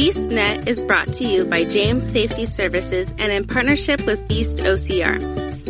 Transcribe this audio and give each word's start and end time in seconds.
BeastNet 0.00 0.66
is 0.66 0.82
brought 0.82 1.08
to 1.08 1.26
you 1.26 1.44
by 1.44 1.62
James 1.62 2.10
Safety 2.10 2.46
Services 2.46 3.12
and 3.18 3.30
in 3.30 3.46
partnership 3.46 4.00
with 4.06 4.26
Beast 4.28 4.56
OCR. 4.60 5.20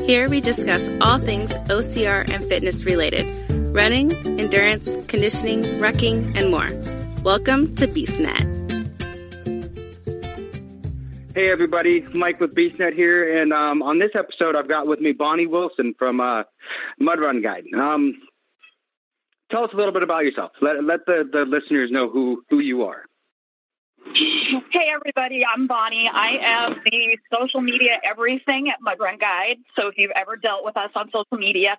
Here 0.07 0.31
we 0.31 0.41
discuss 0.41 0.89
all 1.01 1.19
things 1.19 1.53
OCR 1.53 2.31
and 2.33 2.45
fitness 2.45 2.85
related 2.85 3.27
running, 3.75 4.13
endurance, 4.39 5.05
conditioning, 5.09 5.65
rucking, 5.81 6.37
and 6.37 6.49
more. 6.49 6.71
Welcome 7.25 7.75
to 7.75 7.89
BeastNet. 7.89 8.47
Hey 11.35 11.51
everybody, 11.51 12.03
Mike 12.15 12.39
with 12.39 12.55
BeastNet 12.55 12.95
here, 12.95 13.43
and 13.43 13.53
um, 13.53 13.83
on 13.83 13.99
this 13.99 14.13
episode, 14.15 14.55
I've 14.55 14.69
got 14.69 14.87
with 14.87 15.01
me 15.01 15.11
Bonnie 15.11 15.49
Wilson 15.49 15.93
from 15.99 16.21
uh, 16.21 16.45
Mud 17.01 17.19
Run 17.19 17.43
Guide. 17.43 17.65
Um, 17.77 18.15
tell 19.51 19.65
us 19.65 19.71
a 19.73 19.77
little 19.77 19.93
bit 19.93 20.05
about 20.05 20.25
yourself. 20.25 20.53
Let 20.63 20.85
let 20.85 21.05
the, 21.07 21.29
the 21.29 21.45
listeners 21.47 21.91
know 21.91 22.09
who 22.09 22.45
who 22.49 22.61
you 22.61 22.85
are. 22.85 23.10
Hey 24.05 24.89
everybody, 24.93 25.45
I'm 25.45 25.67
Bonnie. 25.67 26.09
I 26.13 26.39
am 26.41 26.77
the 26.85 27.19
social 27.33 27.61
media 27.61 28.01
everything 28.03 28.71
at 28.71 28.81
Mud 28.81 28.99
Run 28.99 29.19
Guide. 29.19 29.59
So 29.77 29.89
if 29.89 29.99
you've 29.99 30.11
ever 30.17 30.37
dealt 30.37 30.65
with 30.65 30.77
us 30.77 30.91
on 30.95 31.11
social 31.13 31.37
media 31.39 31.79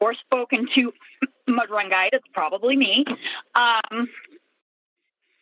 or 0.00 0.14
spoken 0.14 0.68
to 0.74 0.92
Mud 1.48 1.68
Run 1.70 1.90
Guide, 1.90 2.10
it's 2.12 2.26
probably 2.32 2.76
me. 2.76 3.04
Um, 3.54 4.08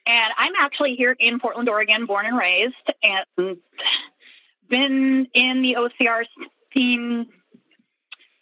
and 0.07 0.33
I'm 0.37 0.53
actually 0.59 0.95
here 0.97 1.15
in 1.19 1.39
Portland, 1.39 1.69
Oregon, 1.69 2.07
born 2.07 2.27
and 2.27 2.37
raised, 2.37 2.75
and 3.03 3.57
been 4.69 5.29
in 5.35 5.63
the 5.63 5.77
OCR 5.79 6.25
team. 6.73 7.27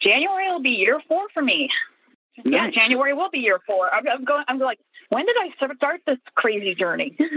January 0.01 0.49
will 0.49 0.61
be 0.61 0.71
year 0.71 1.01
four 1.07 1.27
for 1.33 1.43
me. 1.43 1.69
Nice. 2.43 2.53
Yeah, 2.53 2.69
January 2.71 3.13
will 3.13 3.29
be 3.29 3.39
year 3.39 3.59
four. 3.67 3.93
I'm, 3.93 4.07
I'm 4.07 4.23
going. 4.25 4.43
I'm 4.47 4.57
like, 4.57 4.79
when 5.09 5.25
did 5.25 5.35
I 5.37 5.75
start 5.77 6.01
this 6.07 6.17
crazy 6.35 6.75
journey? 6.75 7.15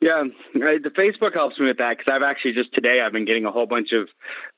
Yeah, 0.00 0.24
the 0.54 0.92
Facebook 0.96 1.34
helps 1.34 1.58
me 1.58 1.66
with 1.66 1.78
that 1.78 1.98
because 1.98 2.12
I've 2.12 2.22
actually 2.22 2.54
just 2.54 2.72
today 2.72 3.00
I've 3.00 3.12
been 3.12 3.24
getting 3.24 3.44
a 3.44 3.50
whole 3.50 3.66
bunch 3.66 3.92
of 3.92 4.08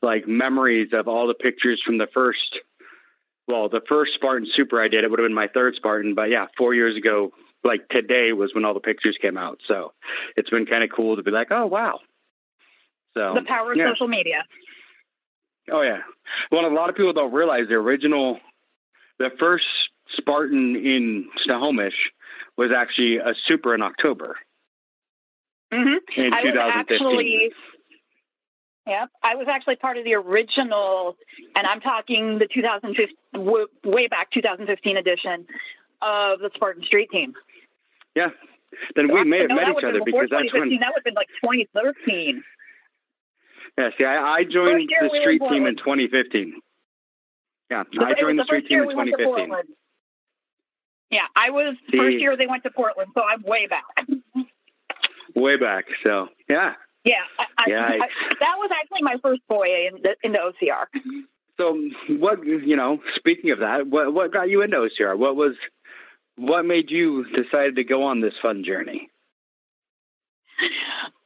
like 0.02 0.26
memories 0.26 0.88
of 0.92 1.08
all 1.08 1.26
the 1.26 1.34
pictures 1.34 1.80
from 1.84 1.98
the 1.98 2.08
first. 2.12 2.60
Well, 3.46 3.68
the 3.68 3.80
first 3.88 4.14
Spartan 4.14 4.48
Super 4.52 4.80
I 4.80 4.88
did 4.88 5.04
it 5.04 5.10
would 5.10 5.18
have 5.18 5.26
been 5.26 5.34
my 5.34 5.48
third 5.48 5.74
Spartan, 5.74 6.14
but 6.14 6.30
yeah, 6.30 6.46
four 6.56 6.74
years 6.74 6.96
ago, 6.96 7.32
like 7.64 7.88
today 7.88 8.32
was 8.32 8.54
when 8.54 8.64
all 8.64 8.74
the 8.74 8.80
pictures 8.80 9.16
came 9.20 9.36
out. 9.36 9.58
So 9.66 9.92
it's 10.36 10.50
been 10.50 10.66
kind 10.66 10.84
of 10.84 10.90
cool 10.94 11.16
to 11.16 11.22
be 11.22 11.30
like, 11.30 11.48
oh 11.50 11.66
wow. 11.66 12.00
So 13.14 13.34
the 13.34 13.42
power 13.46 13.72
of 13.72 13.78
yeah. 13.78 13.90
social 13.90 14.08
media. 14.08 14.44
Oh 15.70 15.82
yeah. 15.82 15.98
Well, 16.50 16.66
a 16.66 16.68
lot 16.68 16.88
of 16.88 16.96
people 16.96 17.12
don't 17.12 17.32
realize 17.32 17.68
the 17.68 17.74
original, 17.74 18.38
the 19.18 19.30
first 19.38 19.66
Spartan 20.16 20.76
in 20.76 21.28
Snohomish 21.44 22.12
was 22.56 22.70
actually 22.76 23.18
a 23.18 23.34
Super 23.46 23.74
in 23.74 23.82
October. 23.82 24.36
Mm-hmm. 25.72 26.20
In 26.20 26.32
I 26.32 26.42
2015. 26.42 26.96
actually, 26.96 27.52
yeah, 28.86 29.06
I 29.22 29.34
was 29.34 29.46
actually 29.48 29.76
part 29.76 29.98
of 29.98 30.04
the 30.04 30.14
original, 30.14 31.16
and 31.54 31.66
I'm 31.66 31.80
talking 31.80 32.38
the 32.38 32.46
2015, 32.46 33.14
w- 33.34 33.66
way 33.84 34.06
back 34.06 34.30
2015 34.30 34.96
edition 34.96 35.46
of 36.00 36.38
the 36.40 36.50
Spartan 36.54 36.84
Street 36.84 37.10
Team. 37.10 37.34
Yeah. 38.14 38.28
Then 38.96 39.12
we 39.12 39.24
may 39.24 39.40
have 39.40 39.48
No, 39.50 39.56
met 39.56 39.68
each 39.68 39.84
other 39.84 40.00
because 40.04 40.28
that's 40.30 40.42
2015. 40.52 40.60
when. 40.70 40.80
That 40.80 40.88
would 40.88 40.96
have 40.96 41.04
been 41.04 41.14
like 41.14 41.28
2013. 41.42 42.42
Yeah. 43.76 43.90
See, 43.98 44.04
I, 44.04 44.34
I 44.36 44.44
joined 44.44 44.88
the 44.88 45.20
street 45.20 45.42
team 45.50 45.66
in 45.66 45.76
2015. 45.76 46.60
Yeah, 47.70 47.82
It 47.92 47.98
I 48.00 48.14
joined 48.18 48.38
the 48.38 48.42
the 48.44 48.46
street 48.46 48.66
team 48.68 48.80
in 48.80 48.86
we 48.86 48.94
2015. 48.94 49.52
Yeah, 51.10 51.20
I 51.36 51.50
was 51.50 51.76
See. 51.90 51.98
first 51.98 52.18
year 52.18 52.36
they 52.36 52.46
went 52.46 52.62
to 52.64 52.70
Portland, 52.70 53.10
so 53.14 53.22
I'm 53.22 53.42
way 53.42 53.66
back. 53.66 53.84
Way 55.40 55.56
back. 55.56 55.86
So 56.04 56.28
yeah. 56.48 56.74
Yeah, 57.04 57.14
I, 57.38 57.64
Yeah, 57.68 57.84
I- 57.86 57.94
I, 58.04 58.08
that 58.40 58.56
was 58.58 58.70
actually 58.78 59.02
my 59.02 59.16
first 59.22 59.40
foray 59.48 59.86
in 59.86 60.02
the, 60.02 60.16
into 60.22 60.38
OCR. 60.38 60.86
So 61.56 61.88
what 62.18 62.44
you 62.44 62.76
know? 62.76 63.00
Speaking 63.14 63.50
of 63.50 63.60
that, 63.60 63.86
what 63.86 64.12
what 64.14 64.32
got 64.32 64.48
you 64.50 64.62
into 64.62 64.76
OCR? 64.76 65.16
What 65.16 65.36
was 65.36 65.54
what 66.36 66.64
made 66.64 66.90
you 66.90 67.24
decide 67.34 67.76
to 67.76 67.84
go 67.84 68.02
on 68.04 68.20
this 68.20 68.34
fun 68.40 68.62
journey? 68.64 69.10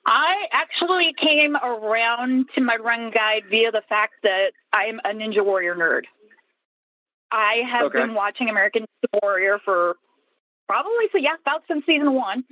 I 0.07 0.47
actually 0.53 1.15
came 1.21 1.57
around 1.57 2.47
to 2.55 2.61
Mud 2.61 2.81
Run 2.81 3.11
Guide 3.11 3.45
via 3.51 3.71
the 3.71 3.83
fact 3.89 4.15
that 4.25 4.53
I'm 4.73 4.99
a 5.05 5.09
Ninja 5.11 5.45
Warrior 5.45 5.75
nerd. 5.75 6.03
I 7.31 7.63
have 7.71 7.87
Okay. 7.87 8.01
been 8.01 8.15
watching 8.15 8.49
American 8.51 8.83
Ninja 8.83 9.21
Warrior 9.23 9.59
for 9.65 9.97
probably 10.69 11.09
so 11.13 11.19
yeah, 11.19 11.35
about 11.41 11.63
since 11.69 11.85
season 11.87 12.13
one. 12.15 12.45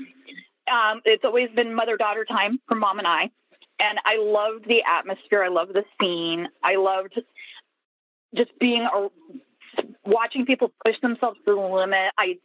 Um, 0.70 1.00
it's 1.04 1.24
always 1.24 1.50
been 1.50 1.74
mother 1.74 1.96
daughter 1.96 2.24
time 2.24 2.60
for 2.68 2.74
mom 2.76 2.98
and 2.98 3.06
I, 3.06 3.30
and 3.80 3.98
I 4.04 4.18
loved 4.18 4.68
the 4.68 4.82
atmosphere. 4.82 5.42
I 5.42 5.48
loved 5.48 5.74
the 5.74 5.84
scene. 6.00 6.48
I 6.62 6.76
loved 6.76 7.20
just 8.34 8.56
being 8.60 8.82
a, 8.82 9.08
watching 10.04 10.46
people 10.46 10.72
push 10.84 11.00
themselves 11.00 11.38
to 11.46 11.54
the 11.54 11.60
limit. 11.60 12.12
I 12.18 12.38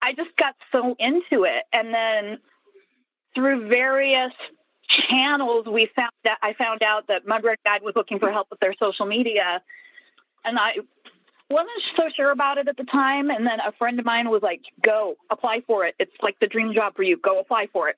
I 0.00 0.12
just 0.14 0.36
got 0.36 0.54
so 0.72 0.96
into 0.98 1.44
it, 1.44 1.64
and 1.72 1.92
then 1.92 2.38
through 3.34 3.68
various 3.68 4.32
channels, 5.08 5.66
we 5.66 5.88
found 5.96 6.12
that 6.24 6.38
I 6.42 6.54
found 6.54 6.82
out 6.82 7.06
that 7.08 7.26
Run 7.26 7.42
Guide 7.64 7.82
was 7.82 7.94
looking 7.96 8.18
for 8.18 8.30
help 8.30 8.48
with 8.50 8.60
their 8.60 8.74
social 8.78 9.06
media, 9.06 9.62
and 10.44 10.58
I 10.58 10.74
wasn't 11.52 11.70
so 11.96 12.08
sure 12.14 12.30
about 12.30 12.58
it 12.58 12.68
at 12.68 12.76
the 12.76 12.84
time. 12.84 13.30
And 13.30 13.46
then 13.46 13.60
a 13.60 13.72
friend 13.72 13.98
of 13.98 14.04
mine 14.04 14.30
was 14.30 14.42
like, 14.42 14.62
"Go 14.82 15.16
apply 15.30 15.62
for 15.66 15.84
it. 15.84 15.94
It's 15.98 16.12
like 16.22 16.38
the 16.40 16.46
dream 16.46 16.72
job 16.74 16.96
for 16.96 17.02
you. 17.02 17.16
Go 17.16 17.38
apply 17.38 17.68
for 17.72 17.88
it." 17.88 17.96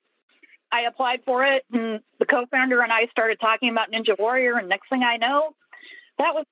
I 0.73 0.83
applied 0.83 1.21
for 1.25 1.45
it, 1.45 1.65
and 1.73 2.01
the 2.19 2.27
co-founder 2.27 2.81
and 2.81 2.93
I 2.93 3.07
started 3.07 3.39
talking 3.41 3.71
about 3.71 3.93
Ninja 3.93 4.19
Warrior. 4.19 4.57
And 4.57 4.69
next 4.69 4.89
thing 4.89 5.03
I 5.03 5.17
know, 5.17 5.55
that 6.19 6.35
was 6.35 6.47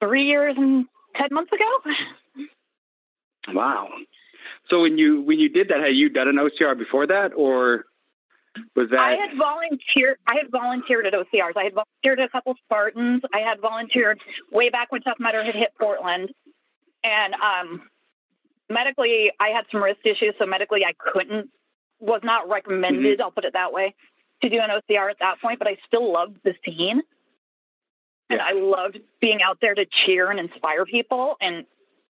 three 0.00 0.26
years 0.26 0.54
and 0.56 0.86
ten 1.16 1.28
months 1.32 1.52
ago. 1.52 1.94
Wow. 3.54 3.88
So 4.68 4.82
when 4.82 4.98
you 4.98 5.22
when 5.22 5.38
you 5.38 5.48
did 5.48 5.68
that, 5.68 5.80
had 5.80 5.94
you 5.94 6.08
done 6.08 6.28
an 6.28 6.36
OCR 6.36 6.76
before 6.76 7.06
that, 7.06 7.32
or 7.34 7.86
was 8.76 8.90
that? 8.90 8.98
I 8.98 9.12
had 9.12 9.36
volunteered. 9.38 10.18
I 10.26 10.34
had 10.34 10.50
volunteered 10.50 11.06
at 11.06 11.14
OCRs. 11.14 11.56
I 11.56 11.64
had 11.64 11.74
volunteered 11.74 12.20
at 12.20 12.26
a 12.26 12.28
couple 12.28 12.54
Spartans. 12.64 13.22
I 13.32 13.38
had 13.38 13.60
volunteered 13.60 14.20
way 14.52 14.68
back 14.68 14.92
when 14.92 15.00
Tough 15.02 15.18
Mudder 15.18 15.42
had 15.42 15.54
hit 15.54 15.70
Portland, 15.80 16.30
and 17.04 17.34
um, 17.34 17.82
medically, 18.68 19.30
I 19.40 19.48
had 19.48 19.64
some 19.70 19.82
wrist 19.82 20.00
issues, 20.04 20.34
so 20.38 20.46
medically, 20.46 20.84
I 20.84 20.94
couldn't. 20.98 21.50
Was 22.00 22.20
not 22.22 22.48
recommended. 22.48 23.20
I'll 23.20 23.32
put 23.32 23.44
it 23.44 23.54
that 23.54 23.72
way 23.72 23.92
to 24.42 24.48
do 24.48 24.60
an 24.60 24.70
OCR 24.70 25.10
at 25.10 25.18
that 25.18 25.40
point. 25.40 25.58
But 25.58 25.66
I 25.66 25.76
still 25.86 26.12
loved 26.12 26.36
the 26.44 26.54
scene, 26.64 27.02
and 28.30 28.38
Yeah. 28.38 28.44
I 28.44 28.52
loved 28.52 29.00
being 29.20 29.42
out 29.42 29.58
there 29.60 29.74
to 29.74 29.84
cheer 29.84 30.30
and 30.30 30.38
inspire 30.38 30.84
people. 30.84 31.36
And 31.40 31.66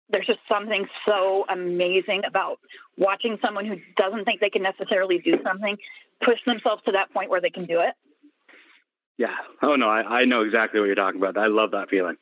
there's 0.09 0.27
just 0.27 0.39
something 0.49 0.87
so 1.05 1.45
amazing 1.51 2.23
about 2.27 2.61
watching 2.97 3.39
someone 3.43 3.67
who 3.67 3.77
doesn't 3.97 4.25
think 4.25 4.41
they 4.41 4.51
can 4.51 4.63
necessarily 4.63 5.19
do 5.19 5.39
something 5.43 5.77
push 6.23 6.39
themselves 6.47 6.83
to 6.87 6.93
that 6.93 7.13
point 7.13 7.29
where 7.29 7.41
they 7.41 7.51
can 7.51 7.67
do 7.67 7.81
it. 7.81 7.95
Yeah. 9.19 9.35
Oh 9.63 9.77
no, 9.77 9.89
I, 9.89 10.21
I 10.21 10.25
know 10.25 10.43
exactly 10.43 10.81
what 10.81 10.87
you're 10.87 10.95
talking 10.95 11.21
about. 11.21 11.37
I 11.37 11.47
love 11.47 11.73
that 11.73 11.91
feeling. 11.91 12.17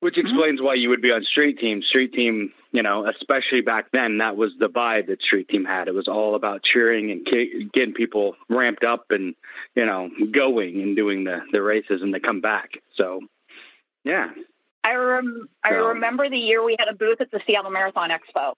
Which 0.00 0.16
explains 0.16 0.62
why 0.62 0.74
you 0.74 0.88
would 0.88 1.02
be 1.02 1.12
on 1.12 1.24
street 1.24 1.58
team. 1.58 1.82
Street 1.82 2.14
team, 2.14 2.52
you 2.72 2.82
know, 2.82 3.06
especially 3.06 3.60
back 3.60 3.90
then, 3.92 4.16
that 4.18 4.34
was 4.34 4.52
the 4.58 4.70
vibe 4.70 5.08
that 5.08 5.20
street 5.20 5.48
team 5.50 5.66
had. 5.66 5.88
It 5.88 5.94
was 5.94 6.08
all 6.08 6.34
about 6.34 6.62
cheering 6.62 7.10
and 7.10 7.26
getting 7.72 7.92
people 7.92 8.34
ramped 8.48 8.82
up 8.82 9.10
and 9.10 9.34
you 9.74 9.84
know 9.84 10.08
going 10.32 10.80
and 10.80 10.96
doing 10.96 11.24
the 11.24 11.42
the 11.52 11.60
races 11.60 12.00
and 12.00 12.14
they 12.14 12.20
come 12.20 12.40
back. 12.40 12.70
So, 12.94 13.20
yeah, 14.04 14.30
I 14.84 14.94
rem- 14.94 15.50
I 15.64 15.70
remember 15.70 16.30
the 16.30 16.38
year 16.38 16.64
we 16.64 16.76
had 16.78 16.88
a 16.88 16.94
booth 16.94 17.20
at 17.20 17.30
the 17.30 17.40
Seattle 17.46 17.70
Marathon 17.70 18.08
Expo, 18.08 18.54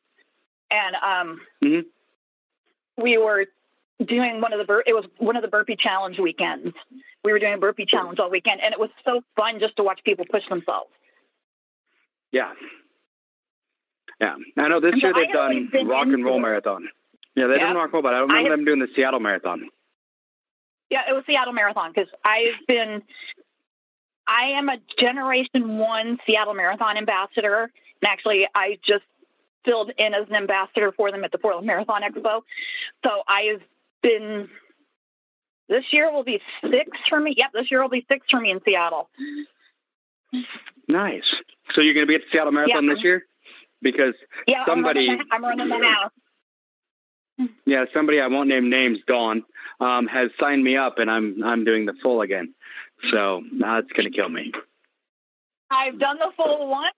and 0.71 0.95
um, 0.97 1.41
Mhm. 1.61 1.87
we 2.99 3.19
were 3.19 3.47
doing 4.05 4.41
one 4.41 4.53
of 4.53 4.61
the 4.61 4.65
bur- 4.65 4.85
it 4.87 4.95
was 4.95 5.07
one 5.19 5.35
of 5.35 5.43
the 5.43 5.49
burpee 5.49 5.75
challenge 5.77 6.21
weekends. 6.21 6.73
We 7.25 7.33
were 7.33 7.41
doing 7.41 7.55
a 7.55 7.59
burpee 7.59 7.87
challenge 7.87 8.21
all 8.21 8.31
weekend, 8.31 8.61
and 8.61 8.73
it 8.73 8.79
was 8.79 8.91
so 9.05 9.25
fun 9.35 9.59
just 9.59 9.75
to 9.77 9.83
watch 9.83 10.01
people 10.05 10.25
push 10.25 10.49
themselves. 10.49 10.91
Yeah, 12.33 12.53
yeah. 14.21 14.37
I 14.59 14.69
know 14.69 14.81
this 14.81 14.93
And 14.93 15.03
year 15.03 15.13
they've 15.15 15.33
done 15.33 15.71
rock 15.87 16.07
and 16.07 16.25
roll 16.25 16.39
it. 16.39 16.41
marathon. 16.41 16.89
Yeah, 17.35 17.47
they 17.47 17.55
Yeah. 17.57 17.67
done 17.73 17.77
rock 17.77 17.85
and 17.87 17.93
roll, 17.95 18.03
but 18.03 18.15
I 18.15 18.19
don't 18.19 18.31
I 18.31 18.35
remember 18.39 18.51
have- 18.51 18.59
them 18.59 18.65
doing 18.67 18.79
the 18.81 18.89
Seattle 18.95 19.21
marathon. 19.21 19.69
Yeah, 20.91 21.09
it 21.09 21.13
was 21.15 21.25
Seattle 21.27 21.55
Marathon 21.55 21.91
because 21.91 22.11
I've 22.23 22.67
been, 22.69 23.03
I 24.27 24.43
am 24.49 24.69
a 24.69 24.77
Generation 24.99 25.79
One 25.79 26.19
Seattle 26.27 26.53
Marathon 26.53 26.99
ambassador, 26.99 27.63
and 28.03 28.05
actually, 28.09 28.47
I 28.55 28.79
just 28.87 29.05
filled 29.65 29.91
in 29.97 30.13
as 30.13 30.29
an 30.29 30.35
ambassador 30.35 30.93
for 30.93 31.11
them 31.11 31.25
at 31.25 31.33
the 31.33 31.39
Portland 31.39 31.67
Marathon 31.67 32.03
Expo. 32.03 32.43
So 33.05 33.23
I've 33.27 33.63
been. 34.03 34.51
This 35.71 35.85
year 35.93 36.13
will 36.13 36.25
be 36.25 36.43
six 36.71 36.91
for 37.09 37.19
me. 37.19 37.33
Yep, 37.39 37.53
this 37.55 37.71
year 37.71 37.81
will 37.81 37.89
be 37.89 38.05
six 38.07 38.27
for 38.31 38.39
me 38.41 38.51
in 38.51 38.61
Seattle. 38.63 39.09
Nice. 40.89 41.25
So 41.75 41.81
you're 41.81 41.95
going 41.95 42.07
to 42.07 42.09
be 42.09 42.15
at 42.15 42.23
the 42.23 42.27
Seattle 42.33 42.53
Marathon 42.53 42.85
Yeah. 42.87 42.95
this 42.95 43.03
year? 43.05 43.27
Because 43.83 44.15
Yeah, 44.47 44.65
Somebody- 44.67 45.09
I'm 45.11 45.17
running 45.17 45.29
the, 45.29 45.35
I'm 45.35 45.45
running 45.45 45.69
the 45.69 45.87
house. 45.89 47.49
Yeah, 47.67 47.85
somebody 47.93 48.21
I 48.21 48.27
won't 48.29 48.49
name 48.49 48.71
names, 48.71 48.99
Dawn, 49.07 49.43
um, 49.81 50.07
has 50.07 50.31
signed 50.39 50.63
me 50.63 50.77
up, 50.77 50.99
and 50.99 51.11
I'm 51.11 51.43
I'm 51.43 51.65
doing 51.65 51.87
the 51.87 51.95
full 52.03 52.21
again. 52.21 52.55
So 53.11 53.43
that's 53.59 53.91
going 53.93 54.11
to 54.11 54.17
kill 54.17 54.29
me. 54.29 54.53
I've 55.71 55.99
done 55.99 56.19
the 56.19 56.31
full 56.37 56.69
one 56.69 56.93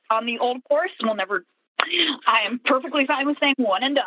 on 0.10 0.26
the 0.26 0.38
old 0.38 0.62
course. 0.64 0.90
We'll 1.02 1.14
never. 1.14 1.44
I 2.26 2.42
am 2.46 2.60
perfectly 2.64 3.06
fine 3.06 3.26
with 3.26 3.38
saying 3.40 3.54
one 3.56 3.82
and 3.82 3.96
done. 3.96 4.04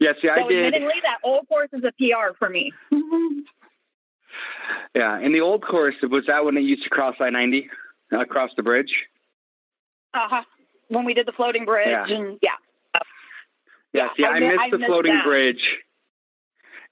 Yes, 0.00 0.14
yeah, 0.22 0.36
see, 0.36 0.40
I 0.40 0.42
so 0.42 0.48
did. 0.48 0.66
Admittedly, 0.74 1.00
that 1.02 1.18
old 1.22 1.46
course 1.48 1.68
is 1.72 1.82
a 1.84 1.92
PR 1.98 2.34
for 2.38 2.48
me. 2.48 2.72
yeah, 4.94 5.18
in 5.20 5.32
the 5.32 5.40
old 5.40 5.62
course, 5.64 5.94
was 6.02 6.24
that 6.26 6.44
when 6.44 6.56
it 6.56 6.62
used 6.62 6.82
to 6.84 6.90
cross 6.90 7.16
I 7.20 7.30
ninety 7.30 7.68
across 8.12 8.50
the 8.56 8.62
bridge? 8.62 8.92
Uh 10.14 10.28
huh. 10.28 10.42
When 10.88 11.04
we 11.04 11.14
did 11.14 11.26
the 11.26 11.32
floating 11.32 11.64
bridge, 11.64 11.88
Yeah. 11.88 12.06
and 12.08 12.38
yeah, 12.42 13.00
Yeah, 13.92 14.08
see, 14.16 14.24
I 14.24 14.28
I, 14.30 14.40
missed 14.40 14.60
I 14.60 14.70
the 14.70 14.78
missed 14.78 14.88
floating 14.88 15.14
that. 15.14 15.24
bridge, 15.24 15.62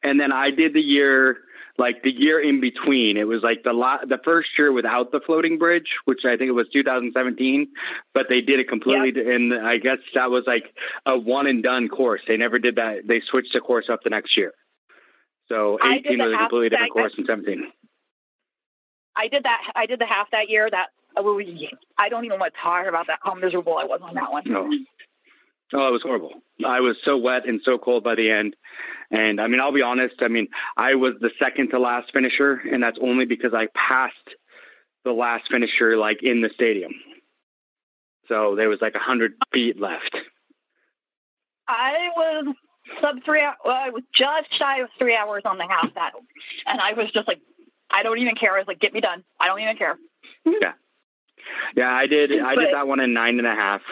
and 0.02 0.20
then 0.20 0.32
I 0.32 0.50
did 0.50 0.74
the 0.74 0.80
year 0.82 1.38
like 1.78 2.02
the 2.02 2.10
year 2.10 2.40
in 2.40 2.60
between. 2.60 3.16
It 3.18 3.26
was 3.26 3.42
like 3.42 3.62
the 3.62 3.72
la- 3.74 4.04
the 4.04 4.18
first 4.24 4.48
year 4.58 4.72
without 4.72 5.12
the 5.12 5.20
floating 5.20 5.58
bridge, 5.58 5.88
which 6.06 6.24
I 6.24 6.36
think 6.36 6.48
it 6.48 6.52
was 6.52 6.66
2017, 6.72 7.68
but 8.14 8.26
they 8.30 8.40
did 8.40 8.60
it 8.60 8.68
completely. 8.68 9.34
And 9.34 9.52
I 9.54 9.76
guess 9.78 9.98
that 10.14 10.30
was 10.30 10.44
like 10.46 10.74
a 11.04 11.18
one 11.18 11.46
and 11.46 11.62
done 11.62 11.88
course. 11.88 12.22
They 12.26 12.36
never 12.38 12.58
did 12.58 12.76
that. 12.76 13.06
They 13.06 13.20
switched 13.20 13.52
the 13.52 13.60
course 13.60 13.90
up 13.90 14.02
the 14.04 14.10
next 14.10 14.36
year. 14.38 14.52
So 15.48 15.78
18 15.84 16.18
the 16.18 16.24
was 16.24 16.34
a 16.34 16.38
completely 16.38 16.68
different 16.70 16.92
course 16.92 17.14
than 17.16 17.26
17. 17.26 17.72
I 19.16 19.28
did 19.28 19.44
that. 19.44 19.62
I 19.74 19.86
did 19.86 19.98
the 19.98 20.06
half 20.06 20.30
that 20.32 20.48
year. 20.48 20.68
That 20.70 20.88
I 21.16 22.08
don't 22.08 22.24
even 22.24 22.38
want 22.38 22.54
to 22.54 22.60
talk 22.60 22.86
about 22.86 23.06
that. 23.06 23.20
How 23.22 23.34
miserable 23.34 23.78
I 23.78 23.84
was 23.84 24.00
on 24.02 24.14
that 24.14 24.30
one. 24.30 24.42
No. 24.46 24.70
Oh, 25.72 25.88
it 25.88 25.92
was 25.92 26.02
horrible. 26.02 26.32
I 26.64 26.80
was 26.80 26.96
so 27.04 27.16
wet 27.16 27.46
and 27.46 27.60
so 27.64 27.76
cold 27.78 28.04
by 28.04 28.14
the 28.14 28.30
end. 28.30 28.54
And 29.10 29.40
I 29.40 29.46
mean, 29.46 29.60
I'll 29.60 29.72
be 29.72 29.82
honest. 29.82 30.16
I 30.20 30.28
mean, 30.28 30.48
I 30.76 30.94
was 30.94 31.14
the 31.20 31.30
second 31.38 31.70
to 31.70 31.78
last 31.78 32.12
finisher, 32.12 32.60
and 32.70 32.82
that's 32.82 32.98
only 33.00 33.24
because 33.24 33.52
I 33.54 33.68
passed 33.74 34.36
the 35.04 35.12
last 35.12 35.48
finisher 35.50 35.96
like 35.96 36.22
in 36.22 36.40
the 36.40 36.50
stadium. 36.54 36.92
So 38.28 38.54
there 38.56 38.68
was 38.68 38.80
like 38.80 38.94
a 38.94 39.00
hundred 39.00 39.34
feet 39.52 39.80
left. 39.80 40.16
I 41.68 42.10
was 42.16 42.54
sub 43.00 43.16
three. 43.24 43.40
hou- 43.40 43.52
Well, 43.64 43.76
I 43.76 43.90
was 43.90 44.02
just 44.14 44.52
shy 44.58 44.80
of 44.80 44.88
three 44.98 45.16
hours 45.16 45.42
on 45.44 45.58
the 45.58 45.66
half 45.68 45.92
that, 45.94 46.12
and 46.66 46.80
I 46.80 46.92
was 46.92 47.10
just 47.12 47.28
like, 47.28 47.40
I 47.90 48.02
don't 48.02 48.18
even 48.18 48.34
care. 48.34 48.54
I 48.54 48.58
was 48.58 48.66
like, 48.68 48.80
get 48.80 48.92
me 48.92 49.00
done. 49.00 49.24
I 49.40 49.46
don't 49.48 49.60
even 49.60 49.76
care. 49.76 49.96
Yeah, 50.44 50.72
yeah. 51.76 51.90
I 51.92 52.06
did. 52.06 52.32
I 52.40 52.54
But- 52.54 52.60
did 52.62 52.74
that 52.74 52.86
one 52.88 53.00
in 53.00 53.12
nine 53.12 53.38
and 53.38 53.46
a 53.46 53.54
half, 53.54 53.82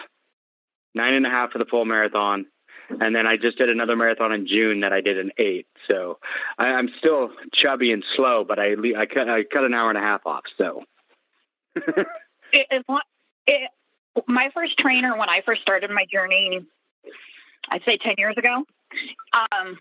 nine 0.93 1.13
and 1.13 1.25
a 1.25 1.29
half 1.29 1.51
for 1.51 1.57
the 1.59 1.65
full 1.65 1.85
marathon, 1.85 2.45
and 2.89 3.15
then 3.15 3.25
I 3.27 3.37
just 3.37 3.57
did 3.57 3.69
another 3.69 3.95
marathon 3.95 4.31
in 4.31 4.47
June 4.47 4.81
that 4.81 4.91
I 4.93 5.01
did 5.01 5.17
in 5.17 5.31
eight. 5.37 5.67
So 5.89 6.19
I, 6.57 6.67
I'm 6.67 6.89
still 6.97 7.31
chubby 7.53 7.91
and 7.91 8.03
slow, 8.15 8.43
but 8.43 8.59
I 8.59 8.73
I 8.97 9.05
cut 9.05 9.29
I 9.29 9.43
cut 9.43 9.63
an 9.63 9.73
hour 9.73 9.89
and 9.89 9.97
a 9.97 10.01
half 10.01 10.25
off. 10.25 10.43
So 10.57 10.83
It, 12.51 12.85
not. 12.87 13.03
It, 13.47 13.69
my 14.27 14.49
first 14.53 14.77
trainer 14.77 15.17
when 15.17 15.27
I 15.29 15.41
first 15.45 15.61
started 15.61 15.89
my 15.91 16.05
journey, 16.11 16.61
I'd 17.69 17.83
say 17.85 17.97
ten 17.97 18.15
years 18.17 18.35
ago. 18.37 18.63
Um, 19.33 19.77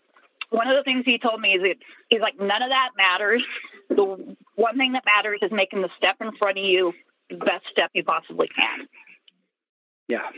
one 0.50 0.68
of 0.68 0.76
the 0.76 0.82
things 0.82 1.04
he 1.04 1.18
told 1.18 1.40
me 1.40 1.52
is 1.54 1.62
that 1.62 1.76
he's 2.08 2.20
like, 2.20 2.38
none 2.38 2.62
of 2.62 2.70
that 2.70 2.90
matters. 2.96 3.42
The 3.88 4.36
one 4.56 4.76
thing 4.78 4.92
that 4.92 5.04
matters 5.04 5.40
is 5.42 5.50
making 5.52 5.82
the 5.82 5.90
step 5.96 6.16
in 6.20 6.32
front 6.36 6.58
of 6.58 6.64
you 6.64 6.92
the 7.30 7.36
best 7.36 7.64
step 7.70 7.90
you 7.94 8.04
possibly 8.04 8.48
can. 8.48 8.86
yeah, 10.08 10.28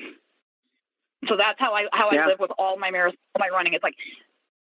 So 1.29 1.37
that's 1.37 1.59
how 1.59 1.75
I 1.75 1.87
how 1.93 2.11
Yeah. 2.13 2.25
I 2.25 2.27
live 2.29 2.39
with 2.41 2.53
all 2.59 2.77
my 2.79 2.91
marathon, 2.91 3.17
my 3.39 3.49
running. 3.49 3.75
It's 3.75 3.83
like 3.83 3.97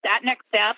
that 0.04 0.20
next 0.24 0.46
step. 0.48 0.76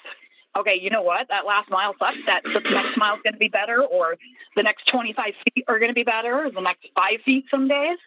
Okay, 0.59 0.79
you 0.81 0.91
know 0.91 1.03
what? 1.03 1.29
That 1.29 1.47
last 1.47 1.71
mile 1.71 1.95
sucks. 1.99 2.19
That 2.27 2.43
the 2.43 2.59
next 2.71 2.97
mile 2.99 3.15
is 3.15 3.21
going 3.23 3.35
to 3.35 3.39
be 3.39 3.49
better, 3.49 3.83
or 3.85 4.17
the 4.57 4.63
next 4.65 4.89
twenty 4.89 5.13
five 5.13 5.35
feet 5.55 5.65
are 5.69 5.79
going 5.79 5.91
to 5.91 5.95
be 5.95 6.03
better, 6.03 6.45
or 6.47 6.51
the 6.51 6.61
next 6.61 6.89
five 6.95 7.21
feet 7.25 7.45
some 7.51 7.69
days. 7.69 7.99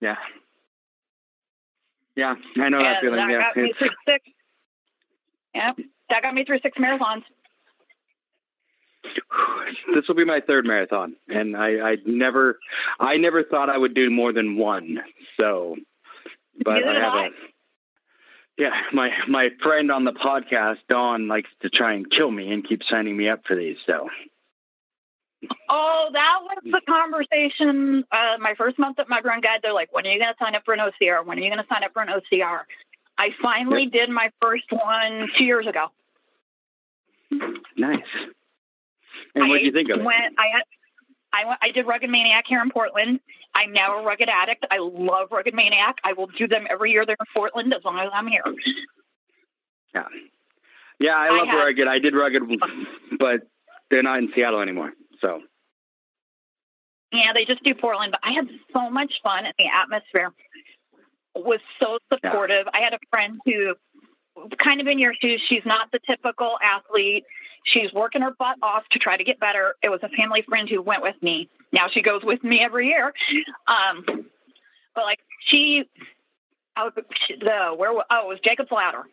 yeah, 0.00 0.16
yeah. 2.16 2.34
I 2.56 2.68
know 2.68 2.80
that 2.80 2.96
and 2.96 3.00
feeling. 3.02 3.16
that 3.16 3.30
Yeah, 3.30 3.40
got 3.40 3.56
me 3.56 3.72
through 3.78 3.88
six. 4.06 4.24
Yep, 5.54 5.76
that 6.10 6.22
got 6.22 6.34
me 6.34 6.44
through 6.44 6.60
six 6.60 6.76
marathons. 6.78 7.22
this 9.94 10.08
will 10.08 10.14
be 10.14 10.24
my 10.24 10.40
third 10.40 10.64
marathon, 10.64 11.16
and 11.28 11.56
I, 11.56 11.92
I 11.92 11.96
never, 12.06 12.58
I 12.98 13.16
never 13.16 13.42
thought 13.42 13.70
I 13.70 13.78
would 13.78 13.94
do 13.94 14.10
more 14.10 14.32
than 14.32 14.56
one. 14.56 14.98
So, 15.38 15.76
but 16.64 16.74
Neither 16.74 16.88
I 16.88 17.00
have 17.00 17.14
I. 17.14 17.26
a, 17.26 17.30
yeah, 18.56 18.80
my 18.92 19.10
my 19.28 19.50
friend 19.62 19.90
on 19.90 20.04
the 20.04 20.12
podcast, 20.12 20.78
Dawn, 20.88 21.28
likes 21.28 21.50
to 21.62 21.70
try 21.70 21.94
and 21.94 22.10
kill 22.10 22.30
me 22.30 22.52
and 22.52 22.66
keep 22.66 22.82
signing 22.88 23.16
me 23.16 23.28
up 23.28 23.42
for 23.46 23.56
these. 23.56 23.76
So, 23.86 24.08
Oh, 25.68 26.10
that 26.12 26.38
was 26.42 26.58
the 26.64 26.80
conversation. 26.88 28.04
Uh, 28.12 28.36
my 28.40 28.54
first 28.54 28.78
month 28.78 28.98
at 28.98 29.08
Mud 29.08 29.24
Run 29.24 29.40
Guide, 29.40 29.60
they're 29.62 29.72
like, 29.72 29.92
"When 29.92 30.06
are 30.06 30.10
you 30.10 30.18
going 30.18 30.32
to 30.32 30.38
sign 30.44 30.54
up 30.54 30.64
for 30.64 30.74
an 30.74 30.80
OCR? 30.80 31.24
When 31.24 31.38
are 31.38 31.42
you 31.42 31.48
going 31.50 31.62
to 31.62 31.68
sign 31.72 31.84
up 31.84 31.92
for 31.92 32.02
an 32.02 32.08
OCR?" 32.08 32.60
I 33.18 33.30
finally 33.40 33.86
did 33.86 34.10
my 34.10 34.30
first 34.40 34.64
one 34.70 35.28
two 35.38 35.44
years 35.44 35.66
ago. 35.66 35.88
nice. 37.76 38.00
And 39.34 39.48
what 39.48 39.58
do 39.60 39.64
you 39.64 39.72
think 39.72 39.88
of 39.90 40.00
it? 40.00 40.04
Went, 40.04 40.34
I 40.38 40.46
had, 40.52 40.62
I 41.32 41.44
went, 41.46 41.58
I 41.62 41.70
did 41.70 41.86
Rugged 41.86 42.10
Maniac 42.10 42.44
here 42.46 42.60
in 42.62 42.70
Portland. 42.70 43.20
I'm 43.54 43.72
now 43.72 43.98
a 43.98 44.04
Rugged 44.04 44.28
Addict. 44.28 44.66
I 44.70 44.78
love 44.78 45.28
Rugged 45.30 45.54
Maniac. 45.54 45.98
I 46.04 46.12
will 46.12 46.26
do 46.26 46.46
them 46.48 46.66
every 46.70 46.90
year. 46.92 47.06
They're 47.06 47.16
in 47.18 47.26
Portland 47.34 47.72
as 47.72 47.84
long 47.84 47.98
as 47.98 48.10
I'm 48.12 48.26
here. 48.26 48.42
Yeah, 49.94 50.04
yeah, 50.98 51.16
I 51.16 51.26
I 51.26 51.30
love 51.38 51.46
have- 51.48 51.58
rugged. 51.58 51.86
I 51.86 51.98
did 52.00 52.14
rugged, 52.14 52.42
but 53.18 53.42
they're 53.90 54.02
not 54.02 54.18
in 54.18 54.32
Seattle 54.34 54.60
anymore. 54.60 54.92
So, 55.24 55.40
Yeah, 57.12 57.32
they 57.32 57.44
just 57.44 57.62
do 57.64 57.74
Portland, 57.74 58.12
but 58.12 58.20
I 58.22 58.32
had 58.32 58.46
so 58.72 58.90
much 58.90 59.12
fun 59.22 59.46
and 59.46 59.54
the 59.58 59.64
atmosphere 59.66 60.32
was 61.34 61.60
so 61.80 61.98
supportive. 62.12 62.66
I 62.74 62.80
had 62.80 62.92
a 62.92 62.98
friend 63.10 63.40
who 63.46 63.74
kind 64.62 64.80
of 64.80 64.86
in 64.86 64.98
your 64.98 65.14
shoes, 65.20 65.40
she's 65.48 65.62
not 65.64 65.90
the 65.92 66.00
typical 66.06 66.58
athlete. 66.62 67.24
She's 67.64 67.92
working 67.94 68.20
her 68.20 68.32
butt 68.38 68.56
off 68.62 68.82
to 68.90 68.98
try 68.98 69.16
to 69.16 69.24
get 69.24 69.40
better. 69.40 69.74
It 69.82 69.88
was 69.88 70.00
a 70.02 70.08
family 70.10 70.42
friend 70.42 70.68
who 70.68 70.82
went 70.82 71.02
with 71.02 71.16
me. 71.22 71.48
Now 71.72 71.86
she 71.90 72.02
goes 72.02 72.22
with 72.22 72.44
me 72.44 72.60
every 72.60 72.88
year. 72.88 73.14
Um, 73.66 74.04
but 74.94 75.04
like 75.04 75.20
she, 75.46 75.84
I 76.76 76.84
was, 76.84 76.92
the 76.94 77.74
where 77.76 77.92
oh 77.92 78.00
it 78.00 78.28
was 78.28 78.38
Jacob's 78.44 78.70
Ladder. 78.70 79.04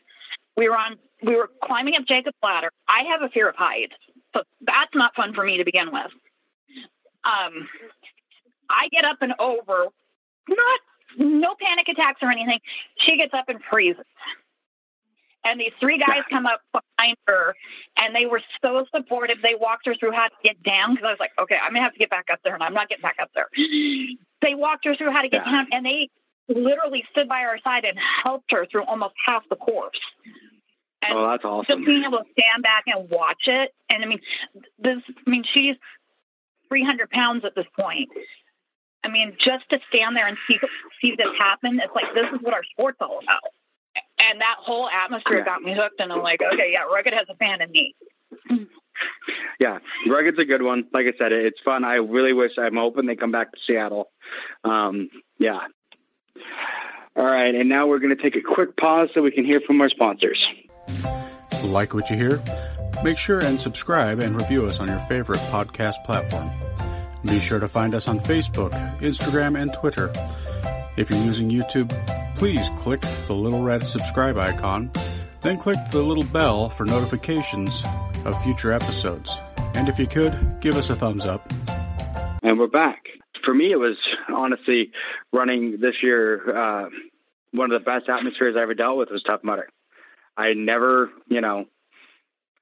We 0.57 0.67
were 0.67 0.77
on 0.77 0.97
we 1.23 1.35
were 1.37 1.49
climbing 1.63 1.95
up 1.95 2.05
Jacob's 2.05 2.37
Ladder. 2.43 2.71
I 2.89 3.03
have 3.03 3.21
a 3.21 3.29
fear 3.29 3.47
of 3.47 3.55
heights, 3.55 3.95
so 4.33 4.43
that's 4.61 4.93
not 4.95 5.15
fun 5.15 5.33
for 5.33 5.43
me 5.43 5.57
to 5.57 5.65
begin 5.65 5.91
with. 5.91 6.11
Um, 7.23 7.67
I 8.69 8.87
get 8.91 9.05
up 9.05 9.17
and 9.21 9.33
over, 9.39 9.87
not 10.49 10.79
no 11.17 11.55
panic 11.59 11.87
attacks 11.89 12.19
or 12.21 12.31
anything. 12.31 12.59
She 12.97 13.17
gets 13.17 13.33
up 13.33 13.49
and 13.49 13.59
freezes. 13.69 14.05
And 15.43 15.59
these 15.59 15.71
three 15.79 15.97
guys 15.97 16.19
come 16.29 16.45
up 16.45 16.61
behind 16.71 17.17
her, 17.27 17.55
and 17.97 18.15
they 18.15 18.27
were 18.27 18.41
so 18.63 18.85
supportive. 18.95 19.37
They 19.41 19.55
walked 19.55 19.87
her 19.87 19.95
through 19.95 20.11
how 20.11 20.27
to 20.27 20.33
get 20.43 20.61
down 20.61 20.93
because 20.93 21.07
I 21.07 21.09
was 21.11 21.19
like, 21.19 21.31
okay, 21.41 21.57
I'm 21.61 21.71
gonna 21.71 21.81
have 21.81 21.93
to 21.93 21.99
get 21.99 22.11
back 22.11 22.27
up 22.31 22.39
there, 22.43 22.53
and 22.53 22.61
I'm 22.61 22.75
not 22.75 22.89
getting 22.89 23.01
back 23.01 23.17
up 23.19 23.31
there. 23.33 23.47
They 24.41 24.53
walked 24.53 24.85
her 24.85 24.95
through 24.95 25.11
how 25.11 25.23
to 25.23 25.29
get 25.29 25.43
Yeah. 25.45 25.51
down, 25.51 25.67
and 25.71 25.83
they 25.85 26.09
literally 26.47 27.03
stood 27.11 27.27
by 27.27 27.39
our 27.41 27.57
side 27.63 27.85
and 27.85 27.97
helped 28.23 28.51
her 28.51 28.67
through 28.67 28.83
almost 28.83 29.15
half 29.25 29.47
the 29.49 29.55
course. 29.55 29.99
And 31.01 31.17
oh, 31.17 31.29
that's 31.29 31.43
awesome. 31.43 31.79
just 31.79 31.85
being 31.85 32.03
able 32.03 32.19
to 32.19 32.25
stand 32.31 32.63
back 32.63 32.83
and 32.87 33.09
watch 33.09 33.47
it. 33.47 33.73
And 33.91 34.03
I 34.03 34.07
mean, 34.07 34.19
this, 34.79 34.97
I 35.25 35.29
mean, 35.29 35.43
she's 35.51 35.75
300 36.69 37.09
pounds 37.09 37.43
at 37.43 37.55
this 37.55 37.65
point. 37.77 38.09
I 39.03 39.09
mean, 39.09 39.35
just 39.39 39.67
to 39.71 39.79
stand 39.89 40.15
there 40.15 40.27
and 40.27 40.37
see, 40.47 40.59
see 41.01 41.15
this 41.17 41.27
happen, 41.39 41.79
it's 41.83 41.93
like, 41.95 42.13
this 42.13 42.27
is 42.33 42.39
what 42.41 42.53
our 42.53 42.63
sport's 42.71 42.99
all 43.01 43.19
about. 43.23 43.41
And 44.19 44.41
that 44.41 44.57
whole 44.59 44.87
atmosphere 44.87 45.43
got 45.43 45.63
me 45.63 45.73
hooked. 45.73 45.99
And 45.99 46.13
I'm 46.13 46.21
like, 46.21 46.41
okay, 46.53 46.71
yeah, 46.71 46.83
Rugged 46.83 47.13
has 47.13 47.25
a 47.29 47.35
fan 47.35 47.61
in 47.61 47.71
me. 47.71 47.95
Yeah, 49.59 49.79
rugged's 50.07 50.39
a 50.39 50.45
good 50.45 50.61
one. 50.61 50.85
Like 50.93 51.05
I 51.05 51.17
said, 51.17 51.31
it's 51.31 51.59
fun. 51.61 51.83
I 51.83 51.95
really 51.95 52.33
wish 52.33 52.51
I'm 52.57 52.75
hoping 52.75 53.05
they 53.05 53.15
come 53.15 53.31
back 53.31 53.51
to 53.51 53.57
Seattle. 53.65 54.09
Um, 54.63 55.09
yeah. 55.37 55.59
All 57.15 57.25
right, 57.25 57.53
and 57.53 57.67
now 57.67 57.87
we're 57.87 57.99
going 57.99 58.15
to 58.15 58.21
take 58.21 58.35
a 58.35 58.41
quick 58.41 58.77
pause 58.77 59.09
so 59.13 59.21
we 59.21 59.31
can 59.31 59.45
hear 59.45 59.59
from 59.61 59.81
our 59.81 59.89
sponsors. 59.89 60.43
Like 61.63 61.93
what 61.93 62.09
you 62.09 62.15
hear? 62.15 62.41
Make 63.03 63.17
sure 63.17 63.39
and 63.39 63.59
subscribe 63.59 64.19
and 64.19 64.35
review 64.35 64.65
us 64.65 64.79
on 64.79 64.87
your 64.87 64.99
favorite 65.07 65.39
podcast 65.41 66.03
platform. 66.05 66.51
Be 67.23 67.39
sure 67.39 67.59
to 67.59 67.67
find 67.67 67.93
us 67.93 68.07
on 68.07 68.19
Facebook, 68.19 68.71
Instagram, 68.99 69.59
and 69.59 69.73
Twitter. 69.73 70.11
If 70.97 71.09
you're 71.09 71.23
using 71.23 71.49
YouTube, 71.49 71.89
please 72.35 72.67
click 72.77 73.01
the 73.27 73.33
little 73.33 73.63
red 73.63 73.85
subscribe 73.87 74.37
icon, 74.37 74.91
then 75.41 75.57
click 75.57 75.77
the 75.91 76.01
little 76.01 76.23
bell 76.23 76.69
for 76.69 76.85
notifications 76.85 77.83
of 78.25 78.41
future 78.43 78.71
episodes. 78.71 79.35
And 79.73 79.87
if 79.87 79.97
you 79.97 80.07
could, 80.07 80.57
give 80.59 80.77
us 80.77 80.89
a 80.89 80.95
thumbs 80.95 81.25
up. 81.25 81.51
And 82.43 82.59
we're 82.59 82.67
back. 82.67 83.05
For 83.43 83.53
me, 83.53 83.71
it 83.71 83.79
was 83.79 83.97
honestly 84.29 84.91
running 85.31 85.79
this 85.79 86.03
year, 86.03 86.55
uh, 86.55 86.89
one 87.51 87.71
of 87.71 87.79
the 87.79 87.85
best 87.85 88.09
atmospheres 88.09 88.55
I 88.55 88.61
ever 88.61 88.73
dealt 88.73 88.97
with 88.97 89.09
was 89.09 89.23
Tough 89.23 89.43
Mudder. 89.43 89.69
I 90.37 90.53
never, 90.53 91.11
you 91.27 91.41
know, 91.41 91.65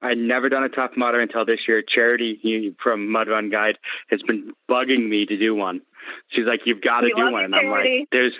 I'd 0.02 0.18
never 0.18 0.48
done 0.48 0.64
a 0.64 0.68
Tough 0.68 0.92
Mudder 0.96 1.20
until 1.20 1.44
this 1.44 1.60
year. 1.68 1.82
Charity 1.86 2.74
from 2.82 3.10
Mud 3.10 3.28
Run 3.28 3.50
Guide 3.50 3.78
has 4.08 4.22
been 4.22 4.52
bugging 4.68 5.08
me 5.08 5.26
to 5.26 5.36
do 5.36 5.54
one. 5.54 5.82
She's 6.28 6.46
like, 6.46 6.60
"You've 6.64 6.80
got 6.80 7.02
to 7.02 7.12
do 7.14 7.30
one," 7.30 7.44
and 7.44 7.54
I'm 7.54 7.68
like, 7.68 8.08
"There's." 8.10 8.32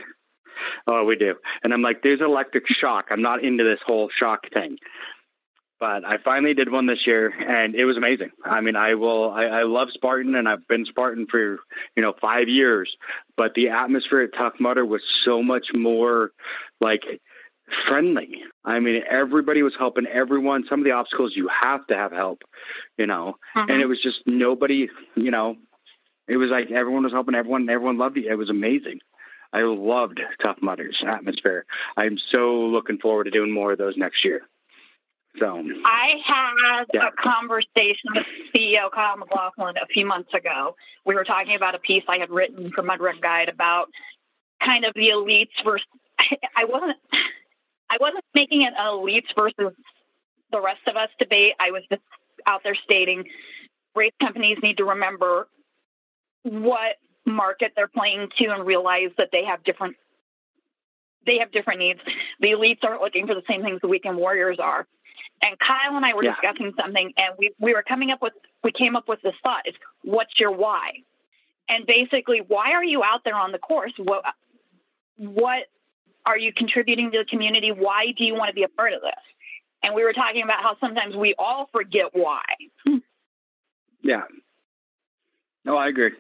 Oh, 0.87 1.04
we 1.04 1.16
do. 1.16 1.37
And 1.62 1.72
I'm 1.72 1.82
like, 1.82 2.02
there's 2.02 2.20
electric 2.20 2.66
shock. 2.68 3.06
I'm 3.10 3.22
not 3.22 3.42
into 3.42 3.64
this 3.64 3.80
whole 3.84 4.10
shock 4.14 4.46
thing. 4.54 4.76
But 5.78 6.04
I 6.04 6.18
finally 6.18 6.52
did 6.52 6.70
one 6.70 6.87
this 6.87 7.06
year 7.06 7.28
and 7.30 7.75
it 7.75 7.87
was 7.87 7.96
amazing. 7.96 8.30
I 8.44 8.60
mean, 8.60 8.76
I 8.76 8.94
will, 8.94 9.30
I, 9.30 9.44
I 9.44 9.62
love 9.62 9.88
Spartan 9.90 10.34
and 10.34 10.46
I've 10.46 10.68
been 10.68 10.84
Spartan 10.84 11.26
for, 11.30 11.58
you 11.96 12.02
know, 12.02 12.12
five 12.20 12.49
years, 12.49 12.94
but 13.38 13.54
the 13.54 13.70
atmosphere 13.70 14.20
at 14.20 14.34
Tough 14.37 14.52
Mudder 14.60 14.84
was 14.84 15.00
so 15.25 15.42
much 15.42 15.68
more 15.72 16.32
like 16.82 17.04
friendly. 17.88 18.42
I 18.64 18.78
mean, 18.80 19.02
everybody 19.08 19.62
was 19.62 19.74
helping 19.78 20.06
everyone. 20.06 20.64
Some 20.68 20.80
of 20.80 20.84
the 20.84 20.92
obstacles 20.92 21.32
you 21.34 21.48
have 21.62 21.86
to 21.88 21.96
have 21.96 22.12
help, 22.12 22.42
you 22.98 23.06
know, 23.06 23.36
mm-hmm. 23.56 23.70
and 23.70 23.80
it 23.80 23.86
was 23.86 24.00
just 24.00 24.20
nobody, 24.26 24.88
you 25.14 25.30
know, 25.30 25.56
it 26.28 26.36
was 26.36 26.50
like 26.50 26.70
everyone 26.70 27.04
was 27.04 27.12
helping 27.12 27.34
everyone 27.34 27.62
and 27.62 27.70
everyone 27.70 27.98
loved 27.98 28.16
it. 28.16 28.26
It 28.26 28.36
was 28.36 28.50
amazing. 28.50 29.00
I 29.52 29.62
loved 29.62 30.20
Tough 30.44 30.58
Mudders 30.62 31.02
atmosphere. 31.06 31.64
I'm 31.96 32.18
so 32.30 32.60
looking 32.60 32.98
forward 32.98 33.24
to 33.24 33.30
doing 33.30 33.52
more 33.52 33.72
of 33.72 33.78
those 33.78 33.96
next 33.96 34.24
year. 34.24 34.42
So 35.38 35.62
I 35.84 36.16
had 36.24 36.84
yeah. 36.92 37.08
a 37.08 37.22
conversation 37.22 38.10
with 38.14 38.26
CEO 38.54 38.90
Kyle 38.90 39.16
McLaughlin 39.16 39.76
a 39.76 39.86
few 39.86 40.04
months 40.04 40.34
ago. 40.34 40.74
We 41.04 41.14
were 41.14 41.24
talking 41.24 41.54
about 41.54 41.74
a 41.74 41.78
piece 41.78 42.02
I 42.08 42.18
had 42.18 42.30
written 42.30 42.72
for 42.72 42.82
Mud 42.82 43.00
Run 43.00 43.20
Guide 43.20 43.48
about 43.48 43.88
kind 44.64 44.84
of 44.84 44.94
the 44.94 45.10
elites 45.10 45.50
versus. 45.64 45.86
I 46.56 46.64
wasn't. 46.64 46.98
I 47.90 47.99
wasn't 48.00 48.25
making 48.35 48.62
it 48.62 48.73
an 48.78 48.87
elites 48.87 49.35
versus 49.37 49.75
the 50.52 50.61
rest 50.61 50.80
of 50.87 50.97
us 50.97 51.09
debate. 51.18 51.54
I 51.59 51.73
was 51.73 51.82
just 51.90 52.02
out 52.47 52.62
there 52.64 52.76
stating 52.76 53.25
race 53.94 54.12
companies 54.20 54.59
need 54.62 54.76
to 54.78 54.85
remember 54.85 55.49
what 56.42 56.97
market 57.26 57.73
they're 57.76 57.88
playing 57.88 58.28
to 58.38 58.47
and 58.47 58.66
realize 58.66 59.11
that 59.18 59.28
they 59.32 59.44
have 59.44 59.62
different 59.64 59.97
they 61.26 61.38
have 61.38 61.52
different 61.52 61.80
needs. 61.80 62.00
The 62.40 62.52
elites 62.52 62.82
aren't 62.82 63.02
looking 63.02 63.26
for 63.26 63.35
the 63.35 63.42
same 63.47 63.62
things 63.62 63.80
the 63.82 63.88
weekend 63.88 64.16
warriors 64.16 64.59
are. 64.59 64.87
And 65.42 65.59
Kyle 65.59 65.94
and 65.94 66.04
I 66.04 66.14
were 66.14 66.25
yeah. 66.25 66.35
discussing 66.35 66.73
something 66.80 67.12
and 67.16 67.35
we, 67.38 67.52
we 67.59 67.75
were 67.75 67.82
coming 67.82 68.11
up 68.11 68.23
with 68.23 68.32
we 68.64 68.73
came 68.73 68.97
up 68.97 69.09
with 69.09 69.20
this 69.23 69.35
thought 69.42 69.66
is 69.66 69.75
what's 70.02 70.38
your 70.38 70.50
why? 70.50 70.92
And 71.68 71.87
basically 71.87 72.40
why 72.47 72.73
are 72.73 72.85
you 72.85 73.02
out 73.02 73.23
there 73.25 73.37
on 73.37 73.52
the 73.52 73.59
course? 73.59 73.92
What 73.99 74.25
what 75.16 75.64
are 76.26 76.38
you 76.38 76.52
contributing 76.52 77.10
to 77.12 77.18
the 77.18 77.24
community? 77.24 77.72
Why 77.72 78.12
do 78.16 78.24
you 78.24 78.34
want 78.34 78.48
to 78.48 78.54
be 78.54 78.62
a 78.62 78.68
part 78.68 78.92
of 78.92 79.00
this? 79.02 79.10
And 79.82 79.94
we 79.94 80.04
were 80.04 80.12
talking 80.12 80.42
about 80.42 80.62
how 80.62 80.76
sometimes 80.80 81.16
we 81.16 81.34
all 81.38 81.68
forget 81.72 82.06
why. 82.12 82.44
Yeah. 84.02 84.22
No, 85.64 85.76
I 85.76 85.88
agree. 85.88 86.10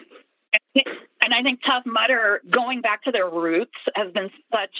And 1.22 1.34
I 1.34 1.42
think 1.42 1.60
Tough 1.64 1.84
Mudder, 1.86 2.40
going 2.50 2.80
back 2.80 3.04
to 3.04 3.12
their 3.12 3.28
roots, 3.28 3.76
has 3.94 4.12
been 4.12 4.30
such. 4.52 4.74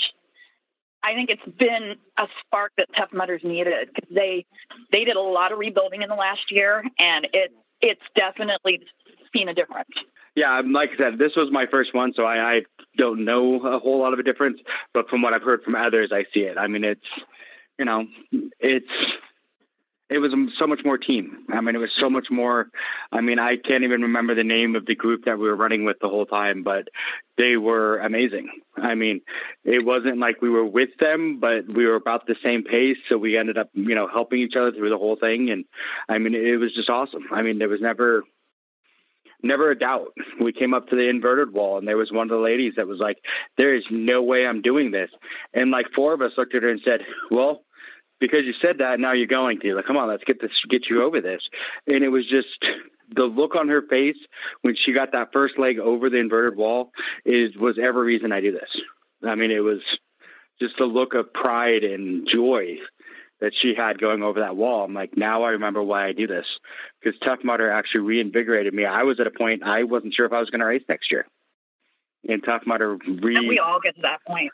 I 1.03 1.15
think 1.15 1.31
it's 1.31 1.57
been 1.59 1.97
a 2.19 2.27
spark 2.41 2.73
that 2.77 2.89
Tough 2.97 3.13
Mudders 3.13 3.43
needed 3.43 3.89
because 3.95 4.09
they 4.15 4.45
they 4.93 5.05
did 5.05 5.17
a 5.17 5.21
lot 5.21 5.53
of 5.53 5.59
rebuilding 5.59 6.03
in 6.03 6.09
the 6.09 6.15
last 6.15 6.51
year, 6.51 6.85
and 6.99 7.27
it 7.33 7.53
it's 7.81 8.03
definitely 8.15 8.81
seen 9.33 9.49
a 9.49 9.55
difference. 9.55 9.89
Yeah, 10.37 10.59
um, 10.59 10.73
like 10.73 10.91
I 10.95 10.97
said, 10.97 11.19
this 11.19 11.35
was 11.37 11.49
my 11.51 11.67
first 11.67 11.95
one, 11.95 12.13
so 12.15 12.25
I, 12.25 12.57
I 12.57 12.63
don't 12.97 13.25
know 13.25 13.61
a 13.67 13.79
whole 13.79 13.99
lot 13.99 14.13
of 14.13 14.19
a 14.19 14.23
difference. 14.23 14.61
But 14.95 15.09
from 15.09 15.23
what 15.23 15.33
I've 15.33 15.43
heard 15.43 15.63
from 15.63 15.75
others, 15.75 16.11
I 16.13 16.25
see 16.33 16.41
it. 16.41 16.57
I 16.57 16.67
mean, 16.67 16.85
it's 16.85 17.07
you 17.79 17.85
know, 17.85 18.07
it's 18.61 18.87
it 20.11 20.19
was 20.19 20.35
so 20.59 20.67
much 20.67 20.81
more 20.85 20.99
team. 20.99 21.47
I 21.53 21.61
mean, 21.61 21.77
it 21.77 21.79
was 21.79 21.93
so 21.97 22.11
much 22.11 22.31
more. 22.31 22.69
I 23.13 23.21
mean, 23.21 23.39
I 23.39 23.57
can't 23.57 23.85
even 23.85 24.03
remember 24.03 24.35
the 24.35 24.43
name 24.45 24.75
of 24.75 24.85
the 24.85 24.97
group 24.97 25.25
that 25.25 25.39
we 25.39 25.45
were 25.45 25.55
running 25.55 25.85
with 25.85 25.99
the 26.01 26.09
whole 26.09 26.27
time, 26.27 26.65
but 26.65 26.89
they 27.39 27.57
were 27.57 27.99
amazing. 28.01 28.51
I 28.77 28.97
mean, 28.97 29.21
it 29.65 29.85
wasn't 29.85 30.19
like 30.19 30.43
we 30.43 30.51
were 30.51 30.67
with 30.67 30.91
them, 30.99 31.39
but 31.39 31.69
we 31.69 31.87
were 31.87 31.95
about 31.95 32.27
the 32.27 32.35
same 32.43 32.65
pace. 32.65 32.97
So 33.09 33.19
we 33.19 33.39
ended 33.39 33.57
up, 33.57 33.71
you 33.73 33.95
know, 33.95 34.09
helping 34.09 34.41
each 34.41 34.57
other 34.57 34.73
through 34.73 34.91
the 34.91 34.99
whole 34.99 35.17
thing. 35.17 35.51
And 35.51 35.65
I 36.09 36.19
mean, 36.19 36.35
it 36.35 36.57
was 36.57 36.75
just 36.75 36.91
awesome. 36.91 37.27
I 37.31 37.43
mean, 37.43 37.61
there 37.61 37.69
was 37.69 37.81
never, 37.81 38.25
never 39.43 39.71
a 39.71 39.79
doubt. 39.79 40.13
We 40.41 40.53
came 40.53 40.75
up 40.75 40.89
to 40.89 40.97
the 40.97 41.09
inverted 41.09 41.53
wall, 41.53 41.79
and 41.79 41.87
there 41.87 41.97
was 41.97 42.13
one 42.13 42.31
of 42.31 42.37
the 42.37 42.43
ladies 42.43 42.75
that 42.77 42.87
was 42.87 42.99
like, 42.99 43.19
"There 43.59 43.75
is 43.75 43.85
no 43.91 44.23
way 44.23 44.47
I'm 44.47 44.63
doing 44.63 44.91
this." 44.91 45.11
And 45.55 45.71
like 45.71 45.87
four 45.95 46.13
of 46.13 46.23
us 46.23 46.33
looked 46.37 46.55
at 46.55 46.63
her 46.63 46.71
and 46.71 46.81
said, 46.83 47.05
"Well, 47.31 47.65
because 48.21 48.45
you 48.45 48.53
said 48.61 48.79
that, 48.79 49.01
now 49.01 49.13
you're 49.13 49.27
going 49.27 49.59
to. 49.61 49.75
Like, 49.75 49.87
come 49.87 49.97
on, 49.97 50.09
let's 50.09 50.25
get 50.25 50.41
this, 50.41 50.53
get 50.69 50.89
you 50.89 51.03
over 51.03 51.21
this. 51.21 51.43
And 51.87 52.05
it 52.05 52.09
was 52.09 52.27
just 52.27 52.65
the 53.15 53.25
look 53.25 53.57
on 53.57 53.69
her 53.69 53.83
face 53.83 54.19
when 54.61 54.77
she 54.77 54.93
got 54.93 55.13
that 55.13 55.33
first 55.33 55.59
leg 55.59 55.79
over 55.79 56.09
the 56.09 56.19
inverted 56.19 56.57
wall 56.57 56.93
is 57.25 57.57
was 57.57 57.79
every 57.83 58.03
reason 58.03 58.31
I 58.31 58.41
do 58.41 58.53
this. 58.53 58.81
I 59.27 59.35
mean, 59.35 59.51
it 59.51 59.61
was 59.61 59.81
just 60.61 60.79
a 60.81 60.85
look 60.85 61.15
of 61.15 61.33
pride 61.33 61.83
and 61.83 62.29
joy 62.29 62.77
that 63.41 63.53
she 63.55 63.75
had 63.75 64.01
going 64.01 64.23
over 64.23 64.41
that 64.41 64.57
wall. 64.57 64.85
I'm 64.85 64.95
like, 64.95 65.17
now 65.17 65.43
I 65.43 65.51
remember 65.51 65.83
why 65.83 66.07
I 66.07 66.13
do 66.13 66.27
this 66.27 66.47
because 67.03 67.19
Tough 67.21 67.41
Mudder 67.43 67.71
actually 67.71 68.03
reinvigorated 68.03 68.75
me. 68.75 68.85
I 68.85 69.03
was 69.03 69.21
at 69.21 69.27
a 69.27 69.31
point 69.31 69.63
I 69.63 69.85
wasn't 69.85 70.15
sure 70.15 70.27
if 70.27 70.33
I 70.33 70.41
was 70.41 70.51
going 70.51 70.61
to 70.61 70.67
race 70.67 70.85
next 70.89 71.11
year, 71.11 71.27
and 72.29 72.43
Tough 72.45 72.63
Mudder 72.67 72.97
re. 72.97 73.37
And 73.37 73.49
we 73.49 73.59
all 73.59 73.81
get 73.81 73.97
to 73.97 74.03
that 74.03 74.19
point. 74.27 74.53